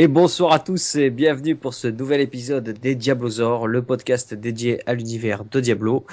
[0.00, 4.80] Et bonsoir à tous et bienvenue pour ce nouvel épisode des Diablosaures, le podcast dédié
[4.88, 6.06] à l'univers de Diablo.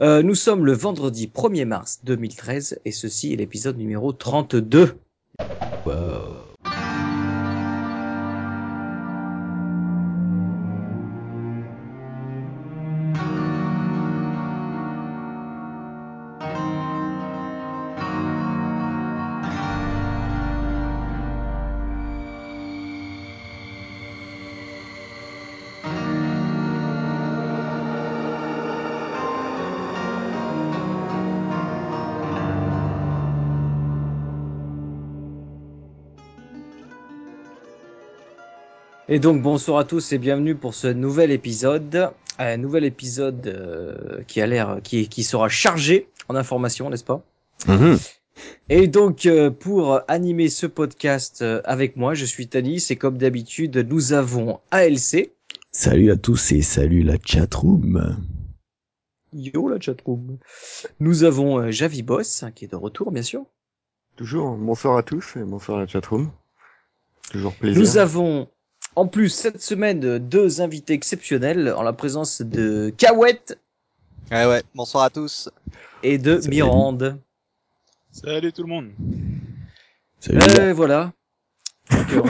[0.00, 4.98] Euh, nous sommes le vendredi 1er mars 2013 et ceci est l'épisode numéro 32.
[39.10, 44.22] Et donc bonsoir à tous et bienvenue pour ce nouvel épisode, un nouvel épisode euh,
[44.24, 47.24] qui a l'air, qui, qui sera chargé en informations, n'est-ce pas?
[47.66, 47.96] Mhm.
[48.68, 53.16] Et donc euh, pour animer ce podcast euh, avec moi, je suis Tanis et comme
[53.16, 55.32] d'habitude nous avons ALC.
[55.72, 58.18] Salut à tous et salut la chatroom.
[59.32, 60.36] Yo la chatroom.
[61.00, 63.46] Nous avons euh, Javi Boss qui est de retour bien sûr.
[64.16, 66.30] Toujours, bonsoir à tous et bonsoir à la chatroom.
[67.30, 67.80] Toujours plaisir.
[67.80, 68.48] Nous avons
[68.96, 73.40] en plus cette semaine deux invités exceptionnels en la présence de Kawet
[74.30, 75.48] Ouais, ouais, bonsoir à tous.
[76.02, 76.54] et de Salut.
[76.56, 77.18] Mirande.
[78.12, 78.90] Salut tout le monde.
[80.20, 80.38] Salut.
[80.58, 81.12] Euh, voilà.
[81.90, 82.22] Donc, euh,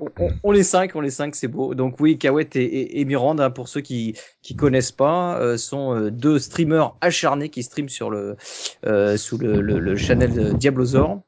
[0.00, 1.74] on, on- on- on les cinq, on les cinq, c'est beau.
[1.74, 5.96] Donc oui, Kawet et, et, et Miranda, pour ceux qui qui connaissent pas, euh, sont
[5.96, 8.36] euh, deux streamers acharnés qui streament sur le
[8.86, 11.22] euh, sous le, le, le channel de Diablosaur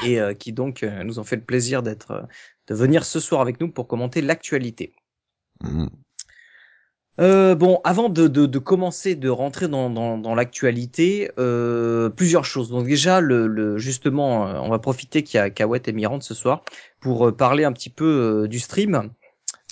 [0.00, 2.22] et euh, qui donc euh, nous ont fait le plaisir d'être euh,
[2.68, 4.94] de venir ce soir avec nous pour commenter l'actualité.
[5.62, 5.88] Mhm.
[7.20, 12.44] Euh, bon, avant de, de, de commencer de rentrer dans, dans, dans l'actualité, euh, plusieurs
[12.44, 12.70] choses.
[12.70, 16.34] Donc déjà, le, le justement, on va profiter qu'il y a Kawet et Mirande ce
[16.34, 16.62] soir
[17.00, 18.04] pour parler un petit peu
[18.44, 19.10] euh, du stream.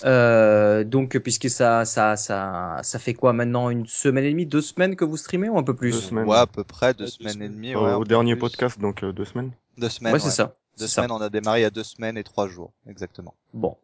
[0.05, 4.61] Euh, donc puisque ça ça ça ça fait quoi maintenant une semaine et demie, deux
[4.61, 5.91] semaines que vous streamez ou un peu plus?
[5.91, 6.27] Deux semaines.
[6.27, 7.75] Ouais, à peu près deux semaines et demie.
[7.75, 8.41] Euh, ouais, au dernier plus.
[8.41, 9.51] podcast, donc euh, deux semaines.
[9.77, 10.13] Deux semaines.
[10.13, 10.55] Ouais, c'est ça.
[10.77, 11.01] Deux ça.
[11.01, 13.33] semaines, on a démarré il y a deux semaines et trois jours, exactement.
[13.53, 13.75] Bon.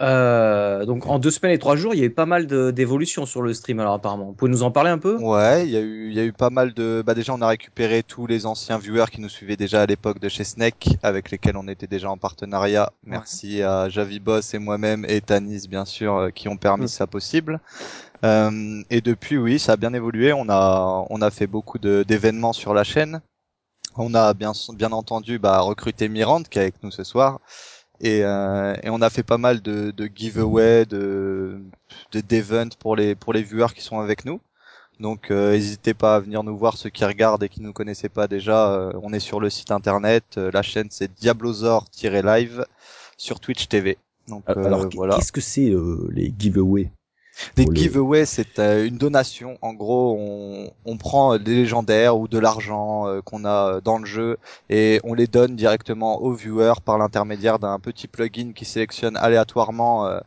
[0.00, 3.26] Euh, donc en deux semaines et trois jours, il y a eu pas mal d'évolutions
[3.26, 3.80] sur le stream.
[3.80, 5.16] Alors apparemment, vous pouvez nous en parler un peu?
[5.18, 7.02] Ouais, il y a eu, il y a eu pas mal de.
[7.04, 10.18] Bah déjà, on a récupéré tous les anciens viewers qui nous suivaient déjà à l'époque
[10.18, 12.92] de chez Snake, avec lesquels on était déjà en partenariat.
[13.04, 17.06] Merci à Javi Boss et moi-même et Tanis, bien sûr, euh, qui ont permis ça
[17.06, 17.60] possible.
[18.24, 20.32] Euh, et depuis, oui, ça a bien évolué.
[20.32, 23.20] On a, on a fait beaucoup de- d'événements sur la chaîne.
[23.96, 27.40] On a bien, bien entendu bah, recruté Mirande qui est avec nous ce soir.
[28.00, 31.60] Et, euh, et on a fait pas mal de, de giveaways, de,
[32.12, 34.40] de d'events pour les pour les viewers qui sont avec nous.
[35.00, 38.08] Donc euh, n'hésitez pas à venir nous voir ceux qui regardent et qui nous connaissaient
[38.10, 38.72] pas déjà.
[38.72, 40.24] euh, on est sur le site internet.
[40.38, 42.64] euh, la chaîne c'est Diablozor-live
[43.16, 43.98] sur Twitch TV.
[44.28, 45.16] Donc euh, Alors qu- voilà.
[45.16, 46.90] qu'est-ce que c'est euh, les giveaways?
[47.56, 49.58] Des giveaways, c'est euh, une donation.
[49.62, 53.80] En gros, on, on prend euh, des légendaires ou de l'argent euh, qu'on a euh,
[53.80, 54.38] dans le jeu
[54.68, 60.06] et on les donne directement aux viewers par l'intermédiaire d'un petit plugin qui sélectionne aléatoirement
[60.06, 60.20] euh,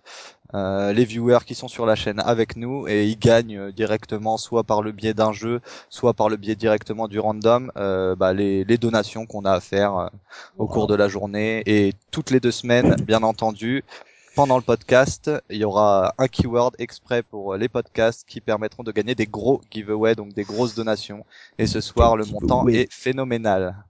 [0.56, 4.63] euh, les viewers qui sont sur la chaîne avec nous et ils gagnent directement soit
[4.63, 8.63] par le biais d'un jeu, soit par le biais directement du random euh, bah, les,
[8.63, 10.07] les donations qu'on a à faire euh,
[10.57, 13.83] au cours de la journée et toutes les deux semaines, bien entendu.
[14.35, 18.91] Pendant le podcast, il y aura un keyword exprès pour les podcasts qui permettront de
[18.91, 21.24] gagner des gros giveaways, donc des grosses donations.
[21.59, 23.85] Et ce soir, le montant est phénoménal.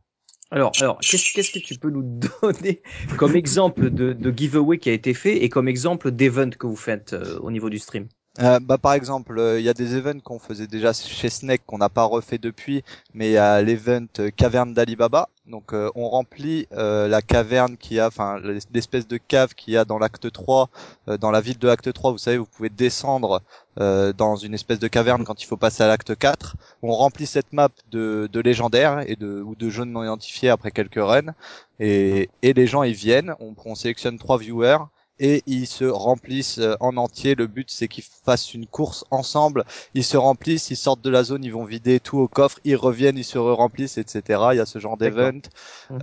[0.51, 2.03] Alors, alors, qu'est-ce qu'est-ce que tu peux nous
[2.41, 2.81] donner
[3.17, 6.75] comme exemple de, de giveaway qui a été fait et comme exemple d'event que vous
[6.75, 8.09] faites euh, au niveau du stream?
[8.41, 11.61] Euh, bah, par exemple, euh, il y a des events qu'on faisait déjà chez Snake
[11.67, 12.83] qu'on n'a pas refait depuis,
[13.13, 15.29] mais il y a l'event euh, caverne d'Alibaba.
[15.45, 18.39] Donc euh, on remplit la caverne qui a, enfin
[18.73, 20.69] l'espèce de cave qu'il y a dans l'acte 3,
[21.09, 23.41] euh, dans la ville de l'acte 3, vous savez, vous pouvez descendre
[23.75, 26.55] dans une espèce de caverne quand il faut passer à l'acte 4.
[26.83, 30.69] On remplit cette map de, de légendaires et de, ou de jeunes non identifiés après
[30.71, 31.33] quelques runs.
[31.79, 34.77] Et, et les gens ils viennent, on, on sélectionne trois viewers
[35.19, 37.35] et ils se remplissent euh, en entier.
[37.35, 39.65] Le but c'est qu'ils fassent une course ensemble.
[39.93, 42.75] Ils se remplissent, ils sortent de la zone, ils vont vider tout au coffre, ils
[42.75, 44.41] reviennent, ils se remplissent, etc.
[44.51, 45.39] Il y a ce genre d'event.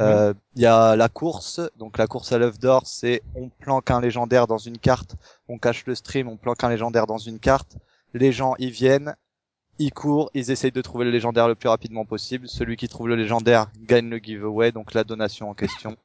[0.00, 3.90] Euh, Il y a la course, donc la course à l'œuf d'or, c'est on planque
[3.90, 5.16] un légendaire dans une carte,
[5.48, 7.76] on cache le stream, on planque un légendaire dans une carte.
[8.14, 9.14] Les gens y viennent,
[9.78, 12.48] ils courent, ils essayent de trouver le légendaire le plus rapidement possible.
[12.48, 15.96] Celui qui trouve le légendaire gagne le giveaway, donc la donation en question.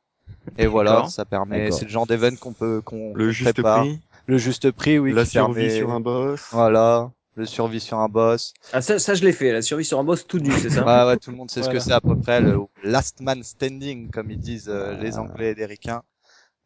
[0.58, 1.72] Et voilà, ça permet.
[1.72, 3.82] C'est le genre d'event qu'on peut qu'on Le juste prépare.
[3.82, 5.14] prix, Le juste prix, oui.
[5.14, 6.42] la qui survie permet- sur un boss.
[6.52, 8.54] Voilà, le survie sur un boss.
[8.72, 10.86] Ah, ça, ça je l'ai fait, la survie sur un boss tout nu, c'est ça?
[10.88, 13.44] Ouais, ouais, tout le monde sait ce que c'est à peu près le last man
[13.44, 16.02] standing, comme ils disent euh, les Anglais et les Ricains.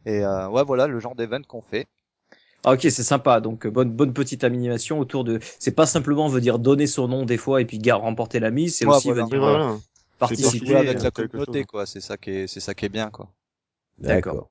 [0.05, 1.87] Et euh, ouais, voilà le genre d'event qu'on fait.
[2.63, 3.39] Ah, ok, c'est sympa.
[3.41, 5.39] Donc euh, bonne bonne petite animation autour de.
[5.59, 8.51] C'est pas simplement veut dire donner son nom des fois et puis gar remporter la
[8.51, 8.75] mise.
[8.75, 9.23] C'est Ouais, aussi voilà.
[9.23, 9.77] veut Mais dire euh, voilà.
[10.19, 10.75] participer.
[10.75, 11.85] Avec la quelque communauté, quoi.
[11.85, 13.29] C'est ça qui est, c'est ça qui est bien, quoi.
[14.01, 14.49] D'accord.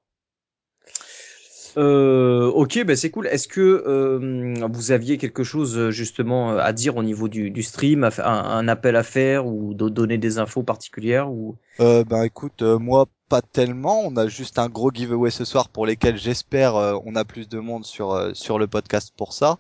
[1.76, 3.26] Euh, ok, ben c'est cool.
[3.28, 7.62] Est-ce que euh, vous aviez quelque chose euh, justement à dire au niveau du, du
[7.62, 11.56] stream, un appel à faire ou de donner des infos particulières ou?
[11.80, 14.00] Euh, ben écoute, euh, moi pas tellement.
[14.04, 17.48] On a juste un gros giveaway ce soir pour lesquels j'espère euh, on a plus
[17.48, 19.58] de monde sur euh, sur le podcast pour ça.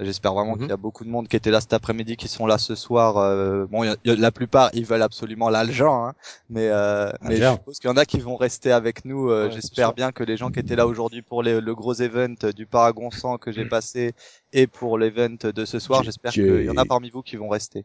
[0.00, 0.58] J'espère vraiment Mhm.
[0.58, 2.74] qu'il y a beaucoup de monde qui était là cet après-midi, qui sont là ce
[2.74, 3.16] soir.
[3.18, 6.14] euh, bon, y a- y a- la plupart ils veulent absolument l'Algent, hein,
[6.50, 9.30] mais euh, mais je suppose qu'il y en a qui vont rester avec nous.
[9.30, 11.94] euh, Ouais, j'espère bien que les gens qui étaient là aujourd'hui pour les- le gros
[11.94, 14.14] event du Paragon 100 que j'ai passé
[14.52, 17.48] et pour l'event de ce soir, j'espère qu'il y en a parmi vous qui vont
[17.48, 17.84] rester.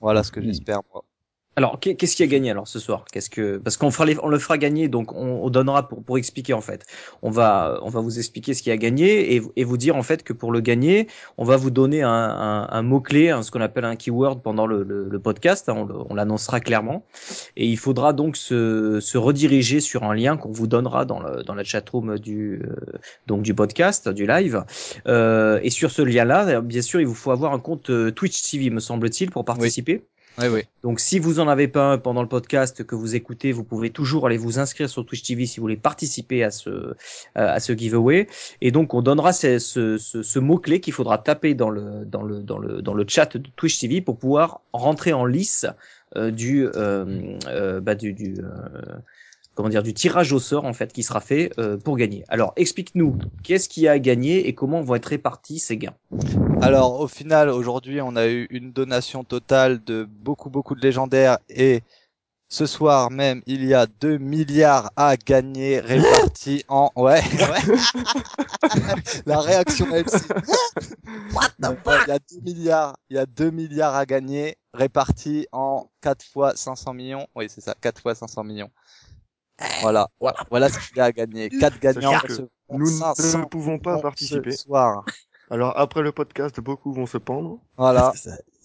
[0.00, 0.46] Voilà ce que Mhm.
[0.46, 1.04] j'espère moi.
[1.60, 3.04] Alors, qu'est- qu'est-ce qui a gagné alors ce soir?
[3.12, 6.02] Qu'est-ce que parce qu'on fera les- on le fera gagner, donc on, on donnera pour
[6.02, 6.86] pour expliquer en fait.
[7.20, 10.02] On va on va vous expliquer ce qui a gagné et, et vous dire en
[10.02, 13.60] fait que pour le gagner, on va vous donner un, un, mot clé, ce qu'on
[13.60, 15.68] appelle un keyword pendant le, le, podcast.
[15.68, 17.04] hein, on l'annoncera clairement
[17.58, 21.42] et il faudra donc se, se rediriger sur un lien qu'on vous donnera dans le
[21.42, 24.64] dans la chatroom du euh, donc du podcast du live.
[25.06, 28.40] Euh, et sur ce lien-là, bien sûr, il vous faut avoir un compte euh, Twitch
[28.50, 30.06] TV, me semble-t-il, pour participer.
[30.82, 33.90] Donc si vous en avez pas un pendant le podcast que vous écoutez, vous pouvez
[33.90, 36.94] toujours aller vous inscrire sur Twitch TV si vous voulez participer à ce
[37.34, 38.26] à ce giveaway.
[38.60, 42.04] Et donc on donnera ce, ce, ce, ce mot clé qu'il faudra taper dans le
[42.04, 45.66] dans le dans le dans le chat de Twitch TV pour pouvoir rentrer en lice
[46.16, 48.98] euh, du euh, euh, bah, du, du euh,
[49.60, 52.24] comment dire du tirage au sort en fait qui sera fait euh, pour gagner.
[52.28, 55.94] Alors explique-nous qu'est-ce qui a gagné et comment vont être répartis ces gains?
[56.62, 61.36] Alors au final aujourd'hui on a eu une donation totale de beaucoup beaucoup de légendaires
[61.50, 61.82] et
[62.48, 67.76] ce soir même il y a 2 milliards à gagner répartis en ouais ouais
[69.26, 70.26] la réaction MC
[71.34, 74.56] What the fuck il y a 2 milliards il y a 2 milliards à gagner
[74.72, 78.70] répartis en 4 fois 500 millions oui c'est ça 4 fois 500 millions
[79.82, 80.08] voilà
[80.50, 82.48] voilà, ce qu'il y a à gagner 4 gagnants Sachant que recevront
[82.78, 84.52] Nous 500 ne pouvons pas participer.
[84.52, 85.04] ce soir
[85.50, 87.58] Alors après le podcast, beaucoup vont se pendre.
[87.76, 88.38] voilà Ça-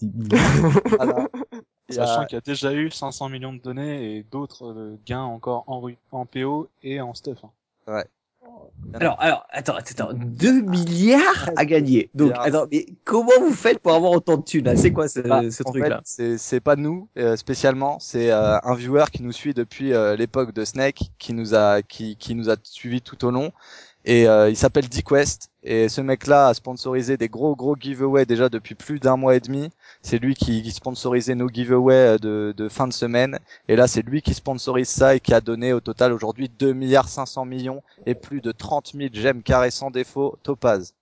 [0.96, 1.28] voilà
[1.88, 4.72] Il y a- Sachant qu'il y a déjà eu 500 millions de données et d'autres
[4.72, 7.38] euh, gains encore en, ru- en PO et en stuff.
[7.44, 8.02] hein.
[8.94, 12.10] Alors, alors, attends, attends, 2 milliards à gagner.
[12.14, 15.42] Donc, attends, mais comment vous faites pour avoir autant de thunes C'est quoi ce, Bah,
[15.50, 16.00] ce truc-là?
[16.04, 20.52] c'est pas nous euh, spécialement, c'est euh, un viewer qui nous suit depuis euh, l'époque
[20.52, 23.52] de Snake, qui nous a qui qui nous a suivi tout au long.
[24.08, 25.50] Et euh, il s'appelle Dick West.
[25.64, 29.40] Et ce mec-là a sponsorisé des gros gros giveaways déjà depuis plus d'un mois et
[29.40, 29.70] demi.
[30.00, 33.40] C'est lui qui, qui sponsorisait nos giveaways euh, de, de fin de semaine.
[33.68, 36.72] Et là, c'est lui qui sponsorise ça et qui a donné au total aujourd'hui 2
[36.72, 40.94] milliards 500 millions et plus de 30 000 gemmes carrés sans défaut Topaz.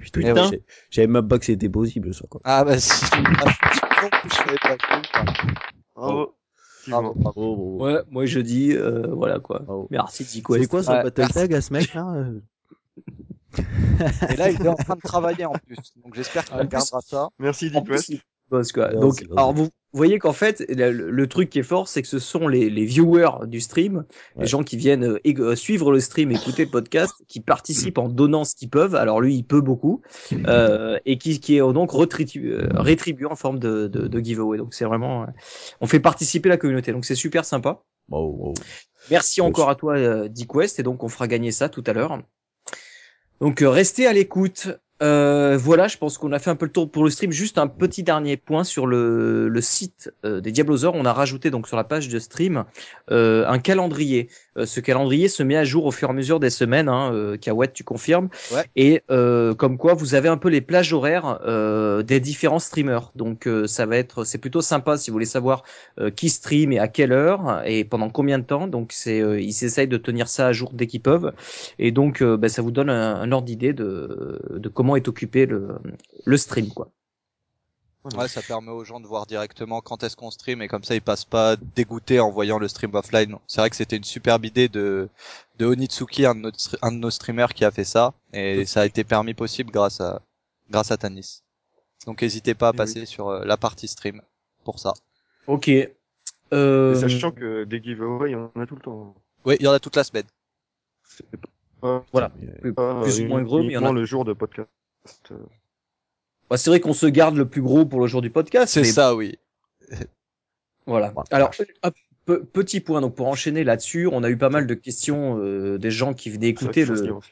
[0.00, 0.62] Putain, Eh oui.
[0.88, 2.40] j'avais même pas que c'était possible, ça, quoi.
[2.44, 3.04] Ah bah si.
[3.12, 5.24] Ah, je- je savais pas, je pas.
[5.94, 6.34] Bravo.
[6.88, 7.32] Bravo, Effectivement.
[7.32, 7.32] bravo.
[7.36, 9.64] Oh, oh, Ouais, moi je dis, euh, voilà quoi.
[9.90, 10.70] Merci Dick C'est West.
[10.70, 11.34] quoi son Ouais, battle merci.
[11.34, 12.40] tag à ce mec là euh
[14.30, 15.76] Et là, il est en train de travailler en plus.
[16.02, 17.28] Donc j'espère qu'il En plus- gardera ça.
[17.38, 18.12] Merci Deep West.
[18.72, 18.92] Quoi.
[18.92, 19.54] Non, Donc, alors
[19.94, 22.68] vous voyez qu'en fait, le, le truc qui est fort, c'est que ce sont les,
[22.68, 24.04] les viewers du stream,
[24.36, 28.08] les gens qui viennent euh, euh, suivre le stream, écouter le podcast, qui participent en
[28.08, 28.96] donnant ce qu'ils peuvent.
[28.96, 30.02] Alors lui, il peut beaucoup,
[30.48, 34.58] euh, et qui, qui est donc rétribué en forme de, de, de giveaway.
[34.58, 35.26] Donc c'est vraiment,
[35.80, 36.90] on fait participer la communauté.
[36.90, 37.84] Donc c'est super sympa.
[38.10, 38.54] Oh, oh.
[39.12, 42.20] Merci encore à toi, Dick West, et donc on fera gagner ça tout à l'heure.
[43.40, 44.70] Donc restez à l'écoute.
[45.04, 47.30] Euh, voilà, je pense qu'on a fait un peu le tour pour le stream.
[47.30, 50.94] Juste un petit dernier point sur le, le site euh, des Diablosaures.
[50.94, 52.64] On a rajouté donc sur la page de stream
[53.10, 54.28] euh, un calendrier.
[54.56, 56.88] Euh, ce calendrier se met à jour au fur et à mesure des semaines.
[56.88, 58.30] Hein, euh, Kawet, tu confirmes.
[58.52, 58.64] Ouais.
[58.76, 63.12] Et euh, comme quoi, vous avez un peu les plages horaires euh, des différents streamers.
[63.14, 65.64] Donc euh, ça va être, c'est plutôt sympa si vous voulez savoir
[66.00, 68.68] euh, qui stream et à quelle heure et pendant combien de temps.
[68.68, 71.32] Donc c'est, euh, ils essayent de tenir ça à jour dès qu'ils peuvent.
[71.78, 75.46] Et donc bah, ça vous donne un, un ordre d'idée de, de comment est occupé
[75.46, 75.78] le,
[76.24, 76.90] le stream quoi.
[78.18, 80.94] Ouais, ça permet aux gens de voir directement quand est-ce qu'on stream et comme ça
[80.94, 83.36] ils passent pas dégoûtés en voyant le stream offline.
[83.46, 85.08] C'est vrai que c'était une superbe idée de
[85.58, 88.82] de Onitsuki, un de, notre, un de nos streamers qui a fait ça et ça
[88.82, 90.20] a été permis possible grâce à
[90.70, 91.42] grâce à Tanis.
[92.06, 92.76] Donc n'hésitez pas à oui.
[92.76, 94.20] passer sur euh, la partie stream
[94.64, 94.92] pour ça.
[95.46, 95.70] Ok.
[96.52, 99.14] Euh, Et Sachant que des giveaways, on en a tout le temps.
[99.46, 100.26] Oui, il y en a toute la semaine.
[101.80, 102.30] Pas, Voilà.
[102.76, 104.68] Pas Plus ou moins gros, mais il y en a- le jour de podcast.
[105.30, 105.36] Euh,
[106.50, 108.72] bah, c'est vrai qu'on se garde le plus gros pour le jour du podcast.
[108.74, 109.38] C'est mais ça, oui.
[110.86, 111.10] Voilà.
[111.10, 111.26] Voilà.
[111.30, 111.50] Alors,
[111.82, 111.94] hop,
[112.26, 113.00] pe- petit point.
[113.00, 116.28] Donc, pour enchaîner là-dessus, on a eu pas mal de questions euh, des gens qui
[116.28, 117.02] venaient écouter le.
[117.02, 117.22] alors,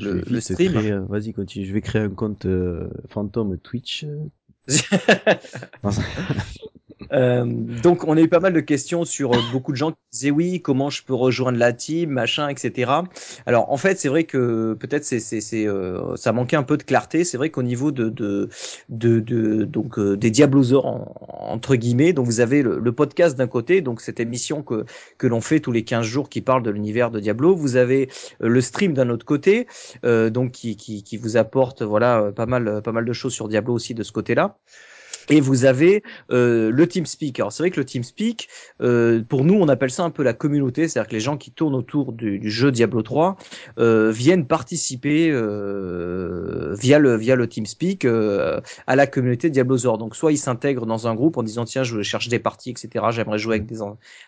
[0.00, 0.72] je le- vais le vite stream.
[0.72, 1.64] créer, euh, Vas-y, continue.
[1.64, 4.04] Je vais créer un compte euh, fantôme Twitch.
[7.12, 9.98] Euh, donc, on a eu pas mal de questions sur euh, beaucoup de gens qui
[10.12, 12.92] disaient oui, comment je peux rejoindre la team, machin, etc.
[13.46, 16.82] Alors, en fait, c'est vrai que peut-être c'est c'est euh, ça manquait un peu de
[16.82, 17.24] clarté.
[17.24, 18.48] C'est vrai qu'au niveau de de
[18.88, 23.80] de, donc euh, des Diablosaures en- entre guillemets, donc vous avez le, podcast d'un côté,
[23.80, 24.84] donc cette émission que
[25.18, 27.54] que l'on fait tous les 15 jours qui parle de l'univers de Diablo.
[27.54, 28.08] Vous avez
[28.42, 29.66] euh, le stream d'un autre côté,
[30.04, 33.74] donc qui, qui qui vous apporte voilà pas mal pas mal de choses sur Diablo
[33.74, 34.58] aussi de ce côté-là.
[35.30, 37.38] Et vous avez euh, le TeamSpeak.
[37.40, 38.48] Alors c'est vrai que le TeamSpeak,
[38.80, 41.50] euh, pour nous, on appelle ça un peu la communauté, c'est-à-dire que les gens qui
[41.50, 43.36] tournent autour du, du jeu Diablo 3
[43.78, 49.98] euh, viennent participer euh, via le via le TeamSpeak euh, à la communauté Diablosaur.
[49.98, 53.06] Donc soit ils s'intègrent dans un groupe en disant tiens je cherche des parties etc.
[53.10, 53.78] J'aimerais jouer avec des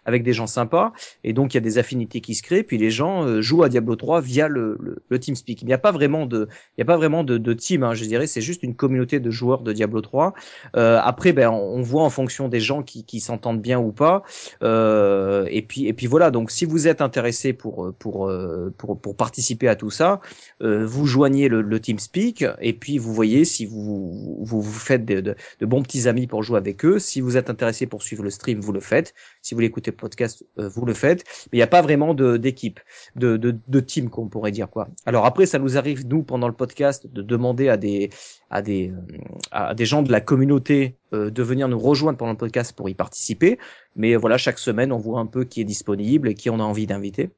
[0.04, 0.92] avec des gens sympas
[1.24, 2.62] et donc il y a des affinités qui se créent.
[2.62, 4.78] Puis les gens euh, jouent à Diablo 3 via le,
[5.08, 5.62] le, TeamSpeak.
[5.62, 7.94] Il n'y a pas vraiment de il y a pas vraiment de, de team, hein,
[7.94, 8.26] je dirais.
[8.26, 10.34] C'est juste une communauté de joueurs de Diablo 3.
[10.76, 14.22] Euh, après, ben, on voit en fonction des gens qui, qui s'entendent bien ou pas.
[14.62, 16.30] Euh, et puis, et puis voilà.
[16.30, 20.20] Donc, si vous êtes intéressé pour pour euh, pour, pour participer à tout ça,
[20.62, 25.04] euh, vous joignez le, le TeamSpeak et puis vous voyez si vous vous, vous faites
[25.04, 26.98] de, de, de bons petits amis pour jouer avec eux.
[26.98, 29.14] Si vous êtes intéressé pour suivre le stream, vous le faites.
[29.42, 31.24] Si vous le podcast, euh, vous le faites.
[31.52, 32.80] Mais il n'y a pas vraiment d'équipe,
[33.16, 34.88] de, de de team qu'on pourrait dire quoi.
[35.06, 38.10] Alors après, ça nous arrive nous pendant le podcast de demander à des
[38.50, 39.18] à des euh,
[39.50, 40.79] à des gens de la communauté
[41.12, 43.58] euh, de venir nous rejoindre pendant le podcast pour y participer.
[43.96, 46.62] Mais voilà, chaque semaine, on voit un peu qui est disponible et qui on a
[46.62, 47.30] envie d'inviter.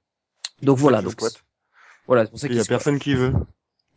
[0.62, 1.14] Donc voilà, donc
[2.06, 3.32] voilà, c'est pour ça Il y a qu'il personne qui veut.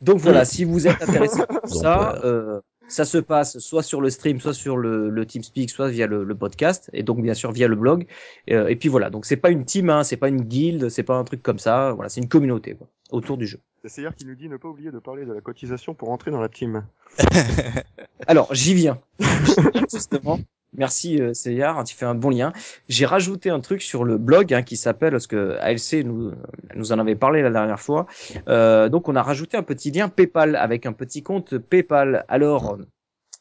[0.01, 4.09] donc voilà, si vous êtes intéressé par ça, euh, ça se passe soit sur le
[4.09, 7.51] stream, soit sur le, le TeamSpeak, soit via le, le podcast, et donc bien sûr
[7.51, 8.05] via le blog.
[8.49, 11.03] Euh, et puis voilà, donc c'est pas une team, hein, c'est pas une guilde, c'est
[11.03, 11.93] pas un truc comme ça.
[11.93, 13.59] Voilà, c'est une communauté quoi, autour du jeu.
[13.83, 16.31] C'est Seyar qui nous dit ne pas oublier de parler de la cotisation pour entrer
[16.31, 16.85] dans la team.
[18.27, 18.99] Alors j'y viens
[19.91, 20.39] justement.
[20.77, 22.51] Merci euh, Seyar, tu fais un bon lien.
[22.89, 26.31] J'ai rajouté un truc sur le blog hein, qui s'appelle, parce que ALC nous,
[26.75, 28.07] nous en avait parlé la dernière fois.
[28.47, 32.25] Euh, donc on a rajouté un petit lien PayPal avec un petit compte PayPal.
[32.27, 32.77] Alors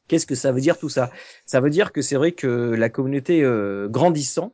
[0.09, 1.11] qu'est-ce que ça veut dire tout ça?
[1.47, 4.53] Ça veut dire que c'est vrai que la communauté euh, grandissant,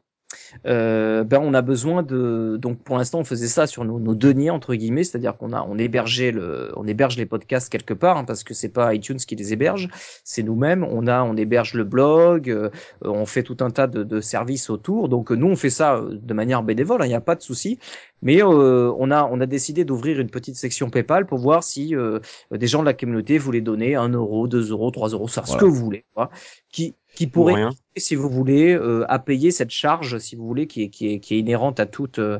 [0.66, 4.14] euh, ben on a besoin de donc pour l'instant on faisait ça sur nos, nos
[4.14, 8.16] deniers entre guillemets c'est-à-dire qu'on a on hébergeait le on héberge les podcasts quelque part
[8.16, 9.88] hein, parce que c'est pas iTunes qui les héberge
[10.24, 10.84] c'est nous-mêmes.
[10.84, 12.70] On a on héberge le blog euh,
[13.02, 15.08] on fait tout un tas de, de services autour.
[15.08, 17.78] Donc nous on fait ça euh, de manière bénévole il n'y a pas de souci.
[18.22, 21.94] Mais euh, on a on a décidé d'ouvrir une petite section PayPal pour voir si
[21.96, 22.18] euh,
[22.50, 25.56] des gens de la communauté voulaient donner un euro, deux euros, trois euros, ça, ce
[25.56, 26.30] que vous voulez, quoi,
[26.70, 27.70] qui qui Pour pourrait rien.
[27.96, 31.18] si vous voulez, euh, à payer cette charge, si vous voulez, qui est, qui est,
[31.20, 32.38] qui est inhérente à toute, euh,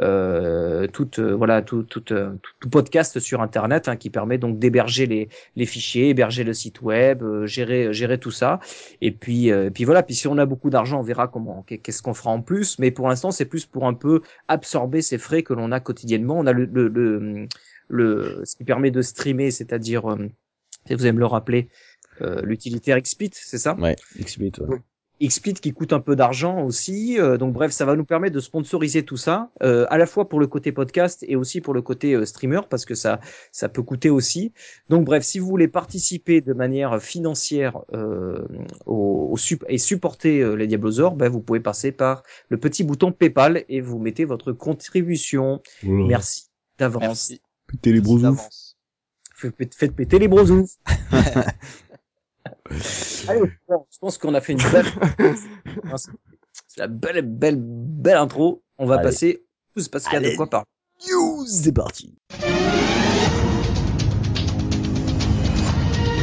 [0.00, 4.38] euh, toute, euh, voilà, tout, tout, euh, tout- tout podcast sur Internet, hein, qui permet
[4.38, 8.60] donc d'héberger les, les fichiers, héberger le site web, euh, gérer, gérer tout ça.
[9.00, 10.02] Et puis, euh, puis voilà.
[10.02, 12.78] Puis si on a beaucoup d'argent, on verra comment, qu'est-ce qu'on fera en plus.
[12.78, 16.38] Mais pour l'instant, c'est plus pour un peu absorber ces frais que l'on a quotidiennement.
[16.38, 17.46] On a le, le, le,
[17.88, 21.68] le- ce qui permet de streamer, c'est-à-dire, vous allez me le rappeler,
[22.20, 23.74] euh, l'utilitaire XSplit, c'est ça?
[23.76, 24.78] Ouais, explique, ouais.
[25.24, 27.16] XSplit qui coûte un peu d'argent aussi.
[27.20, 30.28] euh, donc bref, ça va nous permettre de sponsoriser tout ça, euh, à la fois
[30.28, 33.20] pour le côté podcast et aussi pour le côté euh, streamer, parce que ça,
[33.52, 34.52] ça peut coûter aussi.
[34.88, 38.44] Donc bref, si vous voulez participer de manière financière euh,
[38.84, 42.82] au, au sup- et supporter euh, les Diablosaures, ben, vous pouvez passer par le petit
[42.82, 45.62] bouton PayPal et vous mettez votre contribution.
[45.84, 46.04] Voilà.
[46.06, 47.02] Merci d'avance.
[47.02, 47.40] Merci.
[47.68, 48.76] Pétez les d'avance.
[49.36, 50.66] Faites, péter les brosous.
[53.28, 54.86] Allez, je pense qu'on a fait une belle,
[56.68, 58.62] c'est la belle, belle, belle intro.
[58.78, 59.04] On va Allez.
[59.04, 59.44] passer,
[59.90, 60.66] parce qu'il y a de quoi parler.
[61.08, 62.14] News, c'est parti.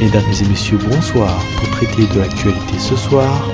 [0.00, 1.42] Mesdames et messieurs, bonsoir.
[1.58, 3.46] Pour traiter de l'actualité ce soir,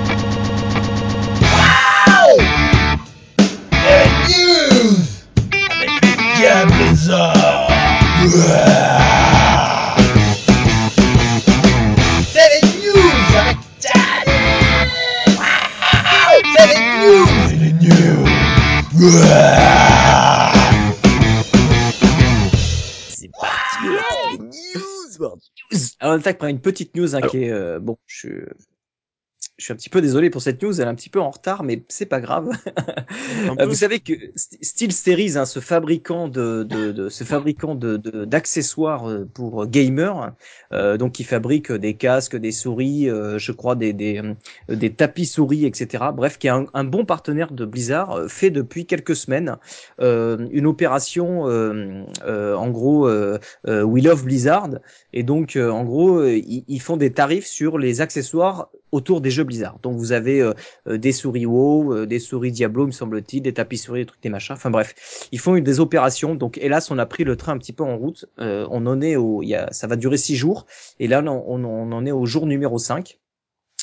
[18.97, 19.05] C'est
[23.39, 25.43] parti, on attaque les news, bordel.
[25.99, 27.29] Alors, on attaque par une petite news hein, Alors.
[27.29, 27.99] qui est euh, bon.
[28.07, 28.27] Je,
[29.57, 31.31] je suis un petit peu désolé pour cette news, elle est un petit peu en
[31.31, 32.49] retard, mais c'est pas grave.
[33.59, 37.73] Euh, vous savez que St- Steel Series, hein, ce fabricant de, de, de ce fabricant
[37.75, 40.33] de d'accessoires euh, pour gamers,
[40.73, 44.21] euh, donc qui fabrique des casques, des souris, euh, je crois des des,
[44.69, 46.05] des tapis souris, etc.
[46.13, 49.57] Bref, qui est un, un bon partenaire de Blizzard, fait depuis quelques semaines
[50.01, 53.09] euh, une opération, euh, euh, en gros,
[53.65, 54.69] We Love Blizzard,
[55.13, 59.43] et donc en gros, ils, ils font des tarifs sur les accessoires autour des jeux
[59.47, 59.79] Blizzard.
[59.81, 60.53] Donc vous avez euh,
[60.87, 64.21] euh, des souris WoW, euh, des souris Diablo, me semble-t-il, des tapis souris, des trucs,
[64.21, 64.53] des machins.
[64.53, 66.35] Enfin bref, ils font des opérations.
[66.35, 68.25] Donc hélas, on a pris le train un petit peu en route.
[68.39, 70.67] Euh, on en est au, y a, ça va durer six jours.
[70.99, 73.17] Et là, on, on, on en est au jour numéro 5.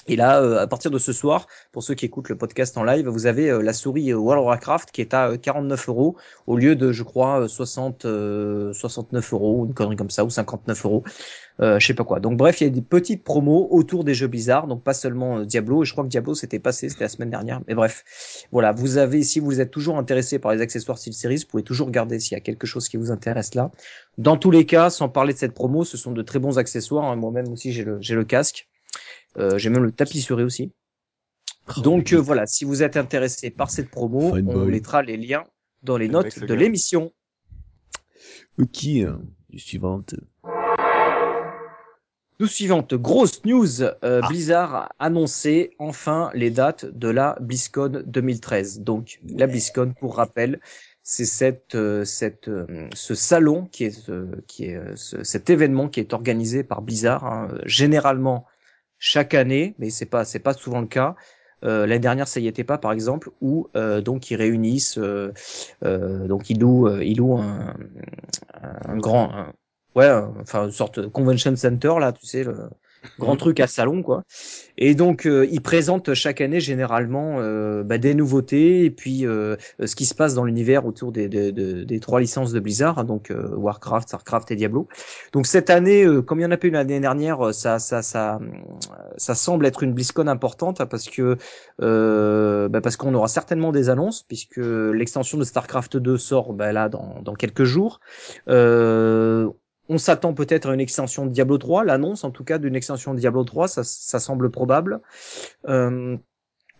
[0.06, 2.84] Et là, euh, à partir de ce soir, pour ceux qui écoutent le podcast en
[2.84, 5.88] live, vous avez euh, la souris euh, World of Warcraft qui est à euh, 49
[5.88, 10.24] euros au lieu de, je crois, euh, 60, euh, 69 euros, une connerie comme ça,
[10.24, 11.04] ou 59 euros,
[11.60, 12.20] je sais pas quoi.
[12.20, 15.40] Donc bref, il y a des petites promos autour des jeux Blizzard, donc pas seulement
[15.42, 15.84] Diablo.
[15.84, 17.60] Je crois que Diablo c'était passé, c'était la semaine dernière.
[17.68, 18.04] Mais bref,
[18.52, 21.62] voilà, vous avez, si vous êtes toujours intéressé par les accessoires Steel Series, vous pouvez
[21.62, 23.70] toujours regarder s'il y a quelque chose qui vous intéresse là.
[24.18, 27.04] Dans tous les cas, sans parler de cette promo, ce sont de très bons accessoires.
[27.04, 27.16] hein.
[27.16, 28.68] Moi-même aussi, j'ai j'ai le casque.
[29.36, 30.72] Euh, j'ai même le tapis souris aussi.
[31.82, 34.70] Donc euh, voilà, si vous êtes intéressé par cette promo, Fine on boy.
[34.70, 35.44] mettra les liens
[35.82, 37.12] dans les Le notes de l'émission.
[38.58, 38.86] Ok,
[39.56, 40.14] suivante.
[42.40, 44.28] Nous suivante, grosse news, euh, Ah.
[44.28, 48.80] Blizzard a annoncé enfin les dates de la BlizzCon 2013.
[48.80, 50.60] Donc la BlizzCon, pour rappel,
[51.04, 55.48] c'est cette, euh, cette, euh, ce salon qui est, euh, qui est euh, ce- cet
[55.48, 58.46] événement qui est organisé par Blizzard, hein, euh, généralement
[59.04, 61.14] chaque année, mais c'est pas c'est pas souvent le cas.
[61.64, 65.32] Euh, L'année dernière, ça y était pas, par exemple, où euh, donc ils réunissent, euh,
[65.84, 67.74] euh, donc ils louent, euh, ils louent un,
[68.62, 69.52] un grand, un-
[69.94, 72.70] ouais, enfin une sorte de convention center là, tu sais, le
[73.18, 74.22] grand truc à salon quoi.
[74.76, 79.56] Et donc euh, ils présentent chaque année généralement euh, bah, des nouveautés et puis euh,
[79.84, 82.98] ce qui se passe dans l'univers autour des, des, des, des trois licences de Blizzard,
[82.98, 84.88] hein, donc euh, Warcraft, Starcraft et Diablo.
[85.32, 87.78] Donc cette année, euh, comme il y en a pas eu l'année dernière, euh, ça,
[87.78, 88.46] ça, ça, euh,
[89.16, 91.36] ça semble être une BlizzCon importante hein, parce que
[91.80, 96.72] euh, bah, parce qu'on aura certainement des annonces puisque l'extension de Starcraft 2 sort bah,
[96.72, 98.00] là dans, dans quelques jours.
[98.48, 99.50] Euh,
[99.88, 103.14] on s'attend peut-être à une extension de Diablo 3, l'annonce en tout cas d'une extension
[103.14, 105.00] de Diablo 3, ça, ça semble probable.
[105.68, 106.16] Euh,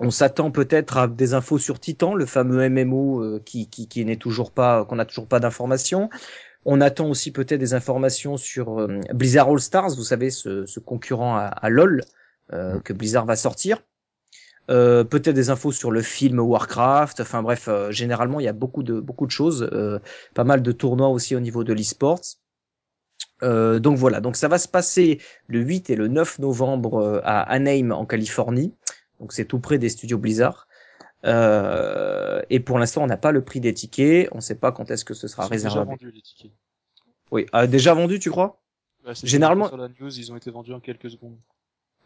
[0.00, 4.04] on s'attend peut-être à des infos sur Titan, le fameux MMO euh, qui, qui, qui
[4.04, 6.10] n'est toujours pas, qu'on n'a toujours pas d'informations.
[6.64, 10.80] On attend aussi peut-être des informations sur euh, Blizzard All Stars, vous savez, ce, ce
[10.80, 12.02] concurrent à, à LoL
[12.52, 13.82] euh, que Blizzard va sortir.
[14.70, 17.20] Euh, peut-être des infos sur le film Warcraft.
[17.20, 19.98] Enfin bref, euh, généralement il y a beaucoup de beaucoup de choses, euh,
[20.34, 22.20] pas mal de tournois aussi au niveau de l'e-sports.
[23.44, 27.20] Euh, donc voilà, donc ça va se passer le 8 et le 9 novembre euh,
[27.24, 28.74] à Anaheim en Californie.
[29.20, 30.66] Donc c'est tout près des studios Blizzard.
[31.24, 34.28] Euh, et pour l'instant, on n'a pas le prix des tickets.
[34.32, 35.90] On ne sait pas quand est-ce que ce sera sont déjà réservé.
[35.90, 36.52] vendus les tickets.
[37.30, 38.60] Oui, ah, déjà vendu, tu crois?
[39.22, 41.36] Généralement- sur la news, ils ont été vendus en quelques secondes.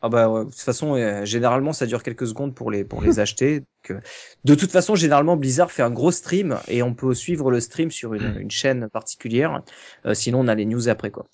[0.01, 3.03] Ah bah ouais, de toute façon, euh, généralement, ça dure quelques secondes pour les pour
[3.03, 3.61] les acheter.
[3.61, 4.01] Donc, euh,
[4.45, 7.91] de toute façon, généralement, Blizzard fait un gros stream et on peut suivre le stream
[7.91, 9.63] sur une, une chaîne particulière.
[10.07, 11.27] Euh, sinon, on a les news après quoi.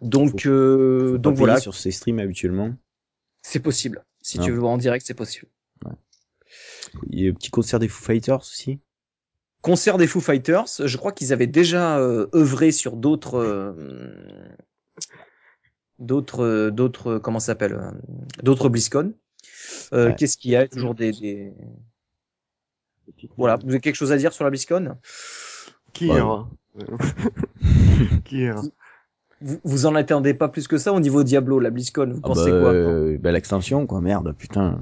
[0.00, 2.72] Donc euh, Faut donc payer voilà, sur ces streams habituellement.
[3.42, 4.04] c'est possible.
[4.20, 4.44] Si Ah.
[4.44, 5.46] tu veux voir en direct, c'est possible.
[7.10, 8.78] Il y a un petit concert des Foo Fighters aussi.
[9.62, 13.72] Concert des Foo Fighters, je crois qu'ils avaient déjà euh, œuvré sur d'autres euh,
[16.02, 17.90] d'autres euh, d'autres comment ça s'appelle euh,
[18.42, 19.14] d'autres BlizzCon.
[19.92, 20.16] Euh, Ouais.
[20.16, 21.52] Qu'est-ce qu'il y a Toujours des, des...
[23.36, 23.56] voilà.
[23.56, 24.96] Vous avez quelque chose à dire sur la BlizzCon?
[25.92, 26.16] Qui Ouais.
[26.16, 26.48] ira?
[28.24, 28.62] Qui ira?
[29.40, 32.10] Vous, vous en attendez pas plus que ça au niveau Diablo, la BlizzCon?
[32.12, 32.72] Vous Ah pensez bah, quoi?
[32.72, 34.80] euh, bah, l'extension quoi, merde, putain.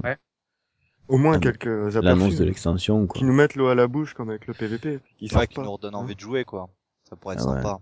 [1.07, 3.19] Au moins quelques L'annonce de l'extension quoi.
[3.19, 4.99] Qui nous mettent l'eau à la bouche comme avec le PVP.
[5.17, 5.63] Qui C'est vrai sortent qu'ils pas.
[5.63, 6.69] nous redonnent envie de jouer, quoi.
[7.09, 7.61] Ça pourrait être Ah ouais.
[7.61, 7.79] sympa.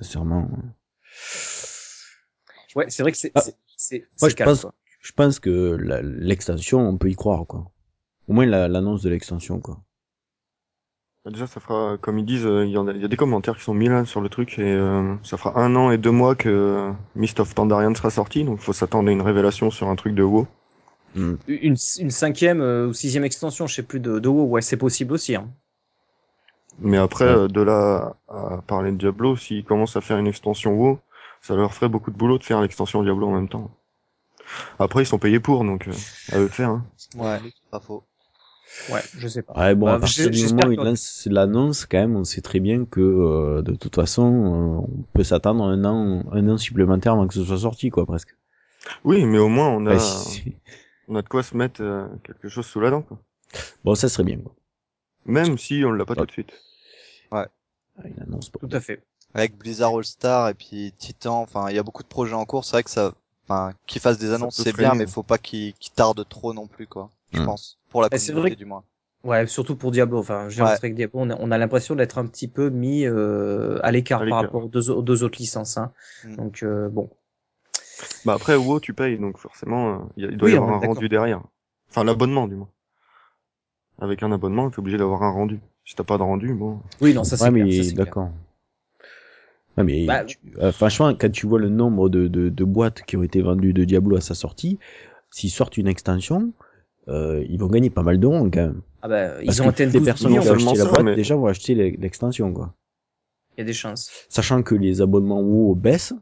[0.00, 0.48] Sûrement.
[0.50, 0.58] Ouais,
[2.88, 3.40] c'est vrai que c'est Ah.
[3.40, 4.74] c'est- c'est Moi, c'est je calme, pense, quoi.
[5.00, 7.70] je pense que l'extension, on peut y croire, quoi.
[8.28, 9.80] Au moins la- l'annonce de l'extension, quoi.
[11.24, 13.08] Bah, Déjà, ça fera, comme ils disent, euh, il y, en a, il y a
[13.08, 15.90] des commentaires qui sont mis là sur le truc et euh, ça fera un an
[15.90, 19.22] et deux mois que euh, Mist of Pandarian sera sorti, donc faut s'attendre à une
[19.22, 20.46] révélation sur un truc de WoW.
[21.14, 21.34] Hmm.
[21.46, 24.76] Une, une cinquième euh, ou sixième extension, je sais plus de, de WoW, ouais, c'est
[24.76, 25.34] possible aussi.
[25.36, 25.48] Hein.
[26.78, 27.30] Mais après, Ouais.
[27.30, 30.98] euh, de là à parler de Diablo, s'ils commencent à faire une extension WoW,
[31.46, 33.70] ça leur ferait beaucoup de boulot de faire l'extension Diablo en même temps.
[34.78, 35.92] Après, ils sont payés pour, donc euh,
[36.32, 36.70] à eux de faire.
[36.70, 36.86] Hein.
[37.16, 37.38] Ouais,
[37.70, 38.02] pas faux.
[38.90, 39.52] Ouais, je sais pas.
[39.54, 42.24] Ouais, bon, Bah, à partir du moment où il que- lance l'annonce, quand même, on
[42.24, 46.24] sait très bien que, euh, de toute façon, euh, on peut s'attendre à un an,
[46.32, 48.34] un an supplémentaire avant que ce soit sorti, quoi, presque.
[49.04, 50.56] Oui, mais au moins on a, Ouais, si-
[51.08, 53.02] on a de quoi se mettre euh, quelque chose sous la dent.
[53.02, 53.18] Quoi.
[53.84, 54.54] Bon, ça serait bien, quoi.
[55.26, 56.20] Même si on l'a pas Ouais.
[56.20, 56.52] tout de suite.
[57.30, 57.48] Ah,
[58.04, 59.02] une annonce, Tout à fait.
[59.34, 62.44] Avec Blizzard All Star et puis Titan, enfin, il y a beaucoup de projets en
[62.44, 62.64] cours.
[62.64, 63.12] C'est vrai que ça,
[63.48, 66.66] enfin, qu'ils fassent des annonces, c'est bien, mais faut pas qu'ils qu'ils tardent trop non
[66.68, 67.10] plus, quoi.
[67.32, 67.46] Je Hmm.
[67.46, 67.78] pense.
[67.90, 68.84] Pour la Et c'est communauté, vrai que- du moins.
[69.24, 70.18] Ouais, surtout pour Diablo.
[70.18, 70.78] Enfin, dire, Ouais.
[70.90, 74.20] que Diablo, on a, on a l'impression d'être un petit peu mis euh, à l'écart
[74.28, 75.78] par rapport aux deux, aux deux autres licences.
[75.78, 75.92] Hein.
[76.24, 76.36] Mm.
[76.36, 77.08] Donc euh, bon.
[78.26, 81.08] Bah après, WoW, tu payes, donc forcément, euh, il doit Oui, y avoir un rendu
[81.08, 81.40] derrière.
[81.90, 82.68] Enfin, l'abonnement, du moins.
[84.00, 85.58] Avec un abonnement, t'es obligé d'avoir un rendu.
[85.86, 86.80] Si t'as pas de rendu, bon.
[87.00, 87.66] Oui, non, ça c'est ouais, clair.
[87.66, 88.28] mais d'accord.
[89.76, 93.02] Ouais, mais Bah, tu- euh, franchement, quand tu vois le nombre de, de, de boîtes
[93.02, 94.78] qui ont été vendues de Diablo à sa sortie,
[95.30, 96.52] s'ils sortent une extension,
[97.08, 98.80] euh, ils vont gagner pas mal d'euros quand même.
[99.02, 100.42] Ah bah, Parce ils ont atteint 12 personnes millions.
[100.42, 102.74] qui ont acheté la boîte, mais- déjà vont acheter l'e- l'extension, quoi.
[103.56, 104.10] Il y a des chances.
[104.28, 106.14] Sachant que les abonnements WoW baissent,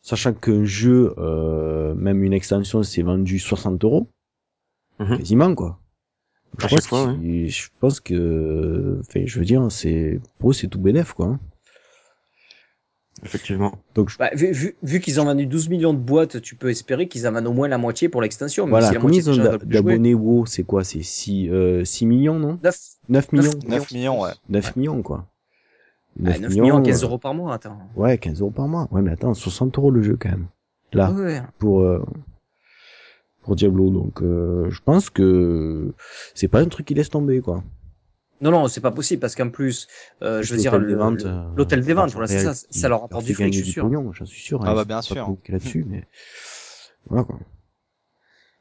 [0.00, 4.08] sachant qu'un jeu, euh, même une extension, c'est vendu 60 euros,
[5.00, 5.18] Mhm.
[5.18, 5.78] quasiment, quoi.
[6.58, 10.78] Je pense, fois, je pense que, enfin, je veux dire, c'est, pour eux, c'est tout
[10.80, 11.38] bénef, quoi.
[13.24, 13.72] Effectivement.
[13.94, 16.70] Donc, je- Bah, vu vu, vu qu'ils ont vendu 12 millions de boîtes, tu peux
[16.70, 18.66] espérer qu'ils en vendent au moins la moitié pour l'extension.
[18.66, 20.84] voilà, si combien ils ont d'abonnés WoW, c'est quoi?
[20.84, 22.58] C'est 6, euh, 6 millions, non?
[22.62, 22.78] 9,
[23.08, 23.50] 9 millions?
[23.66, 24.30] Neuf 9 millions, ouais.
[24.48, 25.26] 9 millions, quoi.
[26.24, 27.78] Ah, 9 millions à 15 euh, euros par mois, attends.
[27.96, 28.88] Ouais, 15 euros par mois.
[28.90, 30.46] Ouais, mais attends, 60 euros le jeu, quand même.
[30.92, 31.12] Là.
[31.12, 31.42] Ouais.
[31.58, 32.02] pour euh,
[33.42, 35.94] pour Diablo donc euh, je pense que
[36.34, 37.62] c'est pas un truc qui laisse tomber quoi
[38.40, 39.88] Non, non, c'est pas possible parce qu'en plus,
[40.22, 40.88] euh, je veux dire, L'hôtel
[41.84, 43.84] des ventes, euh, voilà, c'est ça, ça leur apporte fait du fric, je suis sûr.
[43.84, 45.36] pognon, j'en suis sûr Ah hein, bah, bien sûr.
[45.48, 46.06] là-dessus mais
[47.08, 47.38] voilà quoi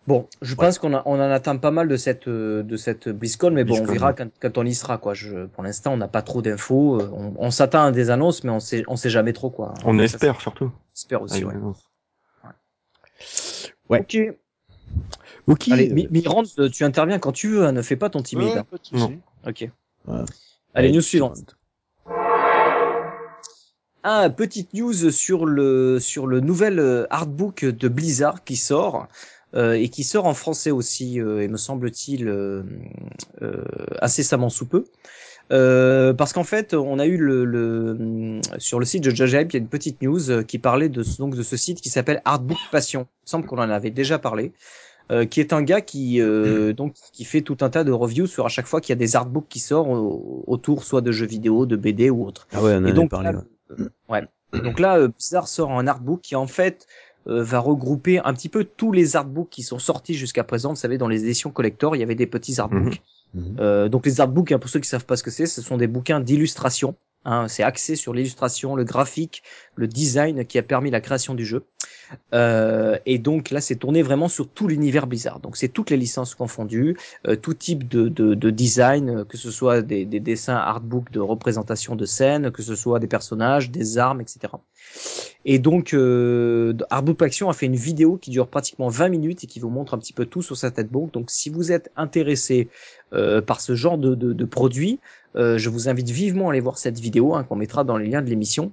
[0.07, 3.51] Bon, je pense qu'on a, on en attend pas mal de cette, de cette BlizzCon,
[3.51, 4.15] mais bon, on verra ouais.
[4.17, 5.13] quand, quand on y sera, quoi.
[5.13, 7.01] Je, pour l'instant, on n'a pas trop d'infos.
[7.01, 9.73] euh, On, on s'attend à des annonces, mais on sait, on sait jamais trop, quoi.
[9.83, 10.71] On Ça, espère surtout.
[10.93, 12.53] c'est- espère aussi, Ah, ouais.
[13.89, 13.99] Ouais.
[13.99, 14.17] Ok.
[15.47, 18.09] Ok Allez, euh, Mi- Mirand, euh, tu interviens quand tu veux, hein, ne fais pas
[18.09, 18.47] ton timide.
[18.55, 19.17] Ouais, pas de souci.
[19.47, 19.69] Ok.
[20.05, 20.25] voilà.
[20.73, 21.55] Allez, news suivante.
[24.03, 29.07] Ah, petite news sur le sur le nouvel euh, artbook de Blizzard qui sort
[29.55, 32.63] euh, et qui sort en français aussi, euh, et me semble-t-il euh,
[33.41, 33.63] euh,
[34.01, 34.85] incessamment sous peu.
[35.51, 39.51] Euh, parce qu'en fait, on a eu le, le sur le site de Judge Hype,
[39.51, 41.89] il y a une petite news qui parlait de ce- donc de ce site qui
[41.89, 43.01] s'appelle Artbook Passion.
[43.01, 44.51] Il me semble qu'on en avait déjà parlé.
[45.11, 48.27] Euh, qui est un gars qui euh, donc qui fait tout un tas de reviews
[48.27, 51.11] sur à chaque fois qu'il y a des artbooks qui sortent au- autour soit de
[51.11, 52.47] jeux vidéo, de BD ou autre.
[52.53, 53.43] ah ouais on en Et a donc, parlé là,
[53.77, 53.85] ouais.
[54.53, 54.61] ouais.
[54.61, 56.87] Donc là, euh, Blizzard sort un artbook qui en fait
[57.27, 60.69] euh, va regrouper un petit peu tous les artbooks qui sont sortis jusqu'à présent.
[60.69, 62.83] Vous savez, dans les éditions collector, il y avait des petits artbooks.
[62.83, 62.93] Mhm.
[63.59, 65.77] Euh, donc les artbooks, hein, pour ceux qui savent pas ce que c'est, ce sont
[65.77, 66.95] des bouquins d'illustration.
[67.25, 69.43] Hein, c'est axé sur l'illustration, le graphique,
[69.75, 71.65] le design qui a permis la création du jeu.
[72.33, 75.41] Euh, et donc là, c'est tourné vraiment sur tout l'univers Blizzard.
[75.41, 76.95] Donc c'est toutes les licences confondues,
[77.27, 81.19] euh, tout type de, de, de design, que ce soit des, des dessins artbook de
[81.19, 84.53] représentation de scènes, que ce soit des personnages, des armes, etc.
[85.43, 85.93] Et donc
[86.89, 89.93] Artbook Action a fait une vidéo qui dure pratiquement 20 minutes et qui vous montre
[89.93, 91.11] un petit peu tout sur sa tête book.
[91.11, 92.69] Donc si vous êtes intéressé
[93.17, 94.99] euh, par ce genre de, de, de produit,
[95.35, 98.07] euh, je vous invite vivement à aller voir cette vidéo hein, qu'on mettra dans les
[98.07, 98.71] liens de l'émission.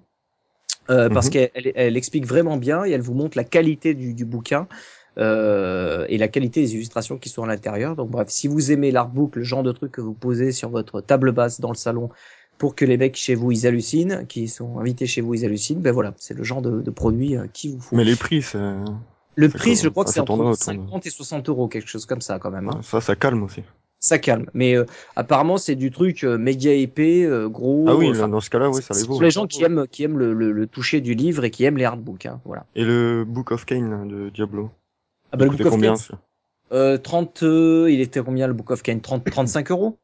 [0.91, 1.33] Euh, parce Mhm.
[1.33, 4.67] qu'elle elle, elle explique vraiment bien et elle vous montre la qualité du, du bouquin
[5.17, 7.97] et la qualité des illustrations qui sont à l'intérieur.
[7.97, 11.01] Donc bref, si vous aimez l'artbook, le genre de truc que vous posez sur votre
[11.01, 12.11] table basse dans le salon
[12.59, 15.81] pour que les mecs chez vous ils hallucinent, qui sont invités chez vous ils hallucinent,
[15.81, 17.97] ben voilà, c'est le genre de, de produit qui vous faut.
[17.97, 18.59] Mais les prix, c'est...
[19.37, 21.89] le prix, je crois que c'est entre s'attendra autour de- 50 et 60 euros, quelque
[21.89, 22.69] chose comme ça quand même.
[22.69, 22.81] hein.
[22.83, 23.63] ça, ça calme aussi.
[24.05, 24.51] Ça calme.
[24.53, 24.85] Mais euh,
[25.17, 27.87] apparemment c'est du truc euh, méga épais, euh, gros.
[27.89, 29.15] ah oui, là, dans ce cas-là, oui, ça les vaut.
[29.15, 31.65] pour les gens qui aiment qui aiment le, le, le toucher du livre et qui
[31.65, 32.27] aiment les artbooks.
[32.27, 32.67] Hein, voilà.
[32.75, 34.71] Et le Book of Kane là, de Diablo.
[35.33, 36.19] Ah bah, le Book of combien Kane,
[36.73, 39.99] euh, 30, euh, il était combien le Book of Kane 30, 35 euros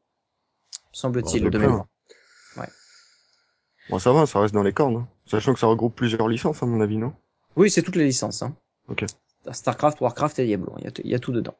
[0.93, 1.85] semble-t-il Bon, de mémoire.
[3.89, 4.95] Bon, ça va, ça reste dans les cordes.
[4.95, 5.07] hein.
[5.25, 7.13] Sachant que ça regroupe plusieurs licences, à mon avis, non?
[7.55, 8.41] Oui, c'est toutes les licences.
[8.41, 8.55] Hein.
[8.87, 9.05] Ok.
[9.51, 10.73] Starcraft, Warcraft et Diablo.
[10.77, 11.55] Il y a, t- il y a tout dedans.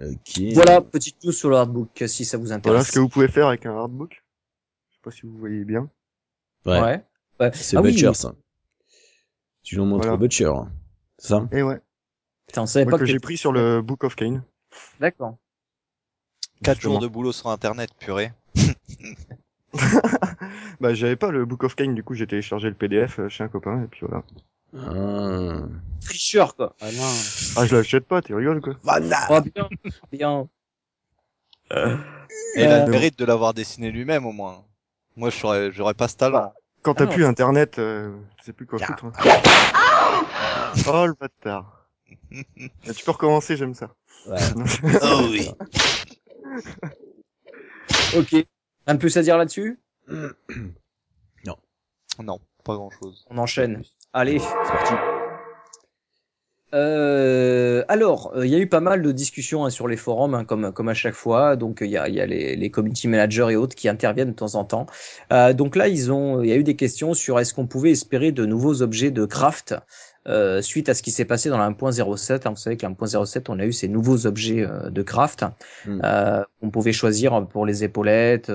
[0.00, 0.40] Ok.
[0.54, 2.86] Voilà, petite news sur le hardbook, si ça vous Voilà intéresse.
[2.88, 4.24] ce que vous pouvez faire avec un hardbook.
[4.90, 5.88] Je sais pas si vous voyez bien.
[6.66, 6.80] Ouais.
[6.80, 7.04] Ouais.
[7.40, 7.50] Ouais.
[7.54, 8.34] C'est Ah oui, Butcher, ça.
[9.62, 10.16] Tu nous montres Voilà.
[10.16, 10.46] Butcher.
[10.46, 10.70] hein.
[11.18, 11.48] C'est ça?
[11.52, 11.80] Et ouais.
[12.46, 14.42] Putain, on savait Moi, pas que que j'ai pris sur le Book of Kane.
[15.00, 15.36] D'accord.
[16.62, 16.94] Quatre Justement.
[16.94, 18.32] jours de boulot sur internet, purée.
[20.80, 23.42] Bah, j'avais pas le Book of Kane, du coup, j'ai téléchargé le PDF euh, chez
[23.44, 24.22] un copain, et puis voilà.
[24.76, 25.60] Ah.
[26.02, 26.74] Tricheur, quoi.
[26.80, 27.12] Alain,
[27.56, 28.74] Ah, je l'achète pas, tu rigoles, quoi.
[29.30, 29.68] Oh, bien,
[30.12, 30.48] bien.
[32.56, 34.64] Et il a Euh, le mérite de l'avoir dessiné lui-même au moins.
[35.16, 36.52] Moi, je serais, j'aurais pas ce talent.
[36.82, 37.12] Quand t'as Ah non.
[37.12, 39.06] plus internet, euh, tu sais plus quoi foutre.
[39.06, 39.12] hein.
[40.86, 41.86] Oh, le bâtard.
[42.96, 43.88] Tu peux recommencer, j'aime ça.
[44.26, 44.38] Ouais.
[45.02, 45.48] Oh oui.
[48.16, 48.30] Ok.
[48.86, 49.80] Rien de plus à dire là-dessus?
[52.22, 53.24] Non, pas grand chose.
[53.30, 53.82] On enchaîne.
[54.14, 54.38] Allez.
[54.38, 54.94] C'est parti.
[56.72, 60.34] Euh, alors, euh, il y a eu pas mal de discussions hein, sur les forums,
[60.34, 61.56] hein, comme comme à chaque fois.
[61.56, 64.30] Donc, il y a, il y a les, les community managers et autres qui interviennent
[64.30, 64.86] de temps en temps.
[65.32, 67.90] Euh, donc là, ils ont, il y a eu des questions sur est-ce qu'on pouvait
[67.90, 69.74] espérer de nouveaux objets de craft
[70.26, 72.46] euh, suite à ce qui s'est passé dans la 1.07.
[72.46, 72.50] hein.
[72.50, 75.44] Vous savez que la 1.07, on a eu ces nouveaux objets de craft.
[75.86, 76.00] Mm.
[76.02, 78.50] Euh, on pouvait choisir pour les épaulettes.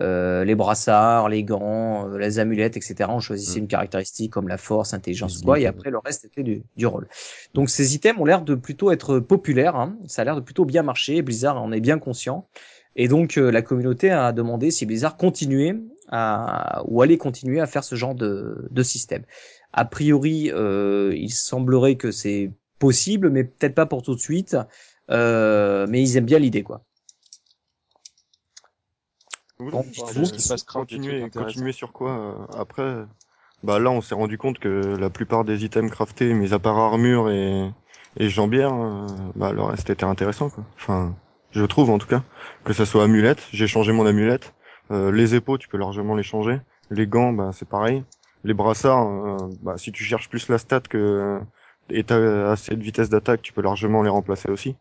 [0.00, 3.10] Euh, les brassards, les gants, euh, les amulettes, etc.
[3.12, 3.62] On choisissait Mm.
[3.62, 7.08] une caractéristique comme la force, intelligence, quoi, et après le reste était du, du rôle.
[7.54, 9.96] Donc ces items ont l'air de plutôt être populaires, hein.
[10.06, 12.48] ça a l'air de plutôt bien marcher, et Blizzard en est bien conscient.
[12.96, 15.76] Et donc euh, la communauté a demandé si Blizzard continuait
[16.08, 19.22] à, ou allait continuer à faire ce genre de, de système.
[19.72, 22.50] A priori, euh, il semblerait que c'est
[22.80, 24.56] possible, mais peut-être pas pour tout de suite.
[25.10, 26.84] Euh, mais ils aiment bien l'idée, quoi.
[29.68, 31.44] Qu'il continuer, trucs intéressants.
[31.44, 32.96] continuer sur quoi euh, après?
[33.62, 36.78] Bah là, on s'est rendu compte que la plupart des items craftés, mis à part
[36.78, 37.70] armure et,
[38.16, 40.64] et jambière, euh, bah le reste était intéressant quoi.
[40.76, 41.14] Enfin,
[41.50, 42.22] je trouve en tout cas
[42.64, 43.46] que ça soit amulette.
[43.52, 44.54] J'ai changé mon amulette.
[44.90, 46.58] Euh, les épaules, tu peux largement les changer.
[46.90, 48.02] Les gants, bah c'est pareil.
[48.44, 51.38] Les brassards, euh, bah si tu cherches plus la stat que
[51.90, 54.76] et t'as assez de vitesse d'attaque, tu peux largement les remplacer aussi.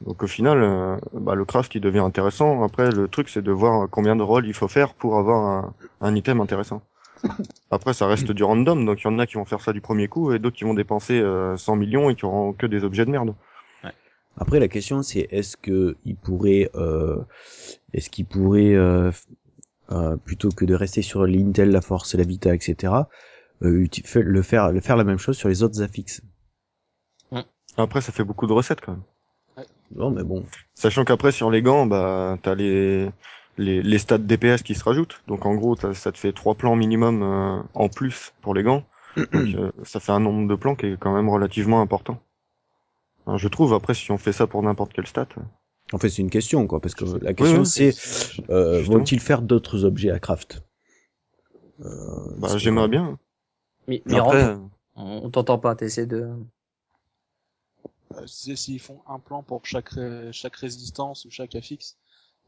[0.00, 2.62] Donc au final, euh, bah, le craft il devient intéressant.
[2.62, 5.74] Après, le truc c'est de voir combien de rôles il faut faire pour avoir un,
[6.00, 6.82] un item intéressant.
[7.70, 9.80] Après, ça reste du random, donc il y en a qui vont faire ça du
[9.80, 12.84] premier coup et d'autres qui vont dépenser euh, 100 millions et qui auront que des
[12.84, 13.34] objets de merde.
[14.36, 17.18] Après, la question, c'est est-ce que il pourrait, euh,
[17.92, 19.12] est-ce qu'il pourrait, euh,
[19.92, 22.92] euh, plutôt que de rester sur l'Intel, la Force, la Vita, etc.,
[23.62, 26.22] euh, le faire, le faire la même chose sur les autres affixes.
[27.76, 29.02] Après, ça fait beaucoup de recettes quand même.
[29.94, 30.44] Non, mais bon.
[30.74, 33.08] Sachant qu'après sur les gants, bah t'as les,
[33.58, 35.22] les les stats DPS qui se rajoutent.
[35.28, 38.62] Donc en gros, t'as- ça te fait trois plans minimum euh, en plus pour les
[38.62, 38.84] gants.
[39.16, 42.20] Donc euh, ça fait un nombre de plans qui est quand même relativement important.
[43.26, 43.74] Hein, je trouve.
[43.74, 45.28] Après, si on fait ça pour n'importe quelle stat.
[45.38, 45.42] euh,
[45.92, 47.66] En fait, c'est une question, quoi, parce que la question, oui.
[47.66, 47.94] c'est,
[48.50, 50.62] euh, vont-ils faire d'autres objets à craft
[51.84, 51.88] euh,
[52.38, 53.18] Bah j'aimerais bien.
[53.88, 56.28] Mais, Mais après, on on t'entend pas, t'essaies de...
[58.18, 61.96] euh, c'est- s'ils font un plan pour chaque ré- chaque résistance ou chaque affixe,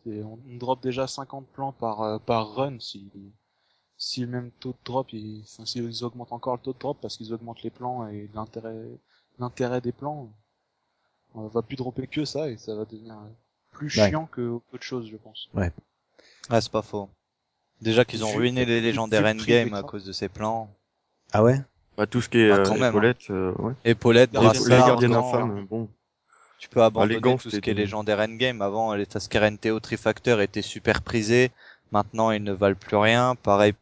[0.05, 3.11] c'est- on, on drop déjà 50 plans par euh, par run si
[3.99, 6.99] si le même taux de drop, ils, enfin, s'ils augmentent encore le taux de drop
[7.01, 8.87] parce qu'ils augmentent les plans et l'intérêt
[9.39, 10.31] l'intérêt des plans,
[11.35, 13.17] on va plus dropper que ça et ça va devenir
[13.73, 14.09] plus Ouais.
[14.09, 15.49] chiant que qu'autre chose, je pense.
[16.49, 17.09] Ah, c'est pas faux.
[17.83, 20.71] Déjà qu'ils ont ruiné les légendaires endgame à cause de ces plans.
[21.33, 21.61] Ah ouais?
[21.97, 23.73] Bah, tout ce qui est Ah, euh, quand même, épaulettes, euh, ouais.
[23.85, 25.89] Épaulettes, Les- gardiens infâmes, bon.
[26.59, 28.63] Tu peux abandonner les gants, tout ce qui est légendaire endgame.
[28.63, 31.51] Avant, les Tasker NTO Trifactor étaient super prisés.
[31.93, 33.35] Maintenant, ils ne valent plus rien.
[33.37, 33.75] Pareil,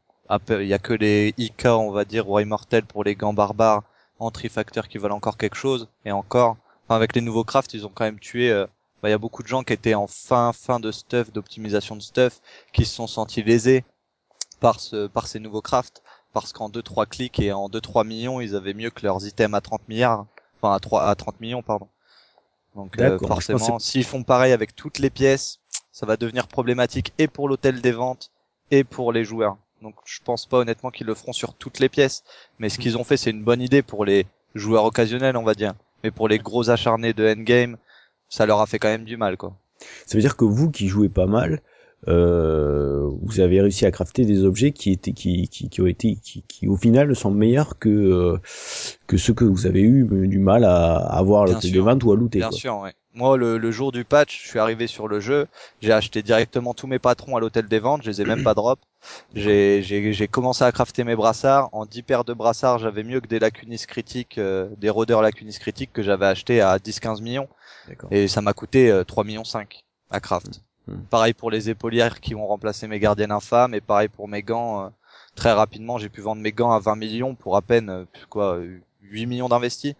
[0.50, 3.82] il y a que les IK, on va dire, ou Immortel pour les gants barbares
[4.18, 5.88] en Trifactor qui valent encore quelque chose.
[6.04, 8.66] Et encore, enfin, avec les nouveaux crafts, ils ont quand même tué, euh,
[9.02, 11.94] bah, il y a beaucoup de gens qui étaient en fin, fin de stuff, d'optimisation
[11.96, 12.40] de stuff,
[12.72, 13.84] qui se sont sentis lésés
[14.60, 16.02] par ce, par ces nouveaux crafts.
[16.34, 19.60] Parce qu'en 2-3 clics et en 2-3 millions, ils avaient mieux que leurs items à
[19.62, 20.26] 30 milliards.
[20.60, 21.88] Enfin, à 3, à 30 millions, pardon.
[22.74, 25.60] Donc, euh, forcément, s'ils font pareil avec toutes les pièces,
[25.92, 28.30] ça va devenir problématique et pour l'hôtel des ventes
[28.70, 29.56] et pour les joueurs.
[29.80, 32.24] Donc, je pense pas honnêtement qu'ils le feront sur toutes les pièces.
[32.58, 35.54] Mais ce qu'ils ont fait, c'est une bonne idée pour les joueurs occasionnels, on va
[35.54, 35.74] dire.
[36.02, 37.76] Mais pour les gros acharnés de endgame,
[38.28, 39.54] ça leur a fait quand même du mal, quoi.
[40.06, 41.60] Ça veut dire que vous qui jouez pas mal,
[42.08, 46.16] euh, vous avez réussi à crafter des objets qui étaient qui qui, qui ont été
[46.22, 48.38] qui, qui au final sont meilleurs que euh,
[49.06, 52.16] que ceux que vous avez eu du mal à, à avoir le ventes ou à
[52.16, 52.38] looter.
[52.38, 52.58] Bien quoi.
[52.58, 52.92] sûr, ouais.
[53.16, 55.46] Moi, le, le jour du patch, je suis arrivé sur le jeu,
[55.80, 58.54] j'ai acheté directement tous mes patrons à l'hôtel des ventes, je les ai même pas
[58.54, 58.80] drop.
[59.36, 61.68] J'ai, j'ai, j'ai commencé à crafter mes brassards.
[61.72, 65.56] En 10 paires de brassards, j'avais mieux que des lacunis critiques, euh, des rôdeurs lacunis
[65.60, 67.48] critiques que j'avais acheté à 10-15 millions.
[67.88, 68.08] D'accord.
[68.12, 70.62] Et ça m'a coûté euh, 3 millions 5 à craft.
[70.86, 71.04] Mhm.
[71.10, 74.84] Pareil pour les épaulières qui ont remplacé mes gardiennes infâmes et pareil pour mes gants.
[74.84, 74.88] euh,
[75.34, 78.58] très rapidement, j'ai pu vendre mes gants à 20 millions pour à peine euh, quoi
[79.02, 79.94] 8 millions d'investis.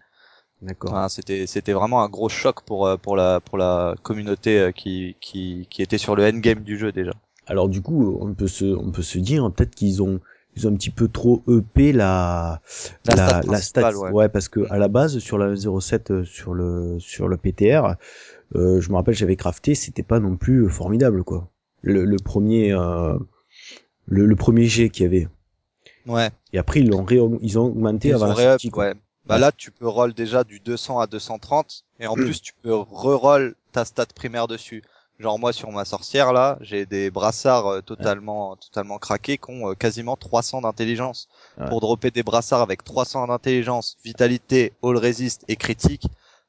[0.63, 0.93] D'accord.
[0.93, 4.71] Enfin, c'était c'était vraiment un gros choc pour euh, pour la pour la communauté euh,
[4.73, 7.13] qui qui qui était sur le endgame du jeu déjà.
[7.47, 10.21] Alors du coup, on peut se, on peut se dire peut-être qu'ils ont,
[10.57, 12.63] ils ont un petit peu trop EP la,
[13.05, 14.13] La stat principale, stat.
[14.13, 14.29] ouais.
[14.31, 17.97] parce que à la base sur la 07 euh, sur le sur le PTR,
[18.55, 21.51] euh, je me rappelle j'avais crafté, c'était pas non plus formidable quoi.
[21.83, 23.19] Le, le premier, euh,
[24.07, 25.29] le, le premier G qu'il y avait.
[26.07, 26.31] Ouais.
[26.53, 28.71] Et après ils l'ont ré, ils ont augmenté Ils avant ont la re-up, sortie.
[28.71, 28.85] quoi.
[28.87, 28.95] ouais.
[29.27, 29.41] Bah Ouais.
[29.41, 33.55] là, tu peux roll déjà du 200 à 230 et en plus tu peux re-roll
[33.73, 34.83] ta stat primaire dessus.
[35.21, 39.71] Genre moi sur ma sorcière là, j'ai des brassards euh, totalement totalement craqués qui ont
[39.71, 41.29] euh, quasiment 300 d'intelligence.
[41.57, 41.69] Ouais.
[41.69, 46.07] Pour dropper des brassards avec 300 d'intelligence, vitalité, all resist et critique,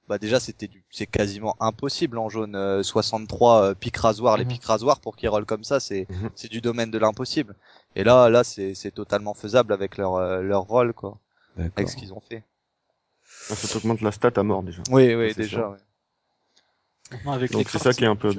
[0.08, 4.46] bah déjà c'était du c'est quasiment impossible en jaune euh, 63 euh, pics rasoirs, les
[4.46, 4.52] Mhm.
[4.52, 6.30] pics rasoirs pour qu'ils rollent comme ça, c'est Mhm.
[6.36, 7.56] c'est du domaine de l'impossible.
[7.96, 11.18] Et là là c'est c'est totalement faisable avec leur euh, leur roll quoi,
[11.58, 11.72] D'accord.
[11.78, 12.44] avec ce qu'ils ont fait.
[13.50, 14.82] Ah, Ça t'augmente la stat à mort déjà.
[14.92, 15.70] Oui, oui, déjà.
[15.70, 15.78] ouais.
[17.28, 18.34] Avec Donc c'est ça qui est un peu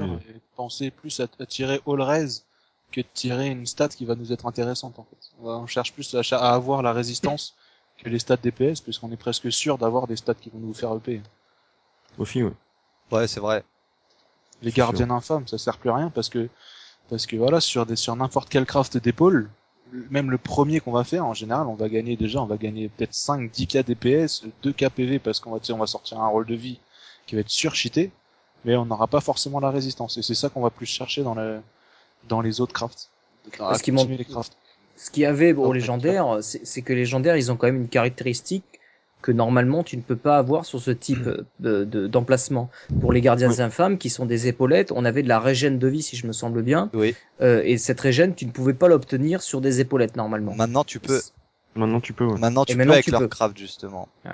[0.56, 2.42] Penser plus à, à tirer all res
[2.92, 5.30] que de tirer une stat qui va nous être intéressante en fait.
[5.42, 7.54] On, cherche plus à avoir la résistance
[7.98, 10.94] que les stats DPS puisqu'on est presque sûr d'avoir des stats qui vont nous faire
[10.94, 11.20] EP.
[12.18, 12.52] Aussi, ouais.
[13.12, 13.64] Ouais, c'est vrai.
[14.62, 16.48] Les gardiens infâmes, ça sert plus à rien parce que
[17.08, 19.48] parce que voilà sur des sur n'importe quel craft d'épaule,
[20.10, 22.88] même le premier qu'on va faire en général, on va gagner déjà, on va gagner
[22.88, 25.86] peut-être 5 10 k DPS, 2 k PV parce qu'on va tu sais, on va
[25.86, 26.80] sortir un rôle de vie
[27.26, 28.10] qui va être surcheaté,
[28.64, 31.34] mais on n'aura pas forcément la résistance et c'est ça qu'on va plus chercher dans
[31.34, 31.60] le
[32.28, 33.10] dans les autres crafts.
[33.44, 33.50] Les
[34.24, 34.56] crafts.
[34.96, 37.66] Ce qu'il y avait aux mais légendaires, c'est c'est que les légendaires, ils ont quand
[37.66, 38.64] même une caractéristique
[39.22, 42.70] que normalement tu ne peux pas avoir sur ce type de- de- d'emplacement.
[43.00, 43.60] Pour les gardiens Oui.
[43.60, 46.32] infâmes, qui sont des épaulettes, on avait de la régène de vie, si je me
[46.32, 47.14] semble bien, Oui.
[47.40, 50.54] euh, et cette régène, tu ne pouvais pas l'obtenir sur des épaulettes normalement.
[50.54, 51.20] Maintenant, tu peux.
[51.74, 52.38] Maintenant tu peux, ouais.
[52.38, 53.28] Maintenant, tu Et peux maintenant, avec tu leur peux.
[53.28, 54.08] craft justement.
[54.24, 54.30] Ouais.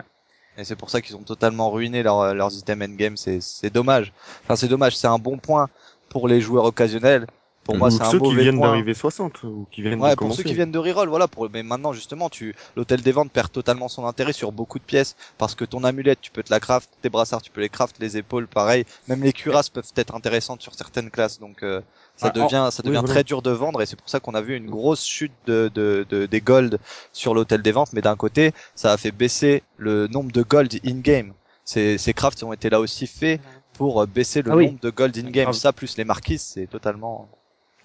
[0.59, 3.17] Et c'est pour ça qu'ils ont totalement ruiné leur- leurs items endgame.
[3.17, 4.13] C'est c'est dommage.
[4.45, 4.97] Enfin, c'est dommage.
[4.97, 5.69] C'est un bon point
[6.11, 7.27] pour les joueurs occasionnels.
[7.65, 10.27] Pour moi, c'est un ceux qui viennent d'arriver 60, ou qui viennent Ouais, de pour
[10.27, 10.39] commencer.
[10.39, 11.29] ceux qui viennent de reroll, voilà.
[11.29, 14.85] Pour mais maintenant justement, tu l'hôtel des ventes perd totalement son intérêt sur beaucoup de
[14.85, 17.69] pièces parce que ton amulette, tu peux te la craft, tes brassards, tu peux les
[17.69, 18.85] craft, les épaules, pareil.
[19.07, 21.81] Même les cuirasses peuvent être intéressantes sur certaines classes, donc euh,
[22.17, 23.15] ça Ah, devient ça oui, devient voilà.
[23.15, 25.71] très dur de vendre et c'est pour ça qu'on a vu une grosse chute de,
[25.73, 26.79] de, de des gold
[27.13, 27.93] sur l'hôtel des ventes.
[27.93, 31.33] Mais d'un côté, ça a fait baisser le nombre de gold in game.
[31.65, 33.41] Ces, ces crafts ont été là aussi faits
[33.75, 34.67] pour euh, baisser le Ah oui.
[34.67, 35.45] nombre de gold in game.
[35.45, 35.55] Grave.
[35.55, 37.29] Ça plus les marquises, c'est totalement.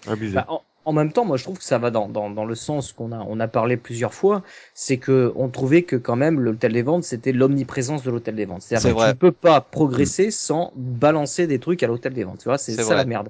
[0.06, 0.34] Abusé.
[0.34, 2.54] Bah, en, en même temps, moi je trouve que ça va dans, dans, dans le
[2.54, 6.40] sens qu'on a, on a parlé plusieurs fois, c'est que on trouvait que quand même
[6.40, 8.62] l'hôtel des ventes c'était l'omniprésence de l'hôtel des ventes.
[8.62, 9.08] C'est C'est-à-dire que vrai.
[9.10, 12.38] tu ne peux pas progresser sans balancer des trucs à l'hôtel des ventes.
[12.38, 12.96] Tu vois, c'est ça vrai.
[12.96, 13.28] la merde.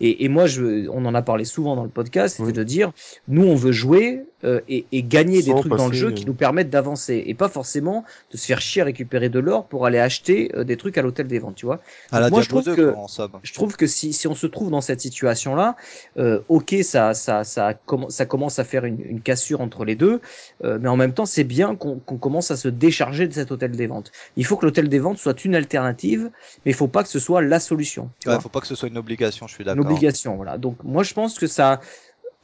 [0.00, 2.92] Et, et moi, je, on en a parlé souvent dans le podcast, c'était de dire,
[3.26, 6.26] nous on veut jouer euh, et, et gagner des trucs dans le jeu qui euh,
[6.26, 9.86] nous permettent d'avancer et pas forcément de se faire chier à récupérer de l'or pour
[9.86, 11.56] aller acheter euh, des trucs à l'hôtel des ventes.
[11.56, 11.80] Tu vois.
[12.12, 12.94] À la Moi, je trouve 2, que-
[13.42, 15.76] je trouve que si, si on se trouve dans cette situation-là,
[16.18, 19.96] euh, ok, ça, ça, ça, comm- ça commence à faire une, une cassure entre les
[19.96, 20.20] deux,
[20.64, 23.50] euh, mais en même temps, c'est bien qu'on qu'on commence à se décharger de cet
[23.50, 24.12] hôtel des ventes.
[24.36, 26.30] Il faut que l'hôtel des ventes soit une alternative,
[26.64, 28.10] mais il faut pas que ce soit la solution.
[28.20, 29.80] Tu Ouais, faut pas que ce soit une obligation, je suis une d'accord.
[29.80, 30.58] obligation, voilà.
[30.58, 31.80] Donc moi, je pense que ça,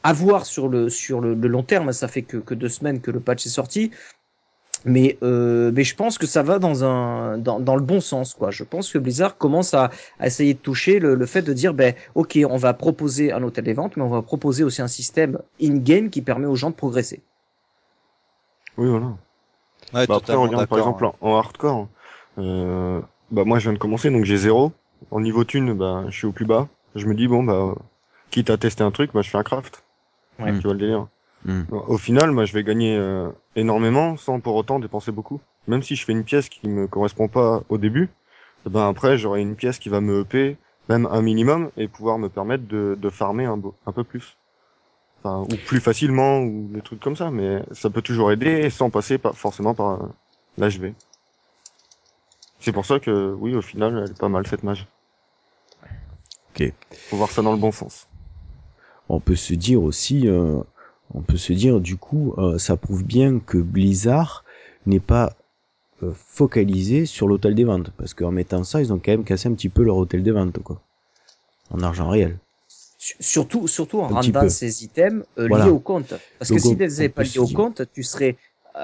[0.02, 3.00] à voir sur le sur le, le long terme, ça fait que, que deux semaines
[3.00, 3.90] que le patch est sorti.
[4.84, 8.34] Mais, euh, mais je pense que ça va dans un dans, dans le bon sens
[8.34, 8.50] quoi.
[8.50, 11.74] Je pense que Blizzard commence à, à essayer de toucher le, le fait de dire
[11.74, 14.88] ben ok on va proposer un hôtel des ventes mais on va proposer aussi un
[14.88, 17.22] système in game qui permet aux gens de progresser.
[18.78, 19.18] Oui, voilà.
[19.94, 21.88] Ouais, Bah après, totalement regarde, par exemple, en, en hardcore,
[22.38, 24.72] euh, bah moi, je viens de commencer, donc j'ai zéro.
[25.10, 26.68] En niveau thune, bah, je suis au plus bas.
[26.96, 27.74] Je me dis, bon, bah,
[28.30, 29.85] quitte à tester un truc, bah, je fais un craft.
[30.38, 30.52] Ouais.
[30.54, 31.06] Tu vois le délire.
[31.44, 31.62] Mm.
[31.70, 35.40] Au final, moi, je vais gagner euh, énormément sans pour autant dépenser beaucoup.
[35.68, 38.10] Même si je fais une pièce qui me correspond pas au début,
[38.66, 40.56] eh ben après, j'aurai une pièce qui va me EP,
[40.88, 44.36] même un minimum, et pouvoir me permettre de, de farmer un, un peu plus.
[45.22, 48.90] Enfin, ou plus facilement, ou des trucs comme ça, mais ça peut toujours aider sans
[48.90, 50.06] passer par, forcément par euh,
[50.58, 50.92] l'HV.
[52.60, 54.86] C'est pour ça que, oui, au final, elle est pas mal cette mage.
[56.50, 56.72] Ok.
[57.10, 58.08] Faut voir ça dans le bon sens.
[59.08, 60.58] On peut se dire aussi, euh,
[61.14, 64.44] on peut se dire du coup, euh, ça prouve bien que Blizzard
[64.86, 65.32] n'est pas
[66.02, 69.48] euh, focalisé sur l'hôtel des ventes, parce qu'en mettant ça, ils ont quand même cassé
[69.48, 70.80] un petit peu leur hôtel des ventes, quoi,
[71.70, 72.38] en argent réel.
[72.98, 75.64] Su- Surtout, surtout en Un rendant ces items euh, Voilà.
[75.66, 76.14] liés au compte.
[76.38, 78.36] Parce Donc, que si on- tu les on pas liés au compte, tu serais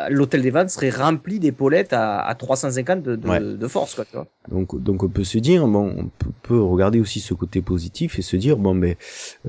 [0.08, 3.40] l'hôtel des ventes serait rempli d'épaulettes à, à 350 de, de, Ouais.
[3.40, 4.26] de force, quoi, tu vois.
[4.50, 8.18] Donc, donc on peut se dire, bon, on peut, peut regarder aussi ce côté positif
[8.18, 8.94] et se dire, bon, ben,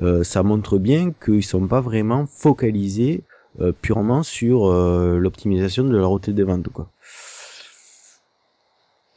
[0.02, 3.22] euh, ça montre bien qu'ils sont pas vraiment focalisés
[3.60, 6.88] euh, purement sur euh, l'optimisation de leur hôtel des ventes, quoi.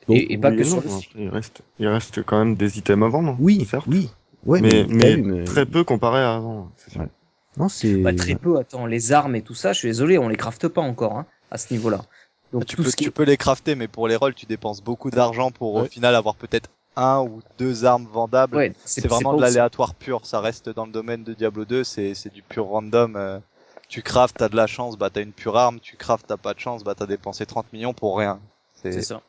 [0.07, 2.77] Donc, Et, et pas que sur le après, il reste, il reste quand même des
[2.79, 3.35] items à vendre.
[3.39, 3.85] oui, certes.
[3.87, 4.09] oui,
[4.45, 6.71] ouais, mais, mais euh, très peu comparé à avant.
[6.77, 7.01] c'est sûr.
[7.01, 7.07] Ouais.
[7.57, 10.29] Non, c'est Bah, très peu, attends, les armes et tout ça, je suis désolé, on
[10.29, 12.01] les crafte pas encore, hein, à ce niveau-là.
[12.53, 14.45] Donc, Tu tout peux, ce qui tu peux les crafter, mais pour les rolls, tu
[14.45, 18.55] dépenses beaucoup d'argent pour au final avoir peut-être un ou deux armes vendables.
[18.55, 19.43] ouais, c'est c'est vraiment de aussi.
[19.43, 20.25] l'aléatoire pur.
[20.25, 23.15] Ça reste dans le domaine de Diablo 2, c'est c'est du pur random.
[23.15, 23.39] euh.
[23.89, 25.79] Tu craftes, t'as de la chance, bah t'as une pure arme.
[25.79, 28.39] Tu craftes, t'as pas de chance, bah t'as dépensé 30 millions pour rien.
[28.75, 29.21] C'est C'est ça.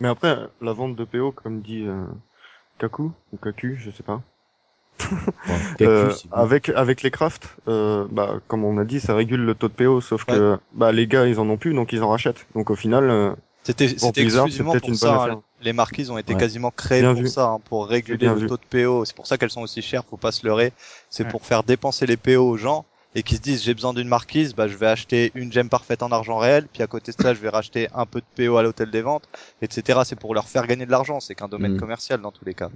[0.00, 2.04] Mais après, la vente de PO, comme dit euh,
[2.78, 4.22] Kaku ou Kaku, je sais pas.
[5.82, 9.68] Euh, avec avec les crafts, euh, bah comme on a dit, ça régule le taux
[9.68, 12.46] de PO, sauf que bah les gars ils en ont plus, donc ils en rachètent.
[12.54, 13.30] Donc au final, euh,
[13.62, 15.16] C'était exclusivement pour une ça.
[15.18, 15.42] bonne hein.
[15.62, 16.40] Les marquises ont été Ouais.
[16.40, 17.28] quasiment créées Bien pour vu.
[17.28, 18.46] ça, hein, pour réguler le vu.
[18.46, 19.04] taux de PO.
[19.04, 20.04] C'est pour ça qu'elles sont aussi chères.
[20.08, 20.72] Faut pas se leurrer.
[21.10, 21.30] C'est Ouais.
[21.30, 22.84] pour faire dépenser les PO aux gens
[23.14, 26.02] et qui se disent j'ai besoin d'une marquise, bah je vais acheter une gemme parfaite
[26.02, 28.56] en argent réel, puis à côté de ça je vais racheter un peu de PO
[28.56, 29.28] à l'hôtel des ventes,
[29.62, 30.00] etc.
[30.04, 31.20] C'est pour leur faire gagner de l'argent.
[31.20, 31.80] C'est qu'un domaine Mm.
[31.80, 32.70] commercial dans tous les cas.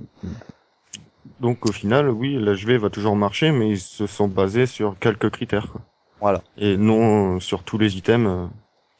[1.41, 5.31] Donc au final, oui, l'HV va toujours marcher, mais ils se sont basés sur quelques
[5.31, 5.71] critères.
[5.71, 5.81] Quoi.
[6.21, 6.43] Voilà.
[6.57, 8.47] Et non sur tous les items euh,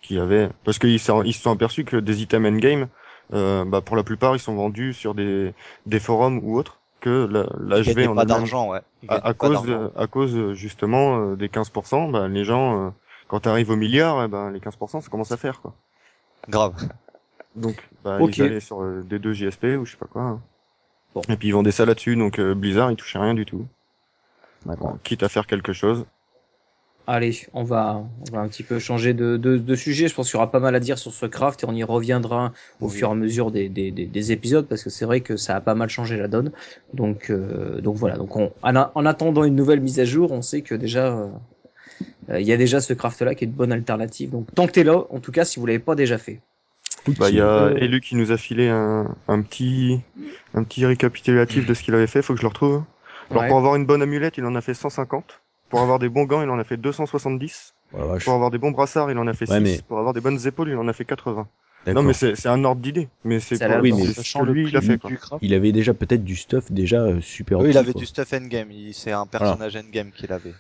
[0.03, 2.89] qu'il y avait, parce qu'ils se ils se sont aperçus que des items endgame,
[3.33, 5.55] euh, bah pour la plupart ils sont vendus sur des
[5.87, 8.79] des forums ou autres que la, gagnaient en pas d'argent, ouais.
[8.79, 12.45] À, gagnaient à pas cause de- à cause euh, justement euh, des 15%, bah, les
[12.45, 12.91] gens euh,
[13.29, 15.75] quand t'arrives au milliard, eh ben les 15% ça commence à faire quoi.
[16.49, 16.75] Grave.
[17.55, 18.37] Donc bah, Ok.
[18.39, 20.23] ils allaient sur des 2 JSP ou je sais pas quoi.
[20.23, 20.41] hein.
[21.15, 21.23] Bon.
[21.29, 23.67] Et puis ils vendaient ça là-dessus, donc euh, Blizzard ils touchaient rien du tout.
[24.67, 24.99] D'accord.
[25.03, 26.05] Quitte à faire quelque chose.
[27.07, 30.07] Allez, on va, on va un petit peu changer de, de, de sujet.
[30.07, 31.83] Je pense qu'il y aura pas mal à dire sur ce craft et on y
[31.83, 32.93] reviendra au Oui.
[32.93, 35.57] fur et à mesure des, des, des, des épisodes parce que c'est vrai que ça
[35.57, 36.53] a pas mal changé la donne.
[36.95, 38.17] Donc, euh, donc voilà.
[38.17, 41.29] Donc on, en, attendant une nouvelle mise à jour, on sait que déjà euh,
[42.29, 44.31] euh, il y a déjà ce craft là qui est une bonne alternative.
[44.31, 46.41] Donc là, en tout cas, si vous l'avez pas déjà fait.
[47.19, 50.01] Bah il y a Elu qui nous a filé un, un petit
[50.55, 52.83] un petit récapitulatif de ce qu'il avait fait, faut que je le retrouve.
[53.31, 53.49] Alors Ouais.
[53.49, 55.41] pour avoir une bonne amulette, il en a fait 150.
[55.69, 57.75] Pour avoir des bons gants, il en a fait 270.
[57.93, 58.25] Oh la vache.
[58.25, 59.53] Pour avoir des bons brassards, il en a fait 6.
[59.53, 61.47] Ouais, mais- Pour avoir des bonnes épaules, il en a fait 80.
[61.87, 64.77] Non mais c'est c'est un ordre d'idée, mais c'est l'air Oui, mais- Sachant lui il
[64.77, 65.11] a fait quoi.
[65.41, 68.01] Il avait déjà peut-être du stuff déjà euh, super Oui, il avait quoi.
[68.01, 68.71] du stuff endgame.
[68.71, 70.53] Il- C'est un personnage endgame qu'il avait.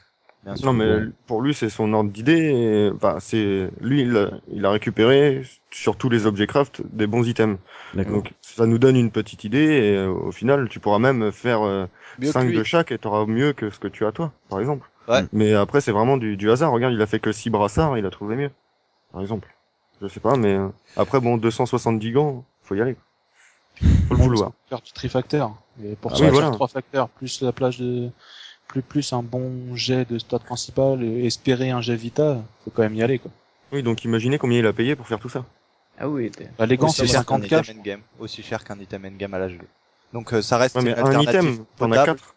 [0.44, 0.66] Bien sûr.
[0.66, 1.12] Non mais bon.
[1.26, 2.38] pour lui c'est son ordre d'idée.
[2.52, 7.06] et- Enfin c'est lui il a, il a récupéré sur tous les objets craft des
[7.06, 7.58] bons items.
[7.94, 8.14] D'accord.
[8.14, 11.60] Donc ça nous donne une petite idée et euh, au final tu pourras même faire
[11.62, 11.86] euh,
[12.18, 12.56] Mieux que 5 lui.
[12.56, 14.88] de chaque et t'auras mieux que ce que tu as toi par exemple.
[15.08, 15.24] Ouais.
[15.32, 16.72] Mais après c'est vraiment du, du hasard.
[16.72, 18.50] Regarde il a fait que 6 brassards, il a trouvé mieux
[19.12, 19.48] par exemple.
[20.00, 22.96] Je sais pas mais euh, après bon 270 gants faut y aller.
[24.08, 24.52] Faut le vouloir.
[24.68, 25.52] Faire du trifacteur.
[25.84, 26.50] Et pour Ah ça, oui, voilà.
[26.50, 28.10] trois facteurs, plus la plage de,
[28.70, 32.82] plus, plus un bon jet de stade principal et espérer un jet vita, faut quand
[32.82, 33.30] même y aller, quoi.
[33.72, 35.44] Oui donc imaginez combien il a payé pour faire tout ça.
[35.98, 36.30] Ah oui.
[36.58, 37.60] Bah, les gants, aussi c'est cher qu'un 50k.
[37.62, 38.00] item endgame.
[38.18, 39.60] Aussi cher qu'un item endgame à l'HV.
[40.12, 42.18] Donc euh, ça reste Ouais, mais une un item t'en as potable.
[42.20, 42.34] 4.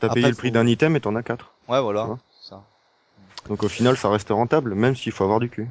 [0.00, 1.52] T'as payé le faut- prix d'un item et t'en as 4.
[1.68, 2.06] Ouais, voilà.
[2.06, 2.16] Ouais.
[2.40, 2.62] Ça.
[3.48, 5.68] Donc au final ça reste rentable même s'il faut avoir du cul.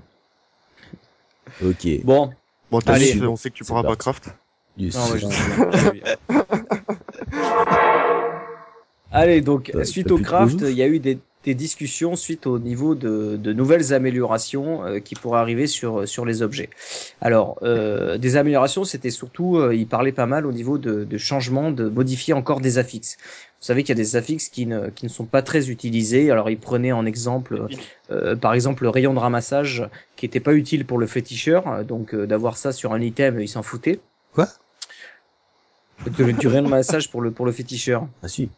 [1.64, 1.88] Ok.
[2.04, 2.32] Bon,
[2.70, 3.14] Bon t'as Allez.
[3.14, 4.30] dit, on sait que tu pourras pas craft.
[4.78, 4.96] Yes.
[4.96, 6.99] Non, ouais, je sais.
[9.12, 12.60] Allez, donc suite au de craft, il y a eu des, des discussions suite au
[12.60, 16.70] niveau de, de nouvelles améliorations euh, qui pourraient arriver sur sur les objets.
[17.20, 21.18] Alors, euh, des améliorations, c'était surtout, euh, il parlait pas mal au niveau de, de
[21.18, 23.18] changements, de modifier encore des affixes.
[23.60, 26.32] Vous savez qu'il y a des affixes qui ne, qui ne sont pas très utilisés.
[26.32, 27.68] Alors, il prenait en exemple,
[28.12, 31.84] euh, par exemple, le rayon de ramassage qui était pas utile pour le féticheur.
[31.84, 34.00] Donc, euh, d'avoir ça sur un item, il s'en foutait.
[34.34, 34.48] Quoi?
[36.06, 38.08] Du, du rayon de ramassage pour le pour le féticheur.
[38.24, 38.50] Ah si.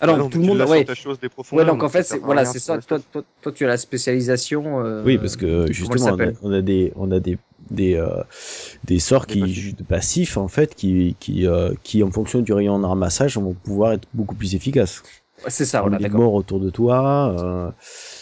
[0.00, 0.84] Alors Ah non, tout le monde, ouais.
[0.94, 2.78] chose des Ouais, profondeurs, donc en fait, c'est voilà, c'est ça.
[2.78, 4.80] Toi, toi, toi, tu as la spécialisation.
[4.84, 7.38] euh, oui, parce que justement, on a, on a des, on a des,
[7.70, 8.22] des, euh,
[8.84, 9.76] des sorts Des qui, passifs.
[9.76, 13.54] de passifs en fait, qui, qui, euh, qui en fonction du rayon de ramassage, vont
[13.54, 15.02] pouvoir être beaucoup plus efficaces.
[15.44, 16.20] Ouais, C'est ça, voilà, des d'accord.
[16.20, 17.70] morts autour de toi, euh,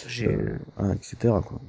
[0.07, 1.43] J'ai- euh, hein, etc.
[1.43, 1.61] Quoi.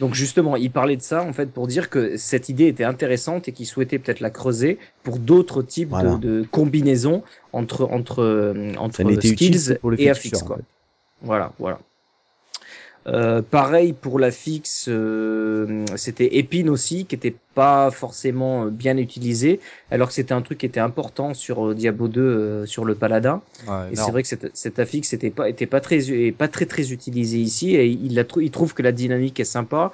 [0.00, 3.46] Donc justement, il parlait de ça en fait pour dire que cette idée était intéressante
[3.48, 6.16] et qu'il souhaitait peut-être la creuser pour d'autres types Voilà.
[6.16, 7.22] de, de combinaisons
[7.52, 10.56] entre entre euh, entre skills que pour le et affixes en quoi.
[10.56, 10.64] fait.
[11.22, 11.78] Voilà, voilà.
[13.08, 19.58] Euh, pareil pour la fixe, euh, c'était Épine aussi, qui était pas forcément bien utilisé,
[19.90, 22.94] alors que c'était un truc qui était important sur euh, Diablo 2 euh, sur le
[22.94, 23.42] Paladin.
[23.66, 26.66] Ouais, Et c'est vrai que cette, cette affixe était pas était pas très pas très
[26.66, 29.90] très utilisée ici et il la trou- il trouve que la dynamique est sympa.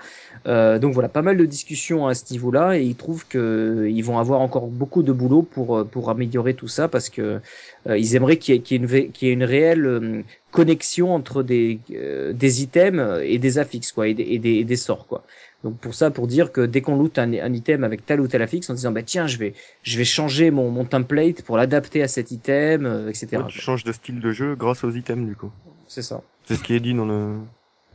[0.47, 4.03] Euh, donc voilà, pas mal de discussions à ce niveau-là et il trouve que ils
[4.03, 7.41] vont avoir encore beaucoup de boulot pour euh, pour améliorer tout ça parce que
[7.89, 9.87] euh, ils aimeraient qu'il y ait, qu'il y ait une qu'il y ait une réelle
[9.87, 14.55] euh, connexion entre des euh, des items et des affixes quoi et des, et des,
[14.55, 15.25] et des sorts quoi.
[15.65, 18.29] Donc pour ça, pour dire que dès qu'on loot un, un item avec tel ou
[18.29, 21.57] tel affixe, en disant bah tiens, je vais je vais changer mon, mon template pour
[21.57, 23.29] l'adapter à cet item, euh, etc.
[23.33, 23.47] Ouais, quoi.
[23.49, 25.51] tu changes de style de jeu grâce aux items du coup.
[25.89, 26.23] C'est ça.
[26.45, 27.39] C'est ce qui est dit dans le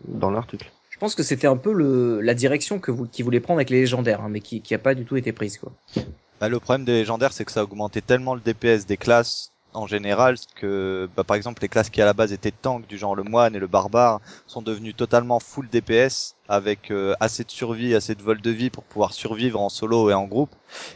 [0.08, 0.70] dans l'article.
[0.89, 3.70] Je pense que c'était un peu le, la direction que vous, qui voulait prendre avec
[3.70, 5.72] les légendaires, hein, mais qui, qui a pas du tout été prise, quoi.
[6.39, 9.53] Bah, le problème des légendaires, c'est que ça a augmenté tellement le DPS des classes
[9.74, 12.98] en général que, bah, par exemple, les classes qui à la base étaient tanks du
[12.98, 17.52] genre le moine et le barbare sont devenues totalement full DPS avec euh, assez de
[17.52, 20.54] survie, assez de vol de vie pour pouvoir survivre en solo et en groupe.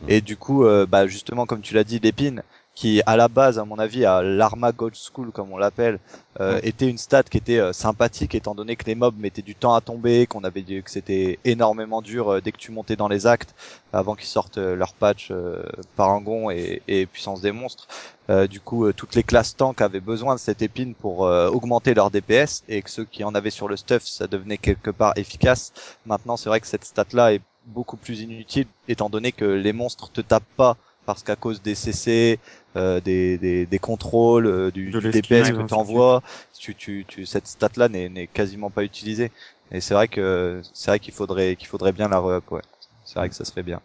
[0.08, 2.44] Et du coup, euh, bah, justement, comme tu l'as dit, l'épine
[2.78, 5.98] qui à la base, à mon avis, à l'Arma Gold School, comme on l'appelle,
[6.40, 9.56] euh, était une stat qui était euh, sympathique étant donné que les mobs mettaient du
[9.56, 12.96] temps à tomber, qu'on avait dit que c'était énormément dur euh, dès que tu montais
[12.96, 13.56] dans les actes
[13.94, 15.64] avant qu'ils sortent euh, leur patch euh,
[15.96, 17.88] Parangon et, et Puissance des monstres.
[18.30, 21.50] Euh, du coup, euh, toutes les classes tank avaient besoin de cette épine pour euh,
[21.50, 24.92] augmenter leur DPS et que ceux qui en avaient sur le stuff, ça devenait quelque
[24.92, 25.74] part efficace.
[26.06, 30.12] Maintenant, c'est vrai que cette stat-là est beaucoup plus inutile étant donné que les monstres
[30.12, 32.38] te tapent pas parce qu'à cause des CC,
[32.78, 36.22] euh, des, des, des contrôles, euh, du, De du l'esquive, DPS que tu envoies,
[36.58, 39.32] tu, tu, tu, cette stat-là n'est n'est quasiment pas utilisée.
[39.72, 42.62] Et c'est vrai que c'est vrai qu'il faudrait qu'il faudrait bien la re-up, ouais.
[43.06, 43.82] C'est vrai que ça serait bien.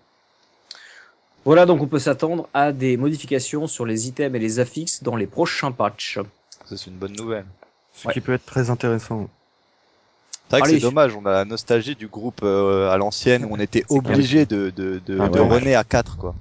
[1.45, 5.17] Voilà, donc on peut s'attendre à des modifications sur les items et les affixes dans
[5.17, 6.19] les prochains patchs.
[6.69, 7.47] Ça c'est une bonne nouvelle.
[7.95, 8.15] Ce Ouais.
[8.15, 9.29] qui peut être très intéressant.
[10.49, 13.49] C'est vrai que c'est dommage, on a la nostalgie du groupe euh, à l'ancienne où
[13.53, 15.49] on était obligé de, de, de, Ah de ouais.
[15.49, 16.35] runner à 4 quoi.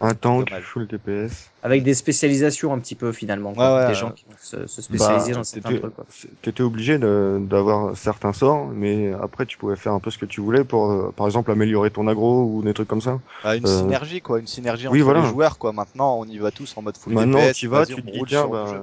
[0.00, 1.50] Un tank, full DPS.
[1.62, 3.52] Avec des spécialisations un petit peu finalement.
[3.52, 3.64] quoi.
[3.68, 3.94] Ouais, ouais, des ouais.
[3.94, 5.94] gens qui vont se, se spécialiser Bah, dans certains trucs.
[5.94, 6.04] Quoi.
[6.42, 10.24] T'étais obligé de- d'avoir certains sorts, mais après tu pouvais faire un peu ce que
[10.26, 13.18] tu voulais pour, euh, par exemple, améliorer ton aggro ou des trucs comme ça.
[13.44, 15.20] Ah, une Euh, synergie quoi, une synergie oui, entre voilà.
[15.20, 15.72] les joueurs quoi.
[15.72, 17.58] Maintenant on y va tous en mode full Maintenant, DPS.
[17.58, 18.80] t'y vas, tu te dis, tiens, bah, jeu.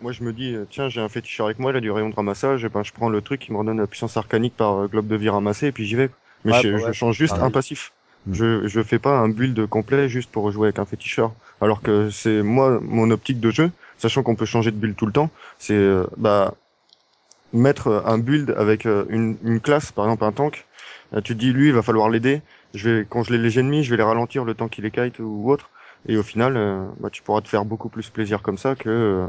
[0.00, 2.14] Moi, je me dis, tiens, j'ai un féticheur avec moi, il a du rayon de
[2.14, 4.86] ramassage, et ben, je prends le truc qui me redonne la puissance arcanique par euh,
[4.86, 6.08] globe de vie ramassé, et puis j'y vais.
[6.46, 7.48] Mais Ouais, je, bah je ouais, change juste pareil.
[7.48, 7.92] un passif.
[8.30, 11.32] Je, je fais pas un build complet juste pour jouer avec un féticheur.
[11.60, 15.06] Alors que c'est moi, mon optique de jeu, sachant qu'on peut changer de build tout
[15.06, 16.54] le temps, c'est, euh, bah,
[17.52, 20.66] mettre un build avec euh, une, une classe, par exemple un tank,
[21.14, 22.42] euh, tu te dis, lui, il va falloir l'aider,
[22.74, 25.50] je vais congeler les ennemis, je vais les ralentir le temps qu'il les kite ou
[25.50, 25.70] autre,
[26.08, 28.88] et au final, euh, bah, tu pourras te faire beaucoup plus plaisir comme ça que
[28.88, 29.26] euh,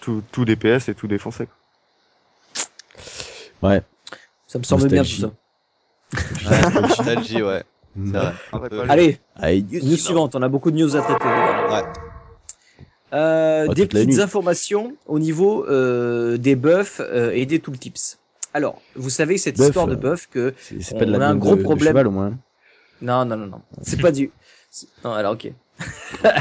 [0.00, 1.48] tout, tout DPS et tout défoncer.
[3.62, 3.82] Ouais.
[4.46, 5.30] Ça me semble bien tout ça.
[6.50, 7.64] Ouais, nostalgie ouais.
[7.96, 8.12] Mm.
[8.70, 8.80] peu.
[8.88, 10.34] Allez, Allez, news suivante.
[10.34, 11.24] On a beaucoup de news à traiter.
[11.24, 11.82] Ouais.
[13.12, 18.18] Euh, des petites informations au niveau euh, des buffs euh, et des tooltips.
[18.54, 21.18] Alors, vous savez cette Buff, histoire de euh, buff que C'est c'est pas de On
[21.18, 21.88] la a un gros de, de problème.
[21.92, 22.32] cheval au moins.
[23.02, 24.30] non non non non, c'est pas du
[25.04, 25.52] non alors ok.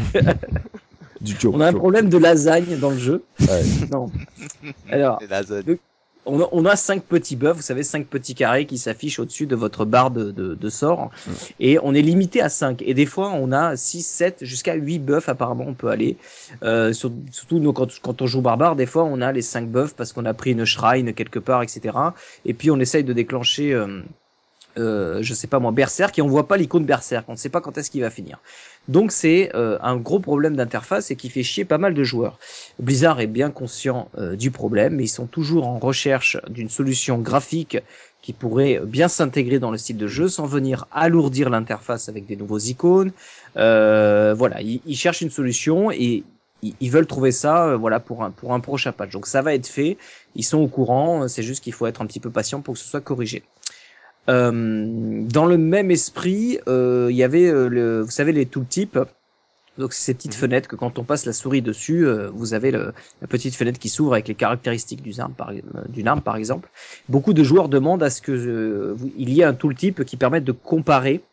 [1.22, 1.36] Du.
[1.48, 3.24] On a un problème de lasagne dans le jeu.
[3.40, 3.64] Ouais.
[3.92, 4.12] Non.
[4.90, 5.20] Alors.
[6.26, 9.46] on a, on a cinq petits buffs, vous savez, cinq petits carrés qui s'affichent au-dessus
[9.46, 11.12] de votre barre de, de, de sort.
[11.60, 12.82] Et on est limité à 5.
[12.82, 16.18] Et des fois, on a 6, 7, jusqu'à 8 buffs apparemment, on peut aller.
[16.64, 19.68] Euh, sur- surtout nous, quand, quand on joue barbare, des fois, on a les 5
[19.68, 21.98] buffs parce qu'on a pris une shrine quelque part, etc.
[22.46, 23.74] Et puis, on essaye de déclencher...
[23.74, 24.02] Euh,
[24.80, 27.50] euh, je sais pas moi, Berserk, et on voit pas l'icône Berserk, on ne sait
[27.50, 28.40] pas quand est-ce qu'il va finir.
[28.88, 32.38] Donc c'est euh, un gros problème d'interface et qui fait chier pas mal de joueurs.
[32.80, 37.18] Blizzard est bien conscient euh, du problème, mais ils sont toujours en recherche d'une solution
[37.20, 37.78] graphique
[38.24, 42.38] qui pourrait bien s'intégrer dans le style de jeu sans venir alourdir l'interface avec des
[42.38, 43.12] nouveaux icônes.
[43.58, 46.24] Euh, voilà, ils, cherchent une solution et
[46.62, 49.12] ils, ils veulent trouver ça, euh, voilà, pour un pour un prochain patch.
[49.12, 49.98] Donc ça va être fait.
[50.36, 51.28] Ils sont au courant.
[51.28, 53.44] C'est juste qu'il faut être un petit peu patient pour que ce soit corrigé.
[54.30, 59.00] Euh, dans le même esprit, euh, il y avait, euh, le, vous savez, les tooltips.
[59.78, 62.72] Donc c'est ces petites fenêtres que quand on passe la souris dessus, euh, vous avez
[62.72, 66.22] le, la petite fenêtre qui s'ouvre avec les caractéristiques d'une arme, par, euh, d'une arme
[66.22, 66.70] par exemple.
[67.10, 70.44] Beaucoup de joueurs demandent à ce que euh, il y ait un tooltip qui permette
[70.44, 71.24] de comparer,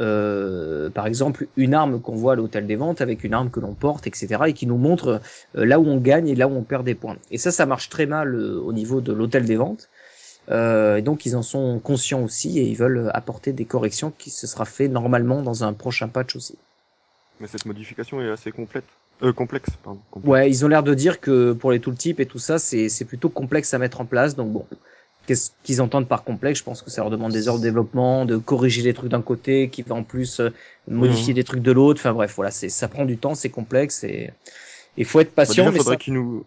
[0.00, 3.58] euh, par exemple, une arme qu'on voit à l'hôtel des ventes avec une arme que
[3.58, 5.20] l'on porte, etc., et qui nous montre
[5.54, 7.16] là où on gagne et là où on perd des points.
[7.30, 9.88] Et ça, ça marche très mal au niveau de l'hôtel des ventes.
[10.50, 14.30] Euh, et donc ils en sont conscients aussi et ils veulent apporter des corrections qui
[14.30, 16.56] se sera fait normalement dans un prochain patch aussi.
[17.40, 18.84] Mais cette modification est assez complète.
[19.22, 20.00] Euh, complexe, pardon.
[20.10, 20.30] complexe.
[20.30, 23.04] Ouais, ils ont l'air de dire que pour les tooltips et tout ça, c'est c'est
[23.04, 24.36] plutôt complexe à mettre en place.
[24.36, 24.66] Donc bon,
[25.26, 26.60] qu'est-ce qu'ils entendent par complexe?
[26.60, 29.22] Je pense que ça leur demande des heures de développement, de corriger les trucs d'un
[29.22, 30.50] côté, qui va en plus euh,
[30.86, 31.36] modifier Mhm.
[31.36, 32.00] des trucs de l'autre.
[32.00, 34.30] Enfin bref, voilà, c'est ça prend du temps, c'est complexe et
[34.96, 35.64] il faut être Bah, patient.
[35.64, 36.44] déjà, mais faudrait ça- nous,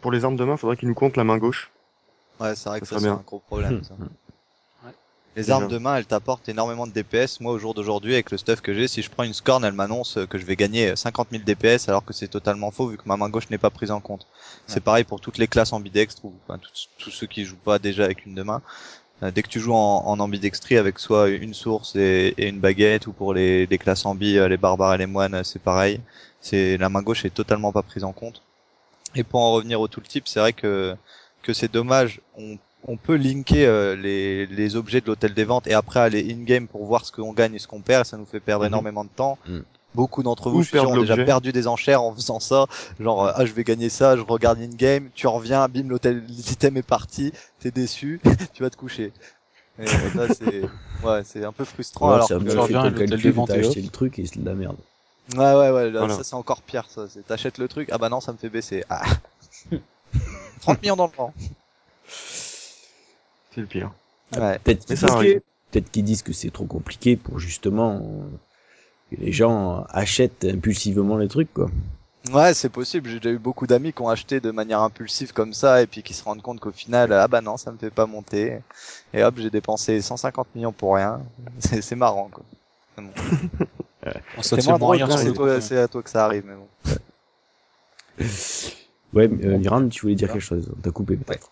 [0.00, 1.70] pour les armes de main, faudrait qu'il nous compte la main gauche.
[2.42, 3.82] Ouais, c'est vrai que Ça c'est un gros problème.
[3.88, 3.94] ça.
[3.94, 4.90] Ouais.
[5.36, 5.54] Les Déjà.
[5.56, 7.40] armes de main, elles t'apportent énormément de DPS.
[7.40, 9.72] Moi, au jour d'aujourd'hui, avec le stuff que j'ai, si je prends une scorn, elle
[9.72, 13.04] m'annonce que je vais gagner 50 000 DPS, alors que c'est totalement faux vu que
[13.06, 14.26] ma main gauche n'est pas prise en compte.
[14.66, 16.60] C'est pareil pour toutes les classes ambidextres ou enfin,
[16.98, 18.60] tous, ceux qui jouent pas déjà avec une de main.
[19.22, 22.58] Euh, Dès que tu joues en, en ambidextrie avec soit une source et, et une
[22.60, 25.62] baguette, ou pour les, les classes ambi, euh, les barbares et les moines, euh, c'est
[25.62, 26.00] pareil.
[26.40, 28.42] C'est la main gauche est totalement pas prise en compte.
[29.14, 30.96] Et pour en revenir au tooltip, c'est vrai que
[31.42, 32.20] que c'est dommage.
[32.36, 36.32] On, on peut linker euh, les, les objets de l'hôtel des ventes et après aller
[36.32, 38.06] in-game pour voir ce qu'on gagne et ce qu'on perd.
[38.06, 38.68] Et ça nous fait perdre Mhm.
[38.68, 39.38] énormément de temps.
[39.46, 39.64] Mhm.
[39.94, 42.66] Beaucoup d'entre Ou vous, je suis sûr, ont déjà perdu des enchères en faisant ça.
[42.98, 46.78] Genre, euh, ah, je vais gagner ça, je regarde in-game, tu reviens, bim, l'hôtel, l'item
[46.78, 47.30] est parti,
[47.60, 48.18] t'es déçu,
[48.54, 49.12] tu vas te coucher.
[49.78, 50.62] Et ça, c'est,
[51.02, 52.08] ouais, c'est un peu frustrant.
[52.08, 54.46] Ouais, alors que- tu reviens l'hôtel des ventes t'as acheté le truc et c'est de
[54.46, 54.76] la merde.
[55.36, 56.14] Ouais, ouais, ouais, là, Voilà.
[56.16, 57.06] ça c'est encore pire, ça.
[57.26, 58.84] T'achètes le truc, ah bah non, ça me fait baisser.
[58.88, 59.02] Ah.
[60.60, 61.34] 30 millions dans le vent.
[63.50, 63.92] C'est le pire.
[64.36, 64.58] Ouais.
[64.58, 71.16] Peut-être qu'ils disent, que c'est trop compliqué pour justement euh, que les gens achètent impulsivement
[71.16, 71.70] les trucs quoi.
[72.30, 73.10] Ouais, c'est possible.
[73.10, 76.04] J'ai déjà eu beaucoup d'amis qui ont acheté de manière impulsive comme ça et puis
[76.04, 78.58] qui se rendent compte qu'au final, ah bah non, ça me fait pas monter.
[79.12, 81.20] Et hop, j'ai dépensé 150 millions pour rien.
[81.58, 82.44] C'est, marrant, quoi.
[82.96, 83.10] Bon,
[84.42, 86.68] c'est à toi que ça arrive, mais bon.
[89.12, 91.50] Ouais, euh, Miran, tu voulais dire quelque chose, on t'a coupé peut-être.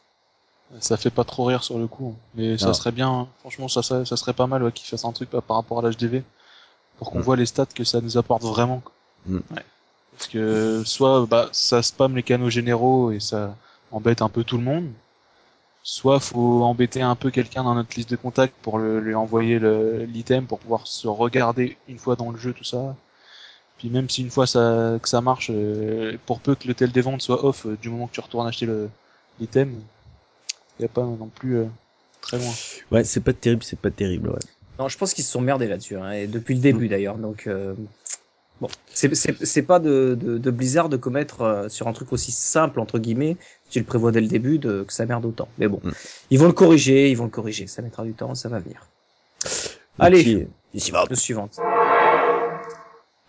[0.79, 3.11] Ça fait pas trop rire sur le coup, mais ça serait bien.
[3.11, 3.29] hein.
[3.41, 5.83] Franchement, ça, serait- ça serait pas mal ouais, qu'ils fassent un truc par rapport à
[5.83, 6.23] l'HDV
[6.99, 7.23] pour qu'on Mm.
[7.23, 8.79] voit les stats que ça nous apporte vraiment.
[8.81, 8.93] quoi.
[9.27, 9.37] Mm.
[9.55, 9.65] Ouais.
[10.17, 13.57] Parce que soit bah ça spam les canaux généraux et ça
[13.91, 14.87] embête un peu tout le monde,
[15.83, 19.59] soit faut embêter un peu quelqu'un dans notre liste de contacts pour le, lui envoyer
[20.07, 22.95] l'item pour pouvoir se regarder une fois dans le jeu tout ça.
[23.81, 26.93] Puis même si une fois ça que ça marche, euh, pour peu que le tel
[26.93, 28.91] des ventes soit off euh, du moment que tu retournes acheter le
[29.41, 29.73] l'item,
[30.79, 31.65] y a pas non plus euh,
[32.21, 32.53] très loin.
[32.93, 34.39] Ouais, c'est pas terrible, c'est pas terrible, ouais.
[34.79, 37.17] Non, je pense qu'ils se sont merdés là-dessus, hein, et depuis le début d'ailleurs.
[37.17, 37.73] Donc euh,
[38.61, 42.13] bon, c'est c'est c'est pas de, de, de Blizzard de commettre euh, sur un truc
[42.13, 45.25] aussi simple entre guillemets, si tu le prévois dès le début, de que ça merde
[45.25, 45.49] autant.
[45.57, 45.91] Mais bon, Mm.
[46.31, 47.67] ils vont le corriger, ils vont le corriger.
[47.67, 48.87] Ça mettra du temps, ça va venir.
[49.99, 50.49] Allez.
[50.75, 51.07] Ici va.
[51.11, 51.59] News suivante.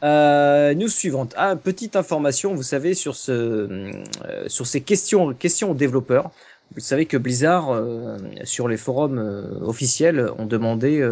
[0.04, 1.34] Euh, news suivante.
[1.38, 3.92] Ah, petite information, vous savez, sur ce, euh,
[4.48, 6.32] sur ces questions, questions aux développeurs.
[6.74, 11.08] Vous savez que Blizzard, euh, sur les forums euh, officiels, ont demandé,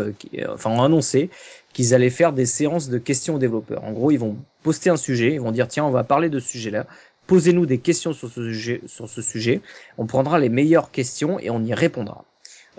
[0.47, 1.29] enfin, ont annoncé
[1.73, 3.83] qu'ils allaient faire des séances de questions aux développeurs.
[3.83, 6.39] En gros, ils vont poster un sujet, ils vont dire, tiens, on va parler de
[6.39, 6.87] ce sujet-là.
[7.27, 9.61] Posez-nous des questions sur ce sujet, sur ce sujet.
[9.99, 12.25] On prendra les meilleures questions et on y répondra.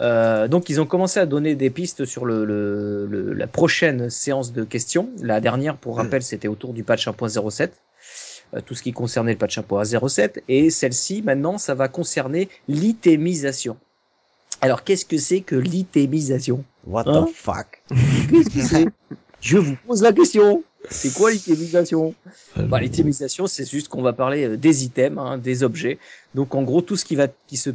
[0.01, 4.09] Euh, donc ils ont commencé à donner des pistes sur le, le- le- la prochaine
[4.11, 5.11] séance de questions.
[5.21, 7.71] La dernière, pour rappel, c'était autour du patch 1.07,
[8.55, 13.77] euh, tout ce qui concernait le patch 1.07, et celle-ci, maintenant, ça va concerner l'itémisation.
[14.63, 16.65] Alors qu'est-ce que c'est que l'itémisation?
[16.87, 17.27] What Hein?
[17.27, 17.83] the fuck?
[18.31, 18.87] Qu'est-ce que c'est?
[19.41, 20.63] Je vous pose la question.
[20.91, 22.15] C'est quoi l'itémisation?
[22.57, 25.99] Bah, L'itémisation, c'est juste qu'on va parler euh, des items, hein, des objets.
[26.35, 27.71] Donc en gros, tout ce qui va, qui se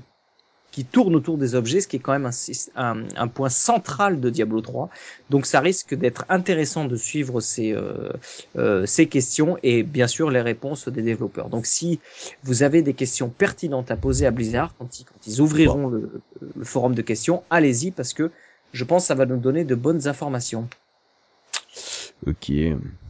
[0.75, 3.47] qui tourne autour des objets, ce qui est quand même un, syst- un, un point
[3.47, 4.89] central de Diablo 3.
[5.29, 8.09] Donc ça risque d'être intéressant de suivre ces, euh,
[8.57, 11.47] euh, ces questions et bien sûr les réponses des développeurs.
[11.47, 12.01] Donc si
[12.43, 16.21] vous avez des questions pertinentes à poser à Blizzard quand ils, quand ils ouvriront le,
[16.57, 18.29] le forum de questions, allez-y parce que
[18.73, 20.67] je pense que ça va nous donner de bonnes informations.
[22.27, 22.51] Ok.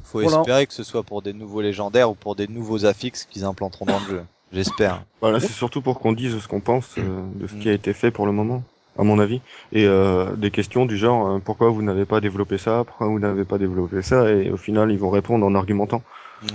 [0.04, 0.38] Faut Voilà.
[0.42, 3.86] espérer que ce soit pour des nouveaux légendaires ou pour des nouveaux affixes qu'ils implanteront
[3.86, 4.22] dans le jeu.
[4.56, 5.04] J'espère.
[5.22, 7.72] Voilà, c'est surtout pour qu'on dise ce qu'on pense euh, de ce qui Mm.
[7.72, 8.64] a été fait pour le moment,
[8.98, 9.42] à mon avis.
[9.74, 13.20] Et euh, des questions du genre euh, pourquoi vous n'avez pas développé ça, pourquoi vous
[13.20, 16.02] n'avez pas développé ça, et au final ils vont répondre en argumentant.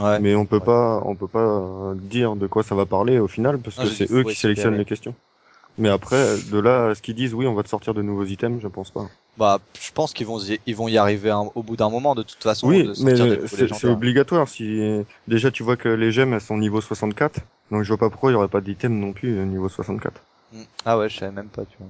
[0.01, 0.19] Ouais.
[0.21, 0.65] Mais on peut Ouais.
[0.65, 3.89] pas, on peut pas dire de quoi ça va parler au final parce Ah, que
[3.91, 5.15] c'est eux qui sélectionnent les questions.
[5.79, 8.61] Mais après, de là ce qu'ils disent oui, on va te sortir de nouveaux items,
[8.63, 9.07] je pense pas.
[9.39, 12.15] Bah, je pense qu'ils vont y, ils vont y arriver un- au bout d'un moment
[12.15, 12.69] de toute façon.
[12.69, 13.15] Oui, de mais
[13.47, 14.49] c'est obligatoire.
[14.49, 14.83] Si
[15.29, 17.41] déjà tu vois que les gemmes elles sont niveau 64,
[17.71, 20.21] donc je vois pas pourquoi il y aurait pas d'items non plus euh, niveau 64.
[20.53, 20.63] Mm.
[20.85, 21.89] Ah ouais, je savais même pas, tu vois.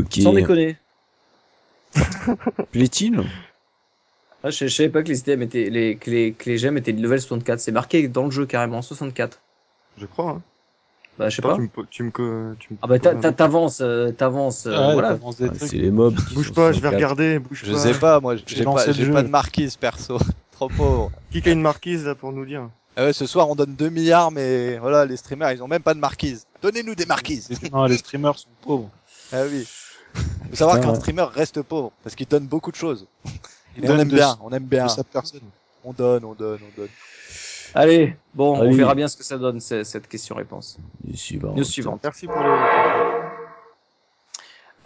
[0.00, 0.20] Ok.
[0.22, 0.76] Sans déconner.
[2.72, 3.22] Plaît-il
[4.44, 6.76] Ah, je, je savais pas que les items étaient, les, que les, que les gemmes
[6.78, 7.60] étaient de level 64.
[7.60, 9.40] C'est marqué dans le jeu carrément, 64.
[9.96, 10.30] Je crois.
[10.30, 10.42] Hein.
[11.18, 11.56] Bah, je sais pas.
[11.56, 15.18] tu me, tu me, co- tu me Ah bah, t'avances, euh, t'avances, euh, voilà.
[15.20, 15.48] Ah.
[15.58, 16.14] C'est les mobs.
[16.14, 16.94] qui Bouge pas, je vais 64.
[16.94, 17.38] regarder.
[17.40, 17.78] Bouge Je pas.
[17.78, 20.18] sais pas, moi, J'ai pas, pas de marquise perso.
[20.52, 21.10] Trop pauvre.
[21.32, 22.68] Qui a une marquise là pour nous dire?
[23.00, 25.82] Ah ouais, ce soir on donne 2 milliards, mais voilà, les streamers ils ont même
[25.82, 26.46] pas de marquise.
[26.62, 27.48] Donnez-nous des marquises.
[27.62, 28.90] Les, non, les streamers sont pauvres.
[29.32, 29.66] Ah oui.
[30.50, 33.06] Faut savoir qu'un streamer reste pauvre parce qu'il donne beaucoup de choses.
[33.82, 34.86] Et on aime de- bien, on aime bien.
[34.86, 35.42] de sa personne.
[35.84, 36.88] On donne, on donne, on donne.
[37.74, 38.70] Allez, bon, Allez.
[38.70, 40.78] on verra bien ce que ça donne ce- cette question-réponse.
[41.06, 41.62] News suivante.
[41.64, 42.00] Suivante.
[42.02, 42.48] Merci pour les.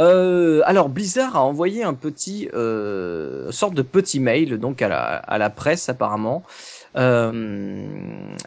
[0.01, 5.03] Euh, alors Blizzard a envoyé un petit euh, sorte de petit mail donc à la,
[5.17, 6.43] à la presse apparemment.
[6.97, 7.83] Euh,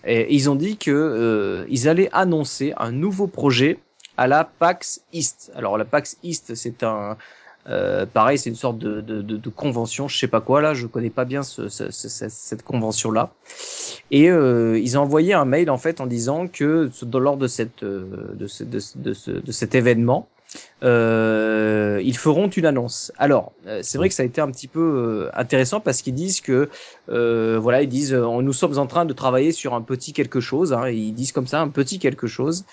[0.06, 3.80] et ils ont dit que euh, ils allaient annoncer un nouveau projet
[4.18, 5.52] à la PAX East.
[5.56, 7.18] Alors la PAX East c'est un
[7.68, 10.76] euh, pareil c'est une sorte de, de, de, de convention je sais pas quoi là
[10.76, 13.32] je connais pas bien ce, ce- ce- ce- cette convention là
[14.12, 17.82] et euh, ils ont envoyé un mail en fait en disant que lors de cette
[17.82, 20.28] euh, de, ce- de cet événement
[20.84, 23.12] euh, ils feront une annonce.
[23.18, 26.14] Alors, euh, c'est vrai que ça a été un petit peu euh, intéressant parce qu'ils
[26.14, 26.70] disent que,
[27.10, 30.40] euh, voilà, ils disent, euh, nous sommes en train de travailler sur un petit quelque
[30.40, 30.74] chose.
[30.74, 32.66] Hein, ils disent comme ça, un petit quelque chose,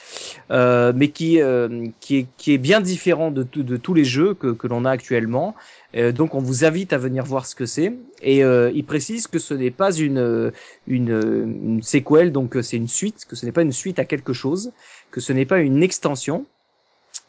[0.50, 4.34] euh, mais qui euh, qui est qui est bien différent de, de tous les jeux
[4.34, 5.54] que que l'on a actuellement.
[5.94, 7.92] Euh, donc, on vous invite à venir voir ce que c'est.
[8.22, 10.52] Et euh, ils précisent que ce n'est pas une
[10.86, 11.20] une
[11.64, 14.72] une séquelle, donc c'est une suite, que ce n'est pas une suite à quelque chose,
[15.10, 16.46] que ce n'est pas une extension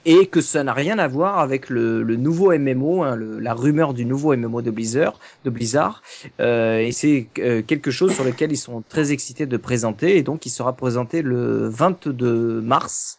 [0.06, 3.54] et que ça n'a rien à voir avec le, le nouveau MMO, hein, le- la
[3.54, 6.02] rumeur du nouveau MMO de Blizzard, de Blizzard.
[6.40, 10.24] Euh, et c'est euh, quelque chose sur lequel ils sont très excités de présenter, et
[10.24, 13.18] donc il sera présenté le 22 mars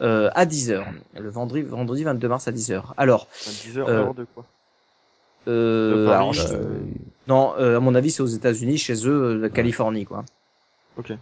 [0.00, 0.84] euh, à 10h,
[1.18, 2.94] le vendredi, vendredi 22 mars à 10h.
[2.96, 4.44] Alors, À 10 heures, Euh, heure de quoi?
[5.48, 6.78] euh, De Paris, alors, Euh,
[7.26, 10.24] non, euh, à mon avis, c'est aux États-Unis, chez eux, de Californie, quoi.
[10.96, 11.12] Ok.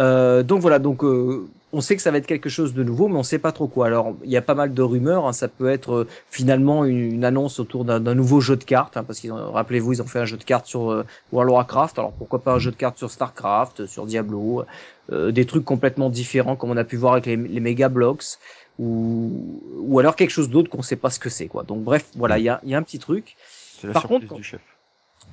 [0.00, 3.06] Euh, donc voilà, donc euh, on sait que ça va être quelque chose de nouveau,
[3.08, 3.86] mais on sait pas trop quoi.
[3.86, 5.26] Alors il y a pas mal de rumeurs.
[5.26, 8.64] hein, ça peut être euh, finalement une, une annonce autour d'un d'un nouveau jeu de
[8.64, 11.04] cartes, hein, parce qu'ils ont, rappelez-vous, ils ont fait un jeu de cartes sur euh,
[11.32, 11.98] World of Warcraft.
[12.00, 14.64] Alors pourquoi pas un jeu de cartes sur Starcraft, sur Diablo,
[15.12, 18.38] euh, des trucs complètement différents comme on a pu voir avec les, les Mega Blocks,
[18.80, 21.62] ou ou alors quelque chose d'autre qu'on sait pas ce que c'est quoi.
[21.62, 23.36] Donc bref, voilà, il y a, y a un petit truc.
[23.80, 24.60] C'est la Par surprise contre, du chef.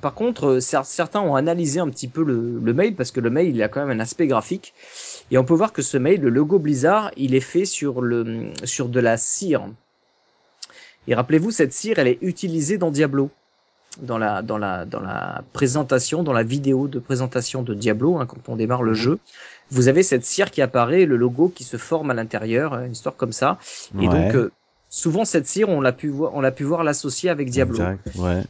[0.01, 3.19] Par contre, euh, cer- certains ont analysé un petit peu le, le mail parce que
[3.19, 4.73] le mail il a quand même un aspect graphique
[5.29, 8.45] et on peut voir que ce mail, le logo Blizzard, il est fait sur le
[8.63, 9.63] sur de la cire.
[11.07, 13.29] Et rappelez-vous, cette cire, elle est utilisée dans Diablo,
[14.01, 18.25] dans la dans la dans la présentation, dans la vidéo de présentation de Diablo hein,
[18.25, 19.19] quand on démarre le jeu.
[19.71, 22.91] Vous avez cette cire qui apparaît, le logo qui se forme à l'intérieur, euh, une
[22.91, 23.57] histoire comme ça.
[23.99, 24.51] Et donc euh,
[24.89, 27.75] souvent cette cire, on l'a pu l'a pu voir l'associer avec Diablo.
[27.77, 28.43] exact, ouais.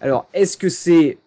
[0.00, 1.18] Alors, est-ce que c'est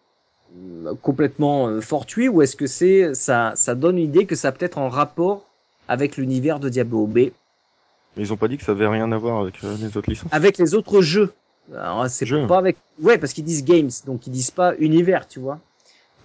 [0.56, 4.50] euh, complètement euh, fortuit ou est-ce que c'est ça, ça donne une idée que ça
[4.50, 5.50] a peut-être en rapport
[5.88, 7.32] avec l'univers de Diablo B, Mais
[8.18, 10.32] ils ont pas dit que ça avait rien à voir avec euh, les autres licences.
[10.32, 11.34] avec les autres jeux
[11.74, 15.40] Alors, c'est pas avec, ouais, parce qu'ils disent games, donc ils disent pas univers, tu
[15.40, 15.60] vois.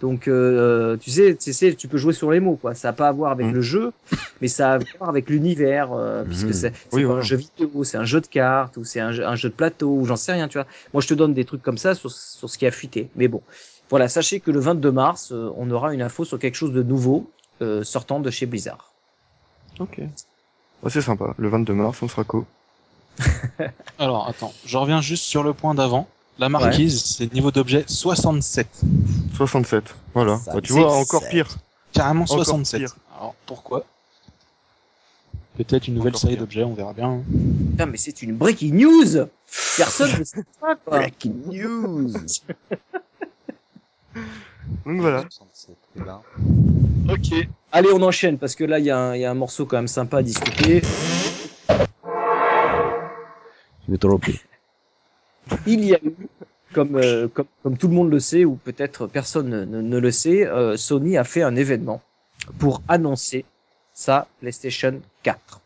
[0.00, 2.74] Donc, euh, tu sais, tu sais, tu peux jouer sur les mots, quoi.
[2.74, 3.54] Ça a pas à voir avec Mhm.
[3.54, 3.92] le jeu,
[4.40, 6.52] mais ça a à voir avec l'univers, euh, puisque Mhm.
[6.52, 9.26] c'est c'est Oui, un jeu vidéo, c'est un jeu de cartes ou c'est un, jeu-
[9.26, 10.66] un jeu de plateau ou j'en sais rien, tu vois.
[10.92, 13.08] Moi, je te donne des trucs comme ça sur, sur ce qui a fuité.
[13.16, 13.42] Mais bon,
[13.90, 16.82] voilà, sachez que le 22 mars, euh, on aura une info sur quelque chose de
[16.84, 17.28] nouveau
[17.60, 18.92] euh, sortant de chez Blizzard.
[19.80, 20.00] Ok.
[20.82, 21.34] Bah, c'est sympa.
[21.38, 22.46] Le 22 mars, on sera co.
[23.98, 26.08] Alors, attends, je reviens juste sur le point d'avant.
[26.38, 28.68] La marquise, c'est niveau d'objet 67.
[29.34, 29.94] 67.
[30.14, 30.40] Voilà.
[30.46, 31.48] Bah, tu vois, encore pire.
[31.92, 32.80] Carrément Encore 67.
[32.80, 32.94] pire.
[33.16, 33.84] Alors, pourquoi?
[35.56, 37.22] Peut-être une nouvelle Encore série d'objets, on verra bien.
[37.72, 39.26] Putain, mais c'est une breaking news
[39.76, 40.98] Personne ne sait pas, quoi.
[41.00, 42.12] Breaking news
[44.86, 45.22] Donc voilà.
[45.22, 46.20] 67, eh ben.
[47.12, 47.48] Ok.
[47.72, 49.66] Allez, on enchaîne, parce que là, il y, a un- il y a un morceau
[49.66, 50.80] quand même sympa à discuter.
[53.86, 54.40] Je vais trompé.
[55.66, 56.12] Il y a eu,
[56.74, 60.46] comme, euh, comme, comme tout le monde le sait, ou peut-être personne ne, le sait,
[60.46, 62.00] euh, Sony a fait un événement
[62.58, 63.44] pour annoncer
[63.94, 65.60] sa PlayStation 4.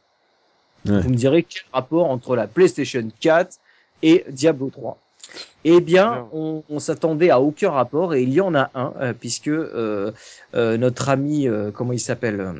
[0.86, 1.00] Ouais.
[1.00, 3.58] Vous me direz quel rapport entre la PlayStation 4
[4.02, 4.98] et Diablo 3
[5.64, 9.12] Eh bien, on, on s'attendait à aucun rapport et il y en a un, euh,
[9.12, 10.10] puisque euh,
[10.54, 12.52] euh, notre ami, euh, comment il s'appelle euh,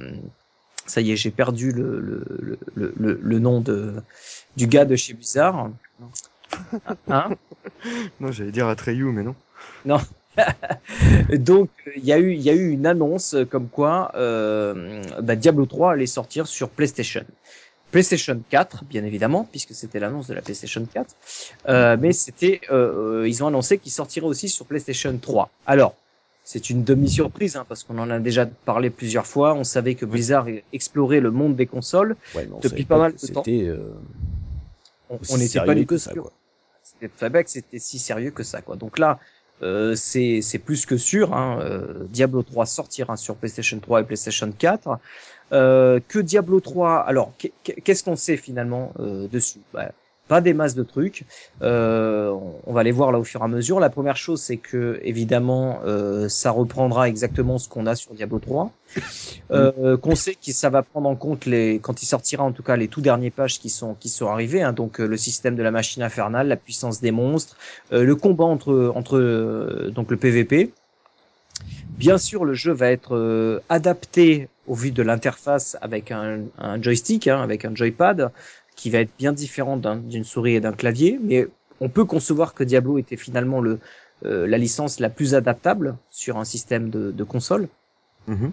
[0.87, 3.95] Ça y est, j'ai perdu le, le, le, le, le- le nom de
[4.57, 5.70] du gars de chez Blizzard.
[7.09, 7.31] Hein?
[8.21, 9.35] Non, j'allais dire Atreyu, mais non.
[11.33, 15.37] Donc il y a eu il y a eu une annonce comme quoi euh, bah,
[15.37, 17.25] Diablo 3 allait sortir sur PlayStation.
[17.91, 21.15] PlayStation 4 bien évidemment puisque c'était l'annonce de la PlayStation 4
[21.69, 25.51] euh, mais c'était euh, euh, ils ont annoncé qu'il sortirait aussi sur PlayStation 3.
[25.67, 25.95] Alors
[26.45, 29.55] c'est une demi-surprise hein, parce qu'on en a déjà parlé plusieurs fois.
[29.55, 32.17] On savait que Blizzard explorait le monde des consoles.
[32.35, 33.45] Ouais, mais on Depuis pas mal de temps.
[33.45, 33.95] C'était euh,
[35.09, 36.33] On n'était pas du que tout ça, quoi.
[37.49, 38.77] C'était si sérieux que ça quoi.
[38.77, 39.19] Donc là,
[39.63, 41.35] euh, c'est plus que sûr.
[41.35, 44.99] Hein, euh, Diablo 3 sortira sur PlayStation 3 et PlayStation 4.
[45.53, 47.53] Euh, que Diablo 3, alors qu'est-
[47.85, 49.61] qu'est-ce qu'on sait finalement euh, dessus?
[49.73, 49.93] Bah,
[50.33, 51.24] Pas des masses de trucs.
[51.61, 52.35] Euh,
[52.66, 53.80] on- va les voir là au fur et à mesure.
[53.80, 58.39] La première chose, c'est que évidemment, euh, ça reprendra exactement ce qu'on a sur Diablo
[58.39, 58.70] 3.
[59.51, 62.62] Euh, qu'on sait que ça va prendre en compte les, quand il sortira en tout
[62.62, 64.62] cas les tout derniers pages qui sont qui sont arrivés.
[64.62, 67.59] Hein, donc le système de la machine infernale, la puissance des monstres,
[67.91, 70.72] le combat entre entre donc le PVP.
[71.99, 76.80] Bien sûr, le jeu va être euh, adapté au vu de l'interface avec un, un
[76.80, 78.30] joystick, hein, avec un joypad,
[78.77, 81.18] qui va être bien différent d'un- d'une souris et d'un clavier.
[81.23, 81.47] Mais
[81.81, 83.79] on peut concevoir que Diablo était finalement le
[84.25, 87.68] euh, la licence la plus adaptable sur un système de, de console.
[88.29, 88.53] Mhm.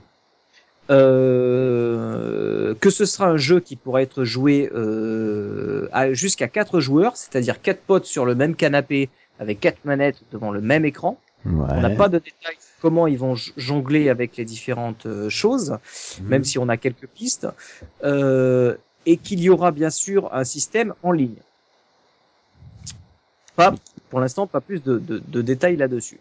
[0.90, 7.62] Euh, que ce sera un jeu qui pourra être joué euh, jusqu'à quatre joueurs, c'est-à-dire
[7.62, 9.10] quatre potes sur le même canapé
[9.40, 11.20] avec quatre manettes devant le même écran.
[11.46, 11.68] Ouais.
[11.70, 15.78] On n'a pas de détails sur comment ils vont jongler avec les différentes euh, choses,
[16.24, 17.48] même si on a quelques pistes,
[18.04, 18.76] euh,
[19.06, 21.36] et qu'il y aura bien sûr un système en ligne.
[23.56, 23.74] Pas,
[24.10, 26.20] pour l'instant, pas plus de, de, de détails là-dessus.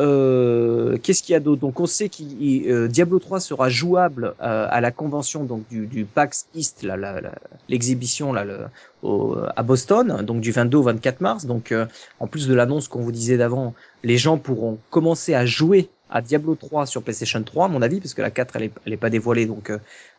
[0.00, 1.62] Euh, Qu'est-ce qu'il y a d'autre?
[1.62, 2.22] Donc, on sait que
[2.68, 6.96] euh, Diablo 3 sera jouable euh, à la convention donc du, du PAX East, là,
[6.98, 7.34] la- la-
[7.70, 8.58] l'exhibition là, le,
[9.02, 11.46] au- à Boston, donc du 22 au 24 mars.
[11.46, 11.86] Donc, euh,
[12.20, 13.72] en plus de l'annonce qu'on vous disait d'avant,
[14.02, 18.00] les gens pourront commencer à jouer à Diablo 3 sur PlayStation 3, à mon avis,
[18.00, 19.78] parce que la 4 elle est, elle est pas dévoilée, donc euh,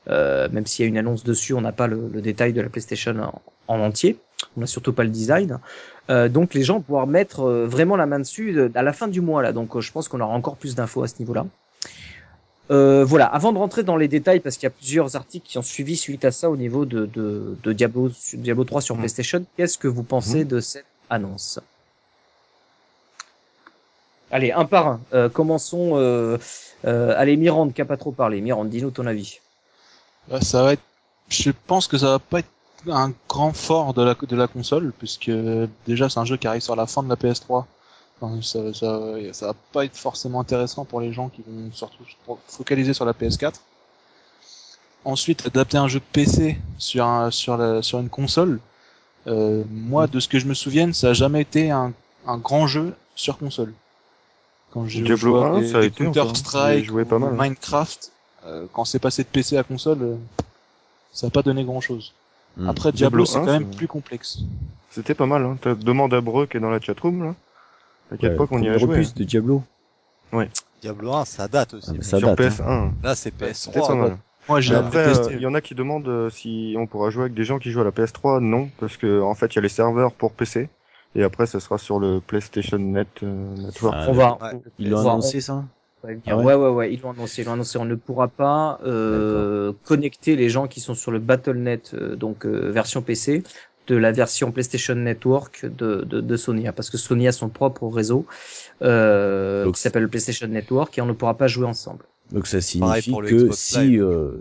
[0.09, 2.61] euh, même s'il y a une annonce dessus, on n'a pas le, le détail de
[2.61, 3.41] la PlayStation en,
[3.73, 4.17] en entier.
[4.57, 5.59] On n'a surtout pas le design.
[6.09, 9.07] Euh, donc les gens vont pouvoir mettre euh, vraiment la main dessus à la fin
[9.07, 9.53] du mois là.
[9.53, 11.45] Donc je pense qu'on aura encore plus d'infos à ce niveau-là.
[12.71, 15.57] Euh, voilà, avant de rentrer dans les détails, parce qu'il y a plusieurs articles qui
[15.59, 19.01] ont suivi suite à ça au niveau de, de, de Diablo, Diablo 3 sur Mhm.
[19.01, 21.59] PlayStation, qu'est-ce que vous pensez de cette annonce?
[24.35, 24.99] Allez, un par un.
[25.13, 25.91] Euh, commençons.
[25.93, 26.37] Euh,
[26.83, 28.41] euh, allez, Mirande, qui a pas trop parlé.
[28.41, 29.39] Mirande, dis-nous ton avis.
[30.27, 30.73] Bah, ça va
[31.29, 32.49] je pense que ça va pas être
[32.91, 35.31] un grand fort de la, console, puisque
[35.87, 37.63] déjà c'est un jeu qui arrive sur la fin de la PS3.
[38.19, 42.57] Enfin, ça, ça, va pas être forcément intéressant pour les gens qui vont surtout se
[42.57, 43.53] focaliser sur la PS4.
[45.05, 48.59] Ensuite, adapter un jeu PC sur, une console,
[49.25, 51.93] moi, de ce que je me souvienne, ça a jamais été un
[52.27, 53.73] grand jeu sur console.
[54.75, 56.25] Quand j'ai Diablo joué à 1, des- ça a des été encore, hein.
[56.27, 57.33] Counter-Strike, j'ai joué pas mal.
[57.33, 58.11] Minecraft,
[58.45, 60.15] euh, quand c'est passé de PC à console, euh,
[61.13, 62.13] ça n'a pas donné grand chose.
[62.57, 62.69] Mm.
[62.69, 64.39] Après, Diablo, Diablo c'est 1, quand même plus complexe.
[64.91, 65.57] C'était pas mal, hein.
[65.59, 67.35] T'as demande à Breu qui est dans la chatroom, là.
[68.11, 68.95] T'inquiète Ouais, pas qu'on y a joué.
[68.95, 69.63] opus de Diablo.
[70.81, 71.91] Diablo 1, ça date aussi.
[71.97, 72.39] Ah, ça Sur date.
[72.61, 72.91] hein.
[73.01, 73.03] PS1.
[73.03, 73.87] Là, c'est C'était PS3.
[73.87, 74.17] pas mal.
[74.47, 75.39] Moi, j'ai après, il tester.
[75.39, 77.81] y en a qui demandent euh, si on pourra jouer avec des gens qui jouent
[77.81, 78.39] à la PS3.
[78.41, 80.69] Non, parce que en fait, il y a les serveurs pour PC.
[81.15, 83.95] Et après, ça sera sur le PlayStation Net euh, Network.
[83.97, 84.37] Ah, on va.
[84.41, 84.59] ouais.
[84.79, 85.63] Ils l'ont annoncé ça.
[86.27, 87.41] Ah ouais, ouais ouais, ouais, ils l'ont annoncé.
[87.41, 87.77] Ils l'ont annoncé.
[87.77, 92.45] On ne pourra pas euh, connecter les gens qui sont sur le BattleNet, euh, donc
[92.45, 93.43] euh, version PC,
[93.87, 97.87] de la version PlayStation Network de, de, de Sony, parce que Sony a son propre
[97.87, 98.25] réseau
[98.81, 102.05] euh, Donc, qui s'appelle le PlayStation Network et on ne pourra pas jouer ensemble.
[102.31, 104.31] Donc ça signifie que si euh,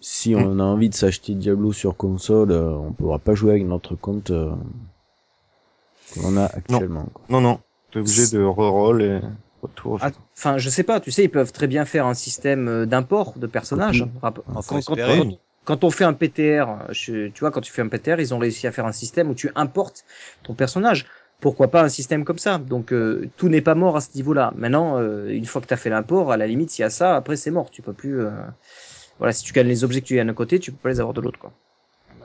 [0.00, 3.66] si on a envie de s'acheter Diablo sur console, euh, on pourra pas jouer avec
[3.66, 4.32] notre compte
[6.14, 7.04] qu'on a actuellement.
[7.12, 7.24] quoi.
[7.28, 7.60] Non, non.
[7.92, 9.20] T'es obligé de reroll et
[9.62, 9.98] retour.
[10.00, 11.00] Ah, Enfin, je sais pas.
[11.00, 14.04] Tu sais, ils peuvent très bien faire un système euh, d'import de personnages.
[14.62, 17.88] Faut Quand, quand- quand- on fait un PTR, je- tu vois, quand tu fais un
[17.88, 20.04] PTR, ils ont réussi à faire un système où tu importes
[20.44, 21.06] ton personnage.
[21.40, 22.58] Pourquoi pas un système comme ça?
[22.58, 24.52] Donc euh, tout n'est pas mort à ce niveau-là.
[24.56, 26.90] Maintenant, euh, une fois que tu as fait l'import, à la limite, s'il y a
[26.90, 27.70] ça, après c'est mort.
[27.70, 28.20] Tu peux plus.
[28.20, 28.30] euh,
[29.18, 31.00] Voilà, si tu gagnes les objets que tu gagnes d'un côté, tu peux pas les
[31.00, 31.52] avoir de l'autre, quoi.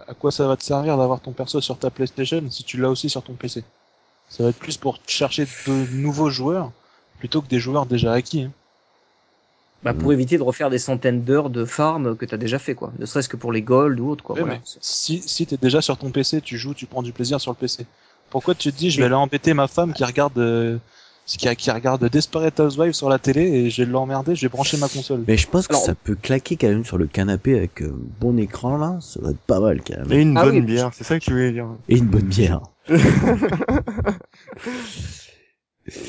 [0.08, 2.89] À quoi ça va te servir d'avoir ton perso sur ta PlayStation si tu l'as
[2.89, 3.64] aussi sur ton PC
[4.30, 6.72] Ça va être plus pour chercher de nouveaux joueurs
[7.20, 8.43] plutôt que des joueurs déjà acquis.
[8.43, 8.51] hein.
[9.84, 12.74] Bah, pour éviter de refaire des centaines d'heures de farm que tu as déjà fait,
[12.74, 12.91] quoi.
[12.97, 14.36] Ne serait-ce que pour les gold ou autre, quoi.
[14.36, 14.56] Ouais, Voilà.
[14.56, 17.51] mais si, si t'es déjà sur ton PC, tu joues, tu prends du plaisir sur
[17.51, 17.86] le PC.
[18.32, 20.80] Pourquoi tu te dis, je vais aller embêter ma femme qui regarde, euh,
[21.26, 24.78] qui, qui regarde Desperate Housewives sur la télé et je vais l'emmerder, je vais brancher
[24.78, 25.23] ma console.
[25.28, 27.93] Mais je pense que Alors- ça peut claquer quand même sur le canapé avec un
[28.19, 30.11] bon écran là, ça va être pas mal quand même.
[30.11, 30.61] Et une Ah bonne oui.
[30.61, 31.67] bière, c'est ça que tu voulais dire.
[31.89, 32.61] Et une bonne bière.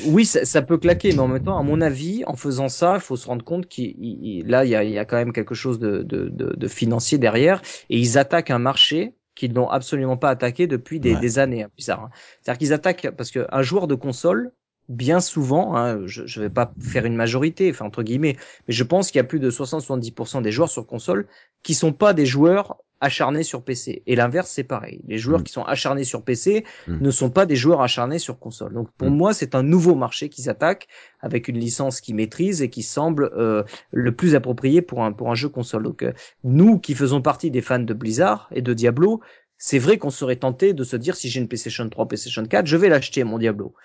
[0.07, 2.93] Oui, ça, ça peut claquer, mais en même temps, à mon avis, en faisant ça,
[2.95, 5.31] il faut se rendre compte qu'il là, il y a, il y a quand même
[5.33, 7.61] quelque chose de, de, de, de financier derrière,
[7.91, 11.19] et ils attaquent un marché qu'ils n'ont absolument pas attaqué depuis des, Ouais.
[11.19, 12.05] des années, hein, bizarre.
[12.05, 12.09] hein.
[12.41, 14.51] C'est-à-dire qu'ils attaquent parce qu'un joueur de console,
[14.89, 18.83] bien souvent, hein, je ne vais pas faire une majorité, enfin entre guillemets, mais je
[18.83, 21.27] pense qu'il y a plus de 60-70% des joueurs sur console
[21.63, 24.01] qui sont pas des joueurs acharnés sur PC.
[24.07, 25.01] Et l'inverse, c'est pareil.
[25.07, 25.43] Les joueurs Mm.
[25.43, 26.97] qui sont acharnés sur PC Mm.
[26.99, 28.73] ne sont pas des joueurs acharnés sur console.
[28.73, 29.15] Donc pour Mm.
[29.15, 30.87] moi, c'est un nouveau marché qui s'attaque
[31.19, 35.29] avec une licence qui maîtrise et qui semble euh, le plus approprié pour un pour
[35.29, 35.83] un jeu console.
[35.83, 36.11] Donc euh,
[36.43, 39.21] nous qui faisons partie des fans de Blizzard et de Diablo,
[39.59, 42.65] c'est vrai qu'on serait tenté de se dire si j'ai une PlayStation 3, PlayStation 4,
[42.65, 43.75] je vais l'acheter mon Diablo.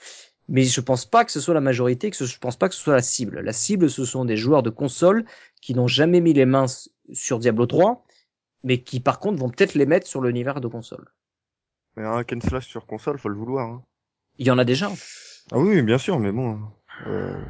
[0.49, 2.75] Mais je pense pas que ce soit la majorité, que ce, je pense pas que
[2.75, 3.41] ce soit la cible.
[3.41, 5.25] La cible, ce sont des joueurs de console
[5.61, 6.67] qui n'ont jamais mis les mains
[7.13, 8.05] sur Diablo 3,
[8.65, 11.09] mais qui par contre vont peut-être les mettre sur l'univers de console.
[11.97, 13.69] Mais un and slash sur console, faut le vouloir.
[13.69, 13.85] Hein.
[14.39, 14.91] Il y en a déjà.
[15.53, 16.59] Ah oui, bien sûr, mais bon.
[17.07, 17.41] euh,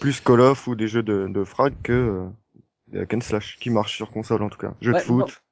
[0.00, 2.28] Plus Call of ou des jeux de, de frag que
[2.94, 4.74] euh, slash qui marchent sur console en tout cas.
[4.80, 5.42] Jeux Ouais, de foot,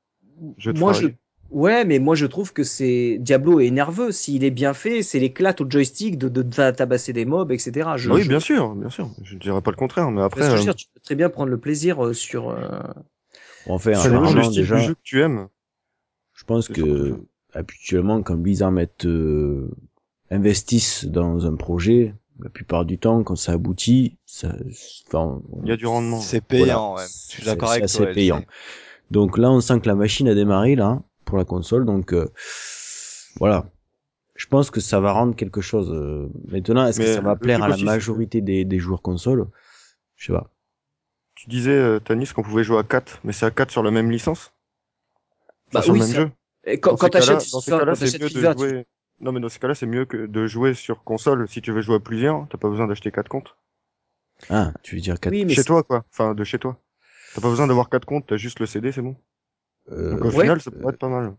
[0.40, 1.16] moi- jeux de moi, je, frag.
[1.50, 4.12] Ouais, mais moi je trouve que c'est Diablo est nerveux.
[4.12, 7.90] S'il est bien fait, c'est l'éclate au joystick de, de, ta- tabasser des mobs, etc.
[7.96, 9.10] Je, oui, je- bien sûr, bien sûr.
[9.22, 11.00] Je dirais pas le contraire, mais après, Parce que je veux euh, dire, tu peux
[11.00, 12.50] très bien prendre le plaisir euh, sur.
[12.50, 12.68] euh,
[13.66, 14.76] On fait apparemment style déjà.
[14.76, 15.48] du jeu que tu aimes.
[16.34, 17.20] Je pense C'est que
[17.52, 19.68] habituellement quand Blizzard met, euh,
[20.30, 24.54] investissent dans un projet, la plupart du temps quand ça aboutit, ça,
[25.08, 26.20] enfin, Il y a du rendement.
[26.20, 27.02] C'est payant, Voilà.
[27.02, 27.08] ouais.
[27.28, 28.06] Je suis C'est- d'accord c'est avec toi.
[28.06, 28.38] payant.
[28.38, 28.46] LC.
[29.10, 32.28] Donc là, on sent que la machine a démarré là pour la console, donc euh,
[33.38, 33.66] voilà.
[34.36, 35.90] Je pense que ça va rendre quelque chose.
[35.92, 39.46] euh, Maintenant, est-ce que ça va plaire à la majorité des, des joueurs console?
[40.16, 40.50] Je sais pas.
[41.34, 43.90] Tu disais, euh, Tanis, qu'on pouvait jouer à 4, mais c'est à 4 sur la
[43.90, 44.52] même licence?
[45.72, 46.30] Bah sur oui, le même ça- jeu?
[46.64, 48.86] Et quand, quand t'achètes, c'est mieux de tu- jouer...
[49.20, 51.46] Non, mais dans ces cas-là, c'est mieux que de jouer sur console.
[51.48, 53.54] Si tu veux jouer à plusieurs, t'as pas besoin d'acheter quatre comptes.
[54.48, 56.04] Ah, tu veux dire quatre Oui, mais chez toi, quoi.
[56.12, 56.78] Enfin, de chez toi.
[57.34, 59.16] T'as pas besoin d'avoir quatre comptes, t'as juste le CD, c'est bon.
[59.92, 60.42] Euh, Donc au ouais.
[60.42, 61.34] final, ça pourrait être pas mal.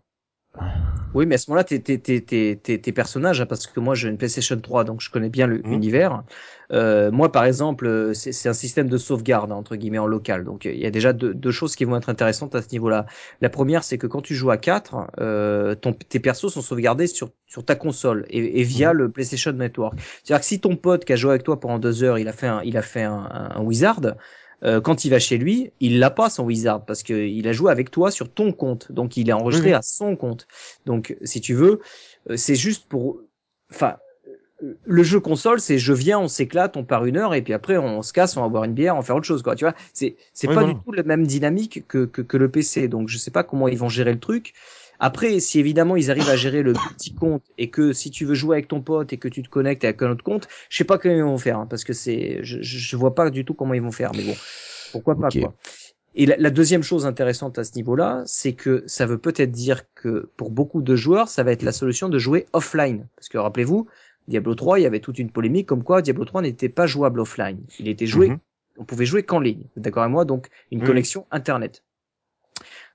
[1.14, 3.80] Oui, mais à ce moment-là, tes, tes, tes, tes, tes, tes personnages, hein, parce que
[3.82, 6.24] moi j'ai une PlayStation 3, donc je connais bien l'univers.
[6.72, 10.46] Euh, moi, par exemple, euh, c'est c'est un système de sauvegarde, entre guillemets, en local.
[10.46, 12.70] Donc euh, il y a déjà deux, deux choses qui vont être intéressantes à ce
[12.72, 13.06] niveau-là.
[13.42, 17.08] La première, c'est que quand tu joues à 4, euh, ton, tes persos sont sauvegardés
[17.08, 20.00] sur, sur ta console et, et via le PlayStation Network.
[20.24, 22.34] C'est-à-dire que si ton pote qui a joué avec toi pendant deux heures, il a
[22.34, 24.02] fait un, il a fait un, un, un wizard,
[24.64, 27.54] euh, quand il va chez lui, il l'a pas son wizard parce que il a
[27.54, 29.78] joué avec toi sur ton compte, donc il est enregistré Oui, oui.
[29.78, 30.48] à son compte.
[30.86, 31.82] Donc si tu veux,
[32.30, 33.22] euh, c'est juste pour,
[33.72, 33.98] enfin,
[34.64, 37.54] euh, le jeu console, c'est je viens, on s'éclate, on part une heure et puis
[37.54, 39.56] après on se casse, on va boire une bière, on va faire autre chose, quoi.
[39.56, 42.50] Tu vois, c'est c'est Oui, pas du tout la même dynamique que, que que le
[42.50, 42.88] PC.
[42.88, 44.54] Donc je sais pas comment ils vont gérer le truc.
[45.04, 48.36] Après, si évidemment ils arrivent à gérer le petit compte et que si tu veux
[48.36, 50.84] jouer avec ton pote et que tu te connectes avec un autre compte, je sais
[50.84, 53.56] pas comment ils vont faire hein, parce que c'est, je, je vois pas du tout
[53.56, 54.12] comment ils vont faire.
[54.16, 54.36] Mais bon,
[54.92, 55.56] pourquoi pas quoi.
[56.14, 59.84] Et la, la deuxième chose intéressante à ce niveau-là, c'est que ça veut peut-être dire
[59.96, 63.08] que pour beaucoup de joueurs, ça va être la solution de jouer offline.
[63.16, 63.88] Parce que rappelez-vous,
[64.28, 67.22] Diablo 3, il y avait toute une polémique comme quoi Diablo 3 n'était pas jouable
[67.22, 67.60] offline.
[67.80, 68.38] Il était joué, Mhm.
[68.78, 69.64] on pouvait jouer qu'en ligne.
[69.78, 70.26] D'accord avec moi?
[70.26, 71.82] Donc une connexion internet.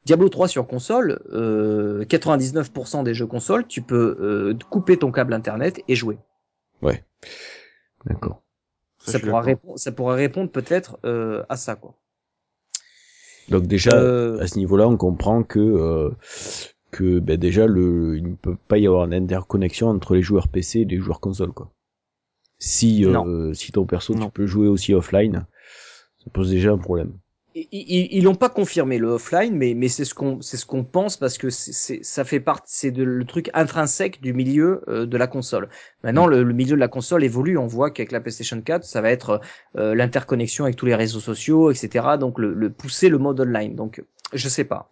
[0.07, 5.34] Diablo 3 sur console, euh, 99% des jeux console, tu peux euh, couper ton câble
[5.34, 6.16] internet et jouer.
[8.07, 8.42] D'accord.
[9.00, 9.46] Ça, Ça, je suis pourra, d'accord.
[9.46, 11.94] répondre, ça pourra répondre peut-être euh, à ça quoi.
[13.48, 16.11] Donc déjà, Euh, à ce niveau-là, on comprend que euh,
[16.92, 20.80] que ben déjà le, il ne peut pas y avoir d'interconnexion entre les joueurs PC
[20.80, 21.70] et les joueurs console quoi.
[22.59, 24.26] Si euh, si ton perso Non.
[24.26, 25.46] tu peux jouer aussi offline,
[26.24, 27.12] ça pose déjà un problème.
[27.57, 30.66] Ils- ils ils l'ont pas confirmé le offline, mais mais c'est ce qu'on c'est ce
[30.66, 34.32] qu'on pense parce que c'est c'est- ça fait partie c'est de le truc intrinsèque du
[34.32, 35.68] milieu euh, de la console.
[36.04, 39.00] Maintenant le, le milieu de la console évolue, on voit qu'avec la PlayStation 4 ça
[39.00, 39.40] va être
[39.76, 42.16] euh, l'interconnexion avec tous les réseaux sociaux, etc.
[42.20, 43.74] Donc le, le pousser le mode online.
[43.74, 44.02] Donc
[44.32, 44.90] je sais pas.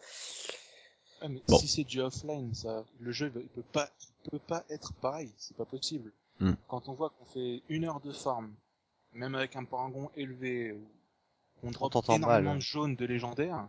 [1.22, 1.58] Ouais, mais Bon.
[1.58, 3.88] si c'est du offline, ça, le jeu il peut pas,
[4.24, 6.10] il peut pas être pareil, c'est pas possible.
[6.40, 6.52] Hmm.
[6.68, 8.50] Quand on voit qu'on fait une heure de farm,
[9.14, 10.74] même avec un parangon élevé,
[11.64, 12.58] on drop t'entend énormément mal.
[12.58, 13.68] de jaunes de légendaires,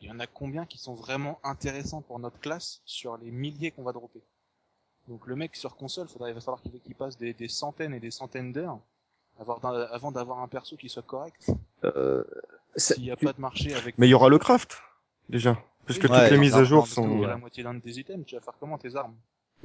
[0.00, 3.70] il y en a combien qui sont vraiment intéressants pour notre classe sur les milliers
[3.70, 4.22] qu'on va dropper?
[5.08, 8.00] Donc le mec sur console, faudrait, il va falloir qu'il passe des, des centaines et
[8.00, 8.78] des centaines d'heures
[9.40, 11.50] avant d'avoir un perso qui soit correct.
[11.84, 12.24] Euh,
[12.76, 13.96] S'il n'y a tu- pas de marché avec.
[13.98, 14.78] Mais il y aura le craft,
[15.28, 15.56] déjà.
[15.86, 17.08] Parce que Oui, toutes ouais, les non, mises à jour sont...
[17.16, 19.14] Il y a la moitié d'un de tes items, tu vas faire comment tes armes?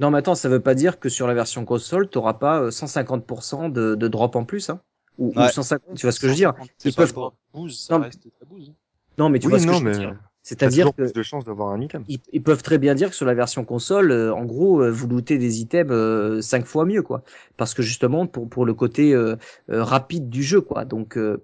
[0.00, 2.70] Non mais attends, ça veut pas dire que sur la version console t'auras pas euh,
[2.70, 4.80] 150% de, de drop en plus, hein
[5.18, 5.48] ou, ou Ouais.
[5.50, 8.46] 150, tu vois ce que je veux dire 150, Ils peuvent- ça Non, reste ta
[8.46, 8.72] bouse.
[9.18, 10.16] Non mais tu Oui, vois ce que non, je veux mais dire.
[10.42, 12.04] C'est-à-dire que plus de chances d'avoir un item.
[12.06, 14.90] ils, ils peuvent très bien dire que sur la version console, euh, en gros, euh,
[14.90, 17.22] vous lootez des items euh, cinq fois mieux, quoi.
[17.56, 19.36] Parce que justement, pour pour le côté euh,
[19.70, 20.84] euh, rapide du jeu, quoi.
[20.84, 21.42] Donc, euh,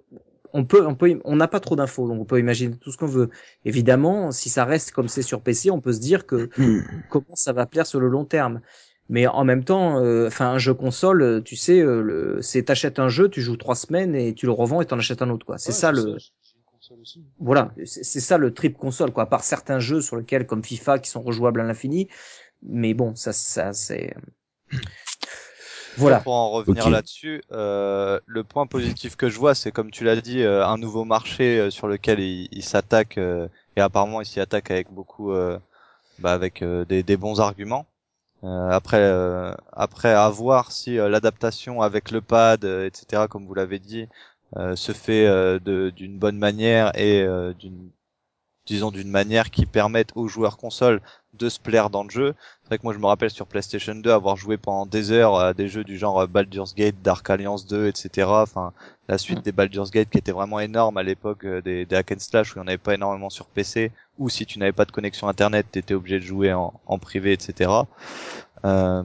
[0.53, 2.97] on peut, on peut, on n'a pas trop d'infos, donc on peut imaginer tout ce
[2.97, 3.29] qu'on veut.
[3.65, 6.49] Évidemment, si ça reste comme c'est sur PC, on peut se dire que
[7.09, 8.61] comment ça va plaire sur le long terme.
[9.11, 12.63] Mais en même temps, euh, enfin un jeu console, euh, tu sais, euh, le- c'est
[12.63, 15.29] t'achètes un jeu, tu joues trois semaines et tu le revends et t'en achètes un
[15.29, 15.59] autre quoi.
[15.59, 16.17] C'est Ouais, ça le,
[17.01, 17.23] aussi.
[17.39, 19.23] voilà, c'est ça le trip console quoi.
[19.23, 22.07] À part certains jeux sur lesquels comme FIFA qui sont rejouables à l'infini,
[22.63, 24.15] mais bon, ça, ça c'est
[25.97, 26.21] voilà.
[26.23, 30.15] Pour en revenir là-dessus, euh, le point positif que je vois, c'est comme tu l'as
[30.19, 34.25] dit, euh, un nouveau marché euh, sur lequel il, il s'attaque euh, et apparemment il
[34.25, 35.59] s'y attaque avec beaucoup, euh,
[36.19, 37.87] bah, avec euh, des, des bons arguments.
[38.43, 43.53] Euh, après, euh, après à voir si euh, l'adaptation avec le pad, etc., comme vous
[43.53, 44.07] l'avez dit,
[44.75, 47.25] se fait d'une bonne manière et
[47.57, 47.89] d'une
[48.65, 51.01] disons d'une manière qui permette aux joueurs console
[51.33, 52.35] de se plaire dans le jeu.
[52.61, 55.35] C'est vrai que moi je me rappelle sur PlayStation 2 avoir joué pendant des heures
[55.35, 58.27] à des jeux du genre euh, Baldur's Gate, Dark Alliance 2, etc.
[58.29, 58.73] Enfin
[59.07, 62.11] la suite des Baldur's Gate qui était vraiment énorme à l'époque euh, des, des hack
[62.11, 64.73] and slash où il n'y en avait pas énormément sur PC ou si tu n'avais
[64.73, 67.71] pas de connexion internet t'étais obligé de jouer en, en privé, etc.
[68.65, 69.03] Euh,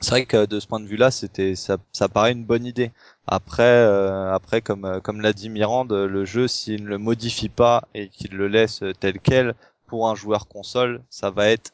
[0.00, 2.92] c'est vrai que de ce point de vue-là, c'était ça, ça paraît une bonne idée.
[3.26, 7.48] Après, euh, après comme euh, comme l'a dit Mirande, le jeu s'il ne le modifie
[7.48, 9.54] pas et qu'il le laisse tel quel
[9.86, 11.72] pour un joueur console, ça va être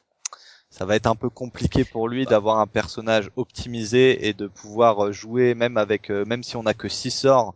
[0.71, 5.13] ça va être un peu compliqué pour lui d'avoir un personnage optimisé et de pouvoir
[5.13, 7.55] jouer même avec euh, même si on a que 6 sorts,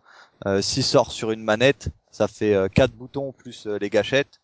[0.60, 4.40] 6 sorts sur une manette, ça fait 4 boutons plus les gâchettes.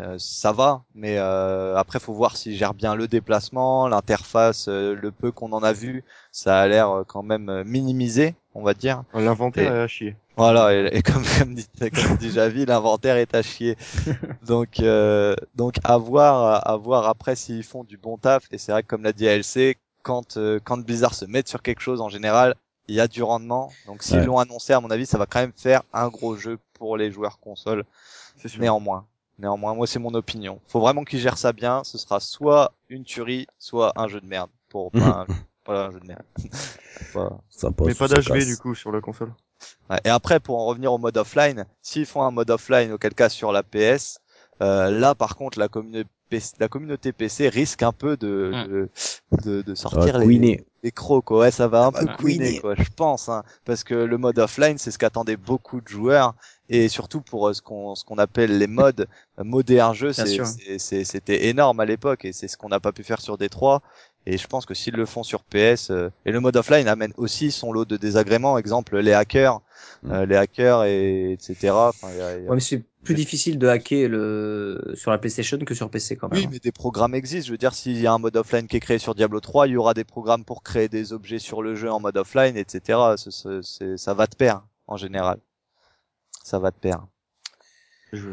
[0.00, 4.94] Euh, ça va, mais euh, après faut voir s'il gère bien le déplacement, l'interface, euh,
[4.94, 9.04] le peu qu'on en a vu, ça a l'air quand même minimisé, on va dire.
[9.12, 10.16] L'inventaire est à chier.
[10.38, 13.76] Voilà, et, et comme, comme dit, comme dit Javi, l'inventaire est à chier.
[14.46, 18.44] Donc, euh, donc à voir, à voir après s'ils font du bon taf.
[18.50, 21.60] Et c'est vrai que comme l'a dit ALC, quand, euh, quand Blizzard se met sur
[21.62, 22.54] quelque chose, en général,
[22.88, 23.70] il y a du rendement.
[23.86, 24.24] Donc s'ils Ouais.
[24.24, 27.12] l'ont annoncé, à mon avis, ça va quand même faire un gros jeu pour les
[27.12, 27.84] joueurs console.
[28.58, 29.04] Néanmoins,
[29.38, 30.60] néanmoins, moi c'est mon opinion.
[30.68, 31.84] Faut vraiment qu'ils gèrent ça bien.
[31.84, 34.50] Ce sera soit une tuerie, soit un jeu de merde.
[34.68, 36.22] Pour pas un, pas un jeu de merde.
[37.12, 39.32] Pas- Sympa, Mais pas d'HV du coup sur la console.
[39.90, 43.14] Ouais, Et après, pour en revenir au mode offline, s'ils font un mode offline, auquel
[43.14, 44.18] cas sur la PS,
[44.62, 46.08] euh, là par contre la communauté
[46.40, 48.88] PC, la communauté PC risque un peu de de,
[49.44, 51.40] de, de sortir les, les crocs quoi.
[51.40, 52.60] Ouais, ça va un peu couiner couiner.
[52.60, 56.34] quoi, je pense, hein, parce que le mode offline c'est ce qu'attendaient beaucoup de joueurs
[56.68, 59.08] et surtout pour euh, ce qu'on ce qu'on appelle les modes
[59.38, 63.20] modder un jeu, c'était énorme à l'époque et c'est ce qu'on n'a pas pu faire
[63.20, 63.80] sur D3.
[64.24, 67.12] Et je pense que s'ils le font sur PS, euh, et le mode offline amène
[67.16, 69.60] aussi son lot de désagréments, exemple les hackers,
[70.08, 71.72] euh, les hackers et etc.
[71.72, 74.92] Enfin, il y a- il y a- Ouais, mais c'est plus difficile de hacker le
[74.94, 76.38] sur la PlayStation que sur PC quand même.
[76.38, 77.48] Oui, mais des programmes existent.
[77.48, 79.66] Je veux dire, s'il y a un mode offline qui est créé sur Diablo 3,
[79.66, 82.56] il y aura des programmes pour créer des objets sur le jeu en mode offline,
[82.56, 83.00] etc.
[83.16, 85.38] Ce- ce- c'est- ça va de pair, en général.
[86.44, 87.04] Ça va de pair.
[88.12, 88.28] Je...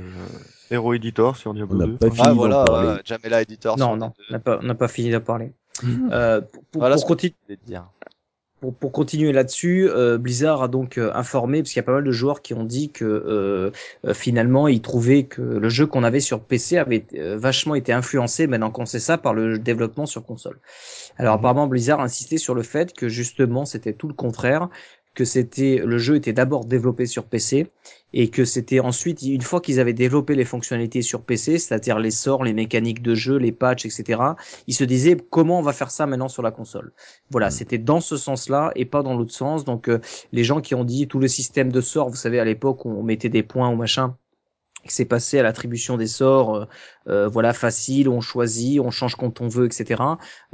[0.69, 1.97] Hero Editor sur Diablo On n'a 2.
[1.97, 3.77] pas enfin, fini Ah, d'en voilà, Jamela Editor.
[3.77, 5.53] Non, sur non, on n'a pas, on n'a pas fini de parler.
[6.11, 7.33] Euh, pour, pour- Voilà continu-
[8.91, 12.11] continuer là-dessus, euh, Blizzard a donc euh, informé, parce qu'il y a pas mal de
[12.11, 13.71] joueurs qui ont dit que euh,
[14.05, 17.05] euh, finalement ils trouvaient que le jeu qu'on avait sur PC avait
[17.37, 20.59] vachement été influencé, maintenant qu'on sait ça, par le développement sur console.
[21.17, 21.39] Alors Mhm.
[21.39, 24.67] apparemment Blizzard insistait sur le fait que justement c'était tout le contraire,
[25.13, 27.67] que c'était le jeu était d'abord développé sur PC
[28.13, 32.11] et que c'était ensuite une fois qu'ils avaient développé les fonctionnalités sur PC, c'est-à-dire les
[32.11, 34.21] sorts, les mécaniques de jeu, les patchs, etc.
[34.67, 36.93] Ils se disaient comment on va faire ça maintenant sur la console?
[37.29, 37.51] Voilà, Mm.
[37.51, 39.63] c'était dans ce sens-là et pas dans l'autre sens.
[39.65, 39.99] Donc euh,
[40.31, 43.03] les gens qui ont dit tout le système de sorts, vous savez à l'époque on
[43.03, 44.17] mettait des points ou machin,
[44.89, 46.65] que c'est passé à l'attribution des sorts, euh,
[47.07, 50.01] euh, voilà facile, on choisit, on change quand on veut, etc.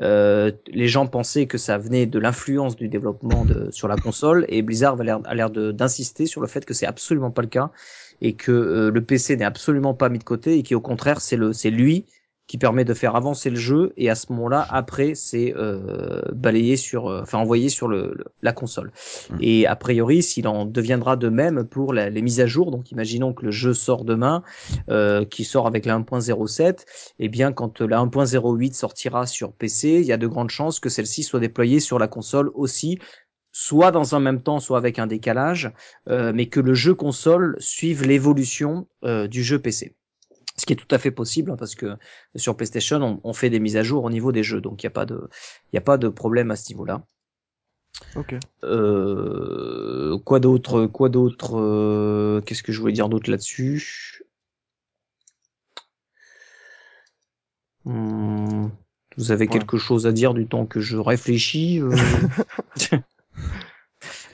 [0.02, 4.46] Euh, les gens pensaient que ça venait de l'influence du développement de, sur la console
[4.50, 7.72] et Blizzard a l'air, d'insister sur le fait que c'est absolument pas le cas
[8.22, 11.38] et que euh, le PC n'est absolument pas mis de côté et qu'au contraire c'est
[11.38, 12.06] le c'est lui
[12.48, 16.78] qui permet de faire avancer le jeu et à ce moment-là après c'est euh, balayé
[16.78, 18.92] sur euh, enfin envoyé sur le, le- la console
[19.30, 19.38] Mm.
[19.42, 22.92] et a priori s'il en deviendra de même pour la- les mises à jour donc
[22.92, 24.44] imaginons que le jeu sort demain
[24.90, 26.86] euh, qui sort avec la 1.07
[27.20, 30.90] eh bien quand la 1.08 sortira sur PC il y a de grandes chances que
[30.90, 33.00] celle-ci soit déployée sur la console aussi
[33.58, 35.72] soit dans un même temps, soit avec un décalage,
[36.10, 39.96] euh, mais que le jeu console suive l'évolution euh, du jeu PC.
[40.58, 41.98] Ce qui est tout à fait possible hein, parce que
[42.36, 44.86] sur PlayStation, on, on fait des mises à jour au niveau des jeux, donc il
[44.86, 45.30] n'y a pas de,
[45.72, 47.04] il y a pas de problème à ce niveau-là.
[48.16, 48.36] Ok.
[48.64, 54.24] Euh, quoi d'autre, quoi d'autre, euh, qu'est-ce que je voulais dire d'autre là-dessus?
[57.86, 58.68] Hmm,
[59.18, 59.52] Vous avez Ouais.
[59.54, 61.92] quelque chose à dire du temps que je réfléchis euh?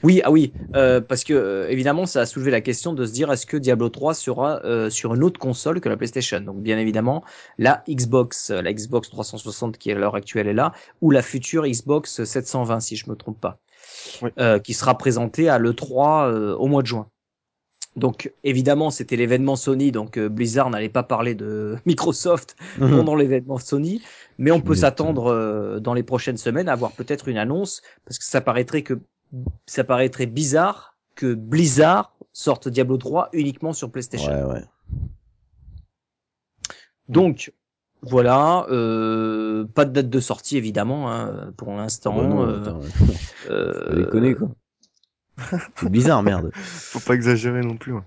[0.02, 3.12] Oui, ah oui, euh, parce que euh, évidemment, ça a soulevé la question de se
[3.12, 6.40] dire est-ce que Diablo 3 sera euh, sur une autre console que la PlayStation?
[6.40, 7.22] Donc bien évidemment,
[7.58, 10.72] la Xbox, euh, la Xbox 360 qui à l'heure actuelle est là,
[11.02, 13.60] ou la future Xbox 720 si je me trompe pas,
[14.22, 14.30] Oui.
[14.40, 17.06] euh, qui sera présentée à l'E3 euh, au mois de juin.
[17.94, 23.58] Donc évidemment, c'était l'événement Sony, donc euh, Blizzard n'allait pas parler de Microsoft pendant l'événement
[23.58, 24.02] Sony,
[24.38, 28.18] mais on peut s'attendre euh, dans les prochaines semaines à avoir peut-être une annonce, parce
[28.18, 28.94] que ça paraîtrait que
[29.66, 34.32] ça paraîtrait bizarre que Blizzard sorte Diablo 3 uniquement sur PlayStation.
[34.32, 34.64] Ouais, ouais.
[37.08, 37.52] Donc
[38.02, 42.16] voilà, euh, pas de date de sortie évidemment hein, pour l'instant.
[42.16, 42.80] Bah euh, attends,
[43.50, 44.48] euh, faut déconner, quoi.
[45.76, 46.50] C'est bizarre, merde.
[46.54, 47.94] Faut pas exagérer non plus.
[47.94, 48.04] hein.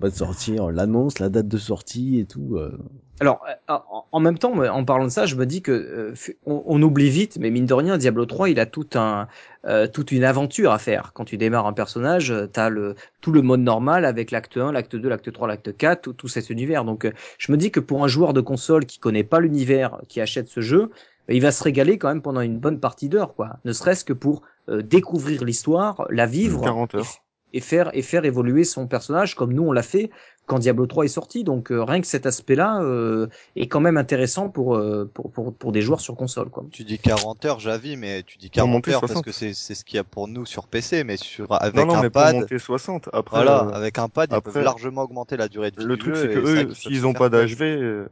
[0.00, 2.56] De sortir, l'annonce, la date de sortie et tout.
[2.56, 2.78] euh.
[3.20, 3.74] Alors, euh,
[4.12, 6.14] en même temps, en parlant de ça, je me dis que euh,
[6.46, 9.26] on, on oublie vite, mais mine de rien, Diablo 3, il a tout un,
[9.64, 11.10] euh, toute une aventure à faire.
[11.14, 14.70] Quand tu démarres un personnage, euh, t'as le tout le mode normal avec l'acte 1,
[14.70, 16.84] l'acte 2, l'acte 3, l'acte 4, tout, tout cet univers.
[16.84, 20.20] Donc, je me dis que pour un joueur de console qui connaît pas l'univers, qui
[20.20, 20.82] achète ce jeu,
[21.28, 23.56] euh, il va se régaler quand même pendant une bonne partie d'heures, quoi.
[23.64, 27.18] Ne serait-ce que pour euh, découvrir l'histoire, la vivre 40 et heures.
[27.52, 30.10] Et faire et faire évoluer son personnage comme nous on l'a fait
[30.46, 31.44] quand Diablo 3 est sorti.
[31.44, 33.26] Donc euh, rien que cet aspect-là euh,
[33.56, 36.48] est quand même intéressant pour, euh, pour, pour, pour des joueurs sur console.
[36.48, 36.64] Quoi.
[36.72, 39.24] Tu dis 40 heures, j'avis, mais tu dis Pour 40 monter heures parce 60.
[39.26, 41.84] que c'est c'est ce qu'il y a pour nous sur PC, mais sur avec Non,
[41.86, 43.10] non, un mais pour pad, monter 60.
[43.12, 45.86] Après, voilà, euh, avec un pad, ils après- peuvent largement augmenter la durée de vie
[45.86, 47.60] le truc, c'est que eux, s'ils ont pas d'HV,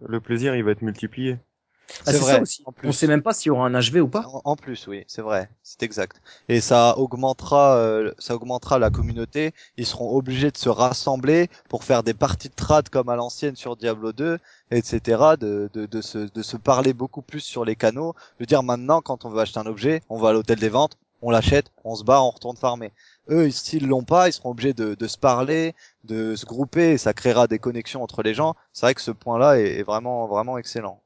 [0.07, 1.39] le plaisir, il va être multiplié.
[2.07, 2.63] Ah, C'est vrai, ça aussi.
[2.65, 2.89] en plus.
[2.89, 4.27] On sait même pas s'il y aura un HV ou pas.
[4.27, 6.21] En, en plus, oui, c'est vrai, c'est exact.
[6.49, 9.53] Et ça augmentera, euh, ça augmentera la communauté.
[9.77, 13.57] Ils seront obligés de se rassembler pour faire des parties de trad comme à l'ancienne
[13.57, 14.39] sur Diablo 2,
[14.71, 15.37] etc.
[15.39, 18.15] De, de, de, se, de se parler beaucoup plus sur les canaux.
[18.39, 20.69] Je veux dire, maintenant, quand on veut acheter un objet, on va à l'hôtel des
[20.69, 22.93] ventes, on l'achète, on se bat, on retourne farmer.
[23.29, 26.99] Eux, s'ils l'ont pas, ils seront obligés de, de se parler, de se grouper, et
[26.99, 28.55] ça créera des connexions entre les gens.
[28.73, 31.03] C'est vrai que ce point-là est, est vraiment, vraiment excellent.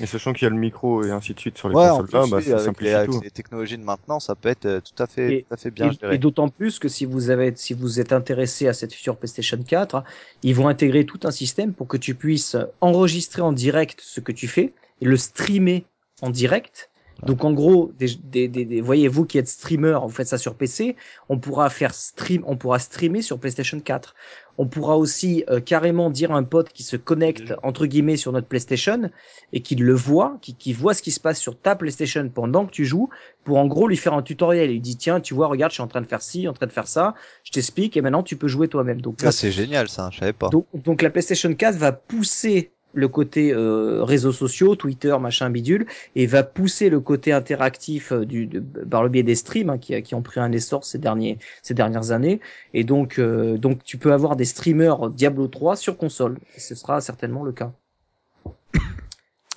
[0.00, 2.08] Et sachant qu'il y a le micro et ainsi de suite sur les Ouais, consoles
[2.12, 3.20] là, bah, ça avec, simplifie les, avec tout.
[3.20, 5.70] les technologies de maintenant, ça peut être euh, tout à fait, Et- tout à fait
[5.70, 6.14] bien Et, géré.
[6.14, 9.62] et d'autant plus que si vous avez, si vous êtes intéressé à cette future PlayStation
[9.62, 10.04] 4, hein,
[10.42, 14.32] ils vont intégrer tout un système pour que tu puisses enregistrer en direct ce que
[14.32, 15.84] tu fais et le streamer
[16.22, 16.88] en direct.
[17.26, 20.38] Donc en gros, des, des, des, des- voyez vous qui êtes streamer, vous faites ça
[20.38, 20.96] sur PC,
[21.28, 24.14] on pourra faire stream, on pourra streamer sur PlayStation 4.
[24.58, 28.32] On pourra aussi euh, carrément dire à un pote qui se connecte entre guillemets sur
[28.32, 29.10] notre PlayStation
[29.52, 32.66] et qui le voit, qui, qui voit ce qui se passe sur ta PlayStation pendant
[32.66, 33.08] que tu joues,
[33.44, 34.70] pour en gros lui faire un tutoriel.
[34.70, 36.66] Il dit tiens, tu vois, regarde, je suis en train de faire ci, en train
[36.66, 37.14] de faire ça,
[37.44, 39.00] je t'explique et maintenant tu peux jouer toi-même.
[39.00, 40.48] Donc, Ah, c'est génial ça, je savais pas.
[40.50, 45.86] donc, donc la PlayStation 4 va pousser le côté euh, réseaux sociaux, Twitter, machin, bidule,
[46.14, 49.78] et va pousser le côté interactif euh, du, de- par le biais des streams hein,
[49.78, 52.40] qui, a- qui ont pris un essor ces derniers ces dernières années.
[52.74, 56.38] Et donc euh, donc tu peux avoir des streamers Diablo 3 sur console.
[56.56, 57.72] Et ce sera certainement le cas.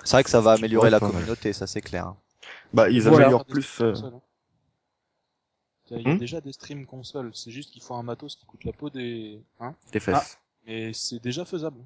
[0.04, 2.14] C'est vrai que ça va améliorer la communauté, ça c'est clair.
[2.72, 3.24] Bah, ils Voilà.
[3.26, 3.80] améliorent plus.
[3.80, 4.20] euh, hein.
[5.90, 8.44] Il y a Hmm déjà des streams console, c'est juste qu'il faut un matos qui
[8.46, 9.40] coûte la peau des...
[9.60, 10.38] Hein des fesses.
[10.66, 11.78] Mais c'est déjà faisable.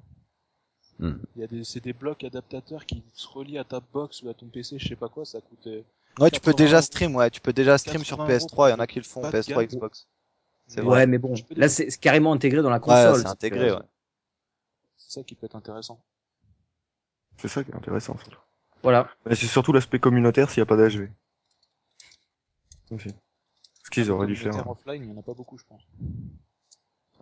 [0.99, 1.13] Hmm.
[1.35, 4.29] Il y a des, c'est des blocs adaptateurs qui se relient à ta box ou
[4.29, 5.65] à ton PC, je sais pas quoi, ça coûte...
[5.67, 5.81] euh,
[6.19, 8.67] Ouais, tu peux 80 déjà stream, ouais, tu peux déjà stream sur 80 euros PS3,
[8.67, 9.65] il y en a qui le font, pas de PS3, gamme.
[9.65, 10.07] Xbox.
[10.67, 11.07] C'est Ouais, vrai.
[11.07, 13.21] mais bon, là c'est carrément intégré dans la Ouais, console.
[13.21, 13.79] c'est intégré, ouais.
[14.97, 15.99] C'est ça qui peut être intéressant.
[17.37, 18.17] C'est ça qui est intéressant.
[18.17, 18.37] surtout.
[18.83, 19.09] Voilà.
[19.25, 21.09] Mais c'est surtout l'aspect communautaire s'il n'y a pas d'HV.
[22.91, 23.09] Aussi.
[23.83, 24.51] Ce qu'ils auraient dû faire.
[24.51, 25.81] Communautaire offline, il y en a pas beaucoup, je pense.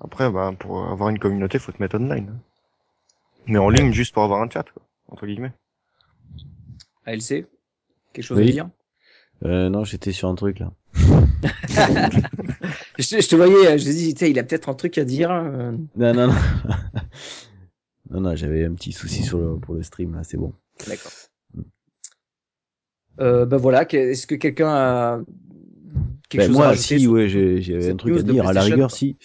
[0.02, 2.30] Après, bah, pour avoir une communauté, faut te mettre online.
[2.36, 2.42] hein.
[3.48, 5.54] Mais en ligne, juste pour avoir un chat, quoi, entre guillemets.
[7.06, 7.46] ALC,
[8.14, 8.50] quelque chose Oui.
[8.50, 8.70] à dire?
[9.46, 10.72] Euh, non, j'étais sur un truc là.
[13.00, 15.06] je, te- je te voyais, je dis, tu sais, il a peut-être un truc à
[15.06, 15.32] dire.
[15.32, 15.72] euh.
[15.96, 16.34] Non, non, non.
[18.12, 20.54] non, non, j'avais un petit souci sur le, pour le stream là, c'est bon.
[20.88, 21.12] D'accord.
[23.20, 25.20] Euh, ben voilà, est-ce que quelqu'un a
[26.30, 28.48] quelque Ben, chose à moi, rajouter si, ouais, j'ai j'avais un truc à dire.
[28.48, 28.98] À la rigueur, quoi?
[28.98, 29.18] si,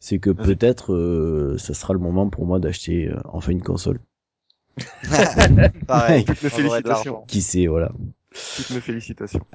[0.00, 4.00] c'est que peut-être euh, ça sera le moment pour moi d'acheter euh, enfin une console.
[5.86, 7.24] Pareil, Toutes mes félicitations.
[7.26, 7.90] Qui sait, voilà.
[8.56, 9.44] Toutes mes félicitations.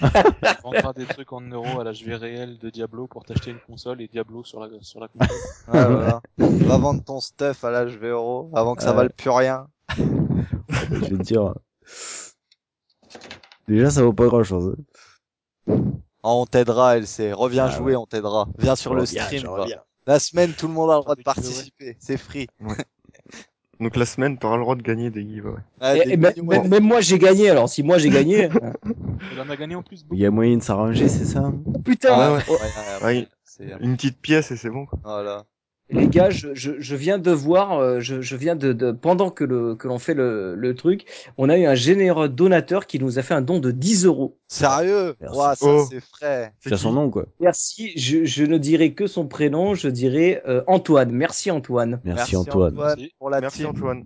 [0.00, 4.00] Tu vendras des trucs en euros à l'HV réel de Diablo pour t'acheter une console
[4.00, 5.36] et Diablo sur la, sur la console.
[5.68, 6.22] Ouais, voilà.
[6.38, 9.66] Va vendre ton stuff à l'HV euro avant que ça vale plus rien.
[9.96, 11.54] Je vais te dire.
[13.66, 14.76] Déjà, ça vaut pas grand chose.
[16.34, 17.32] On t'aidera, LC.
[17.32, 18.48] Reviens Ah jouer, on t'aidera.
[18.58, 19.66] Viens sur le stream, quoi.
[20.06, 21.96] La semaine, tout le monde a le droit de participer.
[21.98, 22.46] C'est free.
[23.80, 25.60] Donc la semaine, t'auras le droit de gagner des giveaways.
[25.80, 25.94] Ah,
[26.64, 28.48] même, moi j'ai gagné, alors si moi j'ai gagné,
[29.32, 30.16] Il en a gagné en plus beaucoup.
[30.16, 31.52] Il y a moyen de s'arranger, c'est ça
[31.84, 32.50] putain, Ouais, ouais.
[32.50, 33.28] Ouais, ouais, Ouais.
[33.44, 34.86] c'est- Une petite pièce et c'est bon.
[34.86, 34.98] quoi.
[35.04, 35.44] Voilà.
[35.90, 39.30] Les gars, je, je, je viens de voir, euh, je, je viens de, de pendant
[39.30, 41.06] que le que l'on fait le, le truc,
[41.38, 44.38] on a eu un généreux donateur qui nous a fait un don de 10 euros.
[44.48, 45.16] Sérieux?
[45.20, 45.36] Merci.
[45.38, 45.86] Ouah, ça Oh.
[45.90, 46.52] c'est frais.
[46.60, 47.24] C'est son nom, quoi.
[47.40, 51.10] Merci, je, je ne dirai que son prénom, je dirais euh, Antoine.
[51.10, 52.00] Merci Antoine.
[52.04, 52.74] Merci, Antoine.
[52.74, 53.14] Merci.
[53.18, 53.68] pour la Merci team.
[53.68, 54.04] Antoine.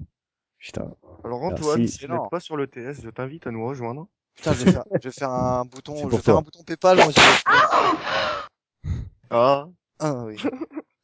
[0.58, 0.94] Putain.
[1.24, 1.62] Alors Merci.
[1.64, 4.06] Antoine, si tu n'es pas sur le TS, je t'invite à nous rejoindre.
[4.36, 6.96] Putain, je vais faire, je vais faire un bouton, je vais faire un bouton PayPal.
[6.96, 8.88] Moi, je vais-
[9.30, 9.66] Ah.
[9.98, 10.36] Ah oui.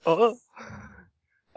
[0.07, 0.31] Ah.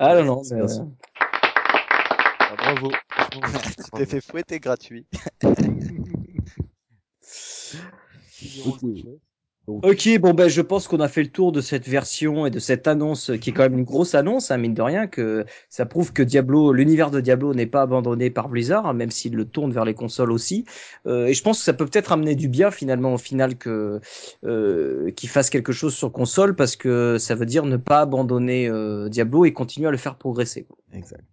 [0.03, 0.80] Ah non, non, mais, Merci.
[1.19, 2.90] Ah, bravo.
[3.86, 5.06] tu t'es fait fouetter gratuit.
[9.68, 9.86] Ok.
[9.86, 12.58] Ok, bon ben je pense qu'on a fait le tour de cette version et de
[12.58, 15.86] cette annonce qui est quand même une grosse annonce, hein, mine de rien, que ça
[15.86, 19.46] prouve que Diablo, l'univers de Diablo n'est pas abandonné par Blizzard, hein, même s'il le
[19.46, 20.66] tourne vers les consoles aussi.
[21.06, 24.02] Euh, et je pense que ça peut peut-être amener du bien finalement au final que
[24.44, 28.68] euh, qu'il fasse quelque chose sur console parce que ça veut dire ne pas abandonner
[28.68, 30.66] euh, Diablo et continuer à le faire progresser.
[30.92, 31.24] Exact.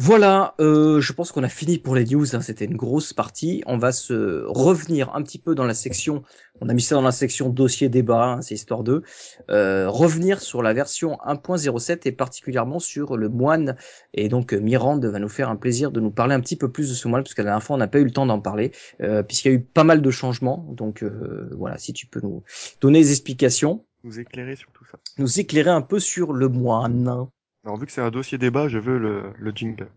[0.00, 2.36] Voilà, euh, je pense qu'on a fini pour les news.
[2.36, 3.64] hein, C'était une grosse partie.
[3.66, 6.22] On va se revenir un petit peu dans la section.
[6.60, 9.02] On a mis ça dans la section dossier débat, hein, c'est histoire de
[9.50, 13.74] euh, revenir sur la version 1.07 et particulièrement sur le moine.
[14.14, 16.70] Et donc euh, Mirande va nous faire un plaisir de nous parler un petit peu
[16.70, 18.26] plus de ce moine parce que la dernière fois on n'a pas eu le temps
[18.26, 18.70] d'en parler
[19.02, 20.64] euh, puisqu'il y a eu pas mal de changements.
[20.76, 22.44] Donc euh, voilà, si tu peux nous
[22.80, 24.98] donner des explications, Vous éclairer sur tout ça.
[25.18, 27.26] nous éclairer un peu sur le moine.
[27.68, 29.90] Alors vu que c'est un dossier débat, je veux le, le jingle.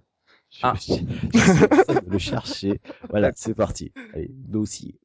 [0.62, 0.74] Ah.
[2.06, 2.82] le chercher.
[3.10, 3.94] Voilà, c'est parti.
[4.14, 5.00] Allez, dossier.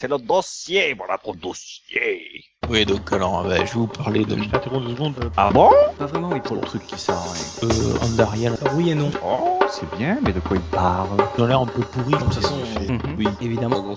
[0.00, 2.44] C'est notre dossier, voilà ton dossier.
[2.70, 4.40] Oui, donc alors, je vais vous parler de...
[4.40, 5.32] Je t'interromps deux secondes.
[5.36, 5.72] Ah bon?
[5.98, 7.68] Pas vraiment, oui, pour le truc qui sert à rien.
[7.68, 8.56] Euh, Andariel.
[8.76, 9.10] Oui et non.
[9.24, 11.08] Oh, c'est bien, mais de quoi il parle?
[11.36, 12.12] Ont l'air un peu pourris.
[12.12, 12.58] De toute façon,
[12.88, 13.26] Mhm, oui.
[13.40, 13.96] Évidemment.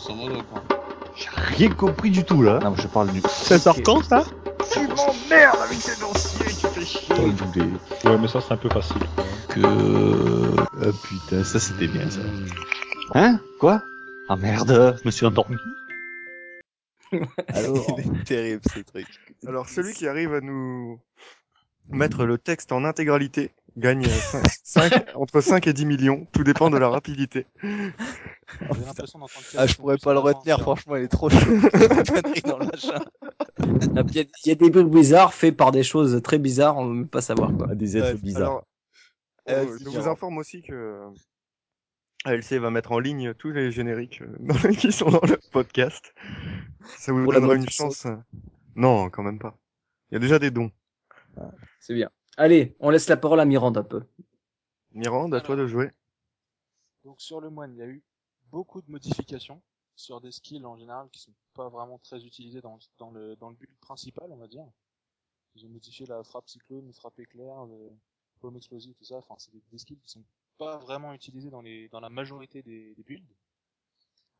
[1.15, 2.57] J'ai rien compris du tout là.
[2.63, 3.21] Non, je parle du...
[3.29, 4.23] Ça sort quand ça?
[4.73, 7.15] Tu m'emmerdes avec tes dossiers, tu fais chier.
[7.17, 9.01] Oh, Ouais, mais ça c'est un peu facile.
[9.49, 10.55] Que...
[10.81, 12.21] Ah putain, ça c'était bien ça.
[13.15, 13.39] Hein?
[13.59, 13.83] Quoi?
[14.29, 15.57] Ah merde, je me suis endormi.
[17.49, 19.07] Alors, Il est terrible ce truc.
[19.45, 20.99] Alors celui qui arrive à nous
[21.89, 24.05] mettre le texte en intégralité gagne
[24.63, 27.45] 5, entre 5 et 10 millions, tout dépend de la rapidité.
[29.57, 30.93] Ah, je pourrais pas le retenir, franchement.
[30.93, 31.37] franchement, il est trop chaud.
[32.45, 32.99] Dans machin.
[33.59, 36.77] Il y, a, il y a des bruits bizarres faits par des choses très bizarres,
[36.77, 37.71] on ne peut pas savoir quoi.
[37.71, 38.41] à des êtres Ouais, bizarres.
[38.49, 38.67] Alors,
[39.49, 41.01] Euh, euh, je vous informe aussi que
[42.25, 46.13] ALC va mettre en ligne tous les génériques euh, qui sont dans le podcast.
[46.97, 48.05] Ça vous Pour donnera une chance.
[48.05, 48.15] euh,
[48.75, 49.57] Non, quand même pas.
[50.11, 50.71] Il y a déjà des dons.
[51.79, 52.09] C'est bien.
[52.35, 54.03] Allez, on laisse la parole à Mirande un peu.
[54.93, 55.91] Mirande, à toi de jouer.
[57.03, 58.03] Donc sur le moine, il y a eu
[58.51, 59.61] beaucoup de modifications
[59.95, 63.49] sur des skills en général qui sont pas vraiment très utilisés dans, dans le dans
[63.49, 64.65] le build principal, on va dire.
[65.55, 67.91] Ils ont modifié la frappe cyclone, la frappe éclair, le
[68.39, 69.17] pomme explosive, tout ça.
[69.17, 70.23] Enfin, c'est des, des skills qui sont
[70.57, 73.27] pas vraiment utilisés dans les dans la majorité des, des builds,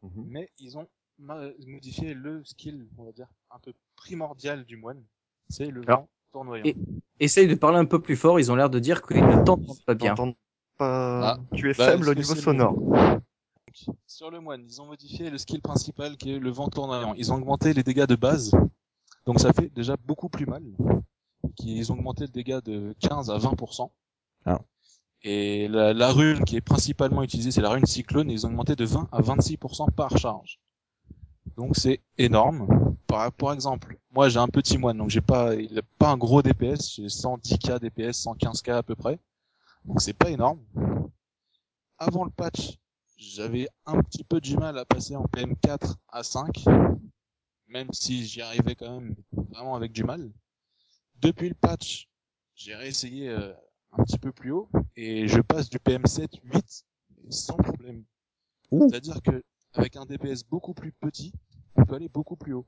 [0.01, 0.29] Mhm.
[0.29, 0.87] mais ils ont
[1.19, 5.03] modifié le skill, on va dire, un peu primordial du moine.
[5.49, 6.69] C'est le Alors, vent tournoyant.
[6.69, 6.75] et-
[7.21, 9.85] Essaye de parler un peu plus fort, ils ont l'air de dire qu'ils ne t'entendent
[9.85, 10.15] pas bien.
[10.15, 10.33] Pas...
[10.79, 11.37] Ah.
[11.55, 12.75] Tu es Bah, faible au niveau sonore.
[14.07, 17.13] Sur le moine, ils ont modifié le skill principal qui est le vent tournoyant.
[17.13, 18.51] Ils ont augmenté les dégâts de base,
[19.25, 20.63] donc ça fait déjà beaucoup plus mal.
[21.59, 23.91] Ils ont augmenté le dégât de 15 à 20%.
[24.45, 24.59] Ah.
[25.23, 28.49] Et la, la rune qui est principalement utilisée, c'est la rune cyclone, et ils ont
[28.49, 30.59] augmenté de 20 à 26% par charge.
[31.55, 32.90] Donc c'est énorme.
[33.11, 36.17] Par, par exemple, moi j'ai un petit moine, donc j'ai pas, il a pas un
[36.17, 39.19] gros DPS, j'ai 110k DPS, 115k à peu près.
[39.83, 40.63] Donc c'est pas énorme.
[41.97, 42.79] Avant le patch,
[43.17, 46.63] j'avais un petit peu du mal à passer en PM4 à 5,
[47.67, 50.31] même si j'y arrivais quand même vraiment avec du mal.
[51.15, 52.07] Depuis le patch,
[52.55, 53.51] j'ai réessayé euh,
[53.91, 56.85] un petit peu plus haut et je passe du PM7 8
[57.29, 58.05] sans problème.
[58.71, 59.43] C'est-à-dire que
[59.73, 61.33] avec un DPS beaucoup plus petit,
[61.75, 62.65] on peut aller beaucoup plus haut.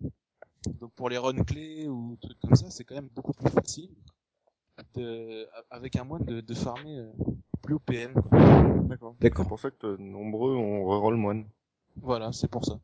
[0.79, 3.89] Donc pour les runs clés ou trucs comme ça, c'est quand même beaucoup plus facile
[4.95, 7.11] de, avec un moine de, de farmer euh,
[7.61, 8.13] plus haut PM.
[8.13, 8.39] quoi.
[8.87, 9.15] D'accord.
[9.19, 9.45] D'accord.
[9.45, 11.45] C'est pour ça que euh, nombreux on reroll moine.
[11.97, 12.79] Voilà, c'est pour ça.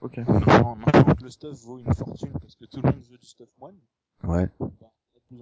[0.00, 0.18] Ok.
[0.18, 3.26] Maintenant, maintenant que le stuff vaut une fortune parce que tout le monde veut du
[3.26, 3.78] stuff moine.
[4.24, 4.48] Ouais.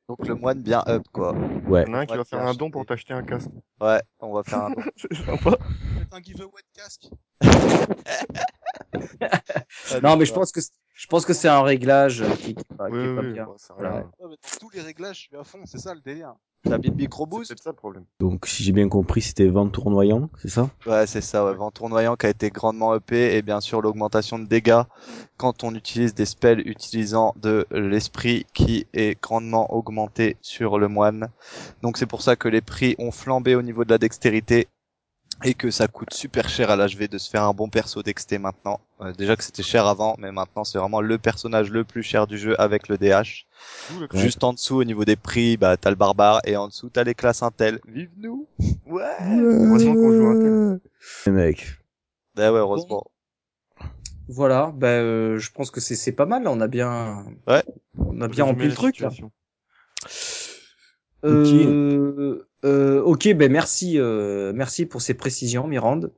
[0.09, 1.33] Donc le moine bien up, quoi.
[1.67, 1.85] Ouais.
[1.87, 3.49] Il y en a un qui va faire un don pour t'acheter un casque.
[3.81, 4.83] Ouais, on va faire un don.
[4.97, 5.57] C'est sympa.
[5.99, 7.09] Faites un giveaway de casque.
[10.03, 12.99] Non, mais je pense que je pense que c'est un réglage qui, qui, qui Oui,
[13.05, 13.45] est pas oui, bien.
[13.45, 13.91] bon, ça Voilà.
[13.93, 14.01] rien.
[14.19, 16.35] Ouais, mais dans tous les réglages, je suis à fond, c'est ça le délire.
[16.65, 18.05] La Microboost ça le problème.
[18.21, 20.69] Donc, si j'ai bien compris, c'était vent tournoyant, c'est ça?
[20.87, 21.55] Ouais, c'est ça, ouais.
[21.55, 24.83] Vent tournoyant qui a été grandement EP et bien sûr l'augmentation de dégâts
[25.37, 31.29] quand on utilise des spells utilisant de l'esprit qui est grandement augmenté sur le moine.
[31.83, 34.69] Donc c'est pour ça que les prix ont flambé au niveau de la dextérité
[35.45, 38.39] et que ça coûte super cher à l'HV de se faire un bon perso dexté
[38.39, 38.81] maintenant.
[39.01, 42.27] Euh, déjà que c'était cher avant, mais maintenant c'est vraiment le personnage le plus cher
[42.27, 43.47] du jeu avec le DH.
[44.13, 47.05] Juste en dessous au niveau des prix, bah t'as le barbare et en dessous t'as
[47.05, 47.79] les classes Intel.
[47.87, 48.49] Vive nous
[48.87, 50.81] Ouais Heureusement qu'on joue un tel.
[51.27, 51.67] Les mecs.
[52.35, 53.05] Bah ouais, heureusement.
[54.31, 56.43] Voilà, bah, euh, je pense que c'est pas mal.
[56.43, 57.63] Là, on a bien, Ouais.
[57.97, 59.11] on a bien rempli le truc là.
[61.25, 66.13] Euh, euh, ok, ben merci, euh, merci pour ces précisions, Mirande.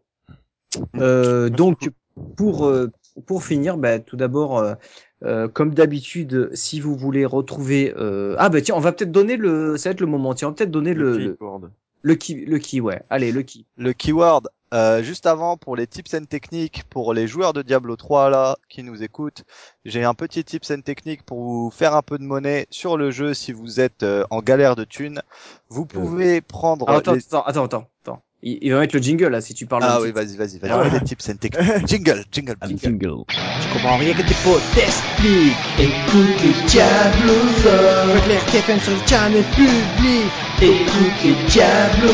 [0.97, 1.91] Euh, donc
[2.37, 2.89] pour euh,
[3.27, 4.65] pour finir, ben, tout d'abord,
[5.25, 9.37] euh, comme d'habitude, si vous voulez retrouver, euh, ah ben tiens, on va peut-être donner
[9.37, 11.39] le, ça va être le moment, tiens, on va peut-être donner le le.
[12.03, 13.03] Le key, le key, ouais.
[13.11, 13.65] Allez, le key.
[13.77, 17.97] Le keyword, euh, juste avant, pour les tips and techniques, pour les joueurs de Diablo
[17.97, 19.45] 3 là, qui nous écoutent,
[19.85, 23.11] j'ai un petit tips and technique pour vous faire un peu de monnaie sur le
[23.11, 25.23] jeu si vous êtes euh, en galère de thunes.
[25.69, 28.23] Vous pouvez prendre Ah, attends, les- attends, attends, attends, attends.
[28.43, 29.83] Il, il va mettre le jingle là si tu parles.
[29.87, 30.71] Ah oui, vas-y, vas-y, vas-y.
[30.71, 30.83] Ah.
[30.93, 31.87] Les tips and techniques.
[31.87, 32.81] Jingle, jingle, jingle.
[32.83, 33.25] jingle.
[33.29, 35.57] Tu comprends rien que tes potes t'expliquent.
[35.79, 40.31] Écoute les Diablos Claire TFM sur le channel public.
[40.63, 42.11] Écoute les Diablos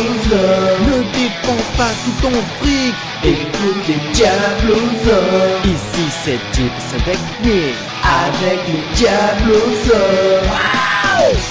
[0.86, 2.94] Ne dépense pas tout ton fric.
[3.24, 4.74] Écoute les Diablos
[5.64, 7.12] Ici c'est Tips and.
[8.02, 9.94] Avec les Diablos
[10.48, 10.95] Moi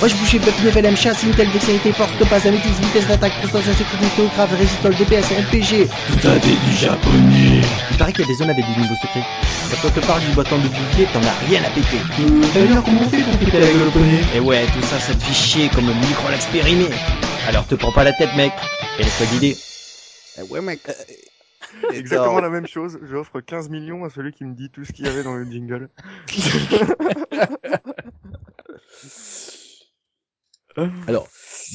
[0.07, 4.27] je bouge Buck Level M chasse, Intel, Dextérité, Force, Topaz, Améthyste, Vitesse d'attaque, Constance, Insécurité,
[4.35, 5.87] Grave, Résistol, DPS, RPG.
[5.87, 7.61] Tout un du japonais.
[7.91, 9.23] Il paraît qu'il y a des zones avec des niveaux secrets.
[9.71, 11.97] Quand on te parle du bâton de bouclier, t'en as rien à péter.
[12.53, 15.23] D'ailleurs, comment on fait pour péter avec le japonais Et ouais, tout ça, ça te
[15.23, 16.85] fait chier comme un micro l'expérimé.
[17.47, 18.51] Alors te prends pas la tête, mec.
[18.99, 19.57] Et laisse-toi guider.
[20.49, 20.81] ouais, mec.
[21.91, 22.99] Exactement la même chose.
[23.09, 25.45] J'offre 15 millions à celui qui me dit tout ce qu'il y avait dans le
[25.49, 25.89] jingle.
[31.07, 31.27] Alors,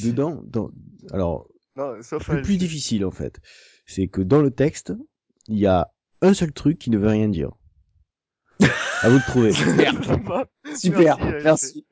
[0.05, 0.70] dedans, dans,
[1.12, 1.47] alors,
[1.77, 3.40] Non, sauf le plus difficile en fait,
[3.86, 4.93] c'est que dans le texte,
[5.48, 5.90] il y a
[6.22, 7.51] un seul truc qui ne veut rien dire.
[9.02, 9.52] à vous de trouver.
[10.77, 11.86] Super, Merci, merci.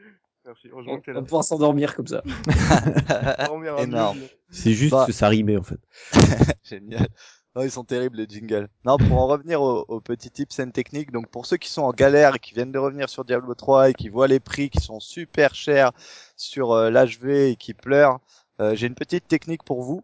[0.45, 0.69] Merci.
[0.73, 1.23] Heureusement On là.
[1.23, 2.23] pouvoir s'endormir comme ça.
[3.83, 4.19] Énorme.
[4.51, 5.05] C'est juste Bah.
[5.07, 5.81] que ça rimait en fait.
[6.63, 7.07] Génial.
[7.55, 8.69] Oh, ils sont terribles les jingles.
[8.85, 11.83] Non, pour en revenir aux, aux petits tips and techniques, donc pour ceux qui sont
[11.83, 14.71] en galère et qui viennent de revenir sur Diablo 3 et qui voient les prix
[14.71, 15.93] qui sont super chers
[16.39, 18.21] sur euh, l'HV et qui pleurent,
[18.61, 20.03] euh, j'ai une petite technique pour vous.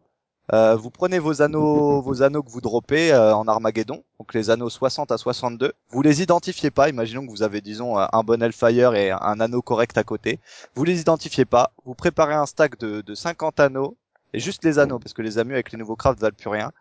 [0.52, 4.50] Euh, vous prenez vos anneaux, vos anneaux que vous droppez euh, en Armageddon, donc les
[4.50, 5.72] anneaux 60 à 62.
[5.88, 6.90] Vous les identifiez pas.
[6.90, 10.40] Imaginons que vous avez, disons, un bon Hellfire et un anneau correct à côté.
[10.74, 11.72] Vous les identifiez pas.
[11.86, 13.96] Vous préparez un stack de, de 50 anneaux
[14.34, 16.72] et juste les anneaux parce que les amus avec les nouveaux crafts valent plus rien.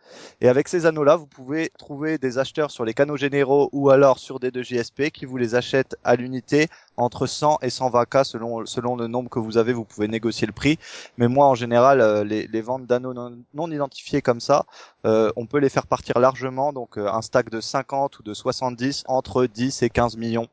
[0.41, 4.17] Et avec ces anneaux-là, vous pouvez trouver des acheteurs sur les canaux généraux ou alors
[4.17, 6.67] sur des 2 JSP qui vous les achètent à l'unité
[6.97, 9.71] entre 100 et 120k selon selon le nombre que vous avez.
[9.71, 10.79] Vous pouvez négocier le prix.
[11.17, 14.65] Mais moi, en général, euh, les, les ventes d'anneaux non, non identifiés comme ça,
[15.05, 16.73] euh, on peut les faire partir largement.
[16.73, 20.47] Donc euh, un stack de 50 ou de 70 entre 10 et 15 millions.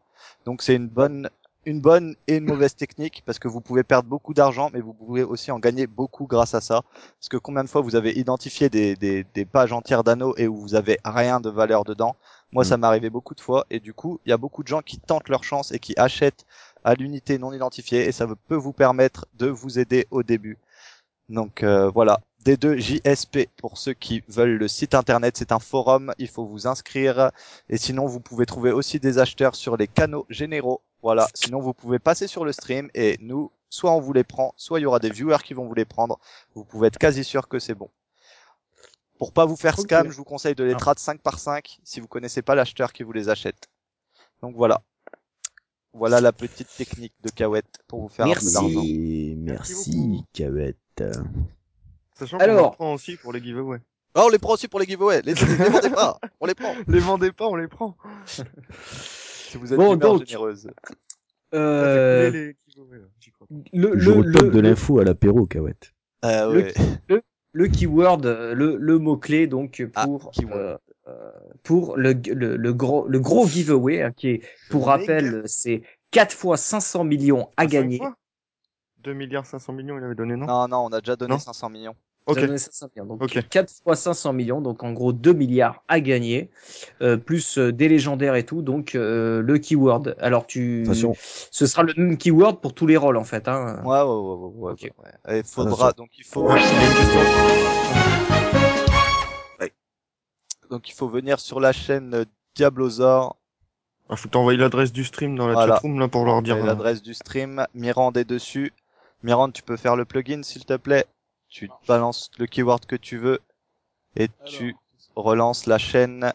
[0.44, 1.30] Donc c'est une bonne
[1.70, 4.92] une bonne et une mauvaise technique parce que vous pouvez perdre beaucoup d'argent, mais vous
[4.92, 6.82] pouvez aussi en gagner beaucoup grâce à ça.
[7.18, 10.48] Parce que combien de fois vous avez identifié des, des, des pages entières d'anneaux et
[10.48, 12.16] où vous avez rien de valeur dedans?
[12.52, 14.68] Moi, ça m'est arrivé beaucoup de fois et du coup, il y a beaucoup de
[14.68, 16.44] gens qui tentent leur chance et qui achètent
[16.82, 20.58] à l'unité non identifiée et ça peut vous permettre de vous aider au début.
[21.28, 26.12] Donc euh, voilà, D2 JSP pour ceux qui veulent le site internet, c'est un forum,
[26.18, 27.30] il faut vous inscrire
[27.68, 30.80] et sinon vous pouvez trouver aussi des acheteurs sur les canaux généraux.
[31.02, 34.54] Voilà, sinon vous pouvez passer sur le stream et nous, soit on vous les prend,
[34.56, 36.18] soit il y aura des viewers qui vont vous les prendre.
[36.54, 37.90] Vous pouvez être quasi sûr que c'est bon.
[39.18, 42.00] Pour pas vous faire scam, je vous conseille de les trade 5 par 5 si
[42.00, 43.68] vous connaissez pas l'acheteur qui vous les achète.
[44.40, 44.82] Donc voilà.
[45.92, 48.62] Voilà la petite technique de Kawet pour vous faire un peu d'argent.
[48.62, 51.02] Merci, merci, Cavette.
[52.20, 52.66] Sachant qu'on Alors.
[52.66, 53.80] en prend aussi pour les giveaways.
[54.14, 55.22] Ah, on les prend aussi pour les giveaways.
[55.22, 56.18] Les, les vendez pas.
[56.40, 56.74] On les prend.
[56.86, 57.96] Les vendez pas, on les prend.
[58.26, 60.68] Si vous êtes Bon, donc, généreuse.
[61.54, 63.00] Euh, les giveaways,
[63.32, 65.92] crois le, le, de le, l'info à l'apéro, Cavette.
[66.22, 66.72] Ah le-
[67.08, 67.22] ouais.
[67.52, 70.76] le keyword, euh, le, le mot clé donc Ah, pour euh,
[71.08, 71.30] euh,
[71.62, 75.82] pour le, le, le gros le gros giveaway hein, qui est pour Le rappel c'est
[76.10, 77.96] 4 fois 500 millions à Ah, gagner.
[77.96, 78.14] fois?
[78.98, 80.44] 2 milliards 500 millions, il avait donné, non?
[80.46, 81.38] Non, non, on a déjà donné Non?
[81.38, 81.96] 500 millions.
[82.30, 82.38] Vous Ok.
[82.38, 83.06] avez donné 500 millions.
[83.06, 83.48] Donc Ok.
[83.48, 86.50] 4 fois 500 millions, donc en gros 2 milliards à gagner,
[87.02, 90.14] euh, plus euh, des légendaires et tout, donc euh, le keyword.
[90.20, 91.14] Alors tu, Attention.
[91.50, 93.48] ce sera le même keyword pour tous les rôles en fait.
[93.48, 93.82] Hein.
[93.84, 94.82] Ouais, ouais, ouais, ouais, ouais, Ok.
[94.82, 95.38] ouais.
[95.38, 96.04] Et faudra, Attention.
[96.04, 96.48] donc il faut,
[100.70, 102.24] donc il faut venir sur la chaîne euh,
[102.54, 103.36] Diablosaur,
[104.08, 105.74] Ah, faut t'envoyer l'adresse du stream dans la Voilà.
[105.74, 106.56] chatroom là pour leur dire.
[106.56, 108.72] euh, l'adresse du stream, Mirand est dessus.
[109.22, 111.06] Mirand, tu peux faire le plugin s'il te plaît?
[111.50, 113.40] Tu te balances le keyword que tu veux
[114.16, 114.74] et tu
[115.16, 116.32] relances la chaîne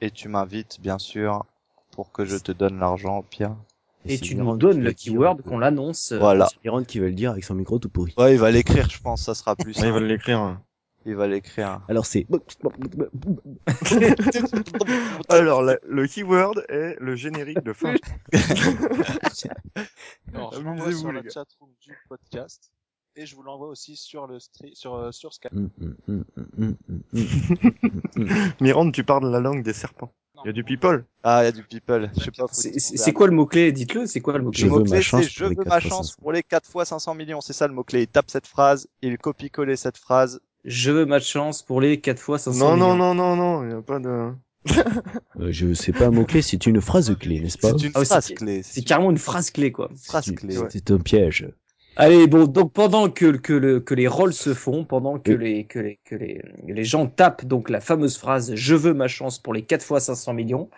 [0.00, 1.44] et tu m'invites bien sûr
[1.92, 3.54] pour que je te donne l'argent au pire.
[4.06, 6.12] Et tu nous donnes va le keyword qu'on l'annonce.
[6.12, 6.48] euh, Voilà.
[6.50, 8.14] C'est qui va le dire avec son micro tout pourri.
[8.16, 9.92] Ouais, il va l'écrire, je pense, ça sera plus ils simple.
[9.94, 10.38] veulent l'écrire.
[10.38, 10.62] hein.
[11.04, 11.80] Il va l'écrire.
[11.88, 12.26] Alors c'est
[15.28, 17.94] Alors la- le keyword est le générique de fin.
[20.34, 20.60] Alors, je
[20.92, 22.70] sur la chatroom du podcast
[23.18, 25.52] et je vous l'envoie aussi sur le stream, sur, euh, sur Skype.
[25.52, 27.30] Hum, hum, hum, hum, hum, hum,
[28.16, 28.28] hum.
[28.60, 30.12] Mirande, tu parles la langue des serpents.
[30.44, 31.04] Il y a du people.
[31.24, 32.10] Ah, il y a du people.
[32.16, 32.46] Je sais pas.
[32.46, 34.06] faut C'est quoi le mot clé Dites-le.
[34.06, 35.66] C'est quoi le mot Je clé Le ma chance c'est je pour les veux 4
[35.68, 36.16] ma fois chance 500.
[36.22, 37.40] pour les 4 fois 500 millions.
[37.40, 38.02] C'est ça le mot-clé.
[38.02, 40.40] Il tape cette phrase, il copie-coller cette phrase.
[40.64, 42.96] Je veux ma chance pour les 4 fois 500 Non, millions.
[42.96, 44.30] non, non, non, non, il y a pas de.
[45.38, 47.92] Euh, je sais pas un mot clé, c'est une phrase clé, n'est-ce pas C'est une
[47.96, 48.62] Ah phrase c'est- clé.
[48.62, 49.90] C'est carrément une phrase clé quoi.
[50.04, 50.56] phrase C'est- clé.
[50.70, 51.48] C'est un piège.
[52.00, 55.38] Allez, bon, donc pendant que, que, le, que les rôles se font, pendant que, Oui.
[55.38, 59.08] les, que, les, que les, les gens tapent donc la fameuse phrase «Je veux ma
[59.08, 60.70] chance pour les 4 fois 500 millions»,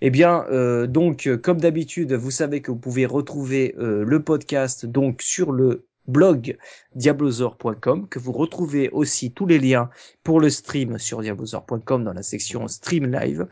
[0.00, 4.86] eh bien, euh, donc, comme d'habitude, vous savez que vous pouvez retrouver euh, le podcast
[4.86, 6.56] donc sur le blog
[6.94, 9.90] diablozor.com, que vous retrouvez aussi tous les liens
[10.24, 13.46] pour le stream sur diablozor.com dans la section Stream Live.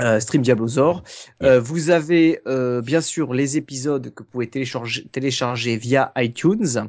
[0.00, 1.04] Euh, Stream Diablozor.
[1.42, 6.88] Euh, vous avez euh, bien sûr les épisodes que vous pouvez télécharger, télécharger via iTunes,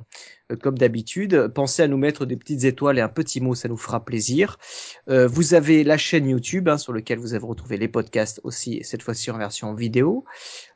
[0.52, 1.50] euh, comme d'habitude.
[1.54, 4.58] Pensez à nous mettre des petites étoiles et un petit mot, ça nous fera plaisir.
[5.10, 8.80] Euh, vous avez la chaîne YouTube hein, sur laquelle vous avez retrouvé les podcasts aussi,
[8.84, 10.24] cette fois-ci en version vidéo.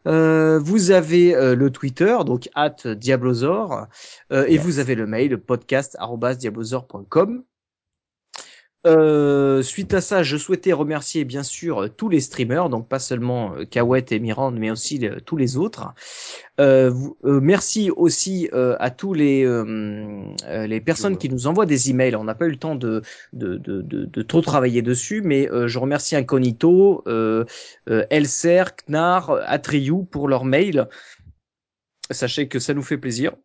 [0.05, 3.87] Euh, vous avez euh, le Twitter, donc at Diablozor,
[4.33, 7.45] euh, et vous avez le mail podcast@diablozor.com.
[8.85, 13.55] Euh, suite à ça, je souhaitais remercier bien sûr tous les streamers, donc pas seulement
[13.55, 15.93] euh, Kawet et Mirand, mais aussi euh, tous les autres.
[16.59, 19.43] Euh, vous- euh, merci aussi euh, à tous les
[20.67, 22.15] les personnes qui nous envoient des emails.
[22.15, 23.01] On n'a pas eu le temps de
[23.33, 27.45] de, de, de, de trop travailler dessus, mais euh, je remercie Incognito, euh,
[27.89, 30.87] euh, Elser, Knar, Atriou pour leurs mails.
[32.11, 33.35] Sachez que ça nous fait plaisir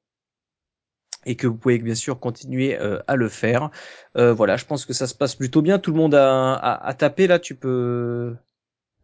[1.26, 3.70] et que vous pouvez bien sûr continuer euh, à le faire.
[4.16, 5.78] Euh, voilà, je pense que ça se passe plutôt bien.
[5.78, 7.38] Tout le monde a, a, a tapé là.
[7.38, 8.34] Tu peux.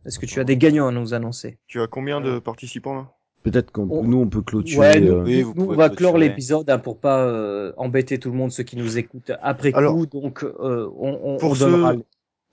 [0.05, 1.59] Est-ce que tu as des gagnants à nous annoncer?
[1.67, 3.07] Tu as combien de participants là?
[3.43, 4.79] Peut-être qu'on On- nous on peut clôturer.
[4.79, 7.73] Ouais, nous, euh, Oui, nous, vous nous, on va clore l'épisode hein, pour pas euh,
[7.77, 10.07] embêter tout le monde, ceux qui nous écoutent après Alors, coup.
[10.07, 11.95] Donc, euh, on, on, pour on ceux- donnera.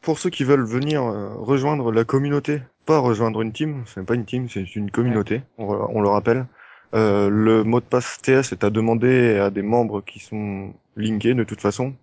[0.02, 4.16] Pour ceux qui veulent venir euh, rejoindre la communauté, pas rejoindre une team, c'est pas
[4.16, 6.46] une team, c'est une communauté, on, on le rappelle.
[6.94, 11.34] Euh, le mot de passe TS est à demander à des membres qui sont linkés
[11.34, 11.94] de toute façon.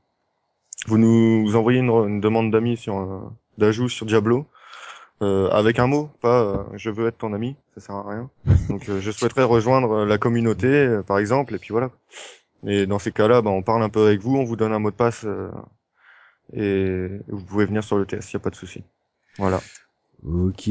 [0.87, 3.21] Vous nous envoyez une, une demande d'amis sur euh,
[3.59, 4.47] d'ajout sur Diablo
[5.23, 8.31] euh, avec un mot, pas euh, je veux être ton ami, ça sert à rien.
[8.71, 11.91] Donc euh, je souhaiterais rejoindre la communauté par exemple et puis voilà.
[12.67, 14.79] Et dans ces cas-là, bah, on parle un peu avec vous, on vous donne un
[14.79, 15.27] mot de passe
[16.55, 18.83] et vous pouvez venir sur le TS, y a pas de souci.
[19.39, 19.61] Voilà.
[20.27, 20.69] Ok.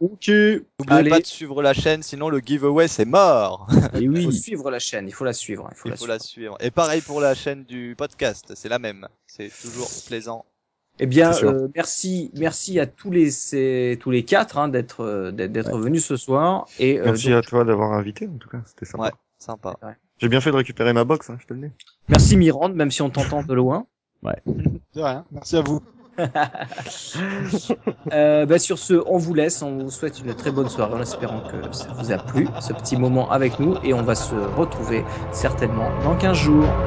[0.00, 0.28] Ok.
[0.28, 1.10] N'oubliez Allez.
[1.10, 3.66] pas de suivre la chaîne, sinon le giveaway c'est mort.
[3.94, 4.32] Et Il faut oui.
[4.32, 5.08] suivre la chaîne.
[5.08, 5.68] Il faut la suivre.
[5.72, 6.12] Il faut, Il la, faut suivre.
[6.14, 6.56] la suivre.
[6.60, 9.08] Et pareil pour la chaîne du podcast, c'est la même.
[9.26, 10.44] C'est toujours plaisant.
[11.00, 15.78] Eh bien, euh, merci, merci à tous les ces- tous les quatre hein, d'être d'être
[15.78, 16.66] venus ce soir.
[16.80, 19.04] Et euh, Merci donc, à toi d'avoir invité, en tout cas, c'était sympa.
[19.04, 19.76] Ouais, sympa.
[20.18, 21.72] J'ai bien fait de récupérer ma box, hein, je te le dis.
[22.08, 23.86] merci Mirande, même si on t'entend de loin.
[24.24, 25.24] De rien.
[25.30, 25.80] Merci à vous.
[28.12, 31.00] Euh, bah, sur ce, on vous laisse, on vous souhaite une très bonne soirée en
[31.00, 34.34] espérant que ça vous a plu, ce petit moment avec nous, et on va se
[34.36, 36.78] retrouver certainement dans 15 jours.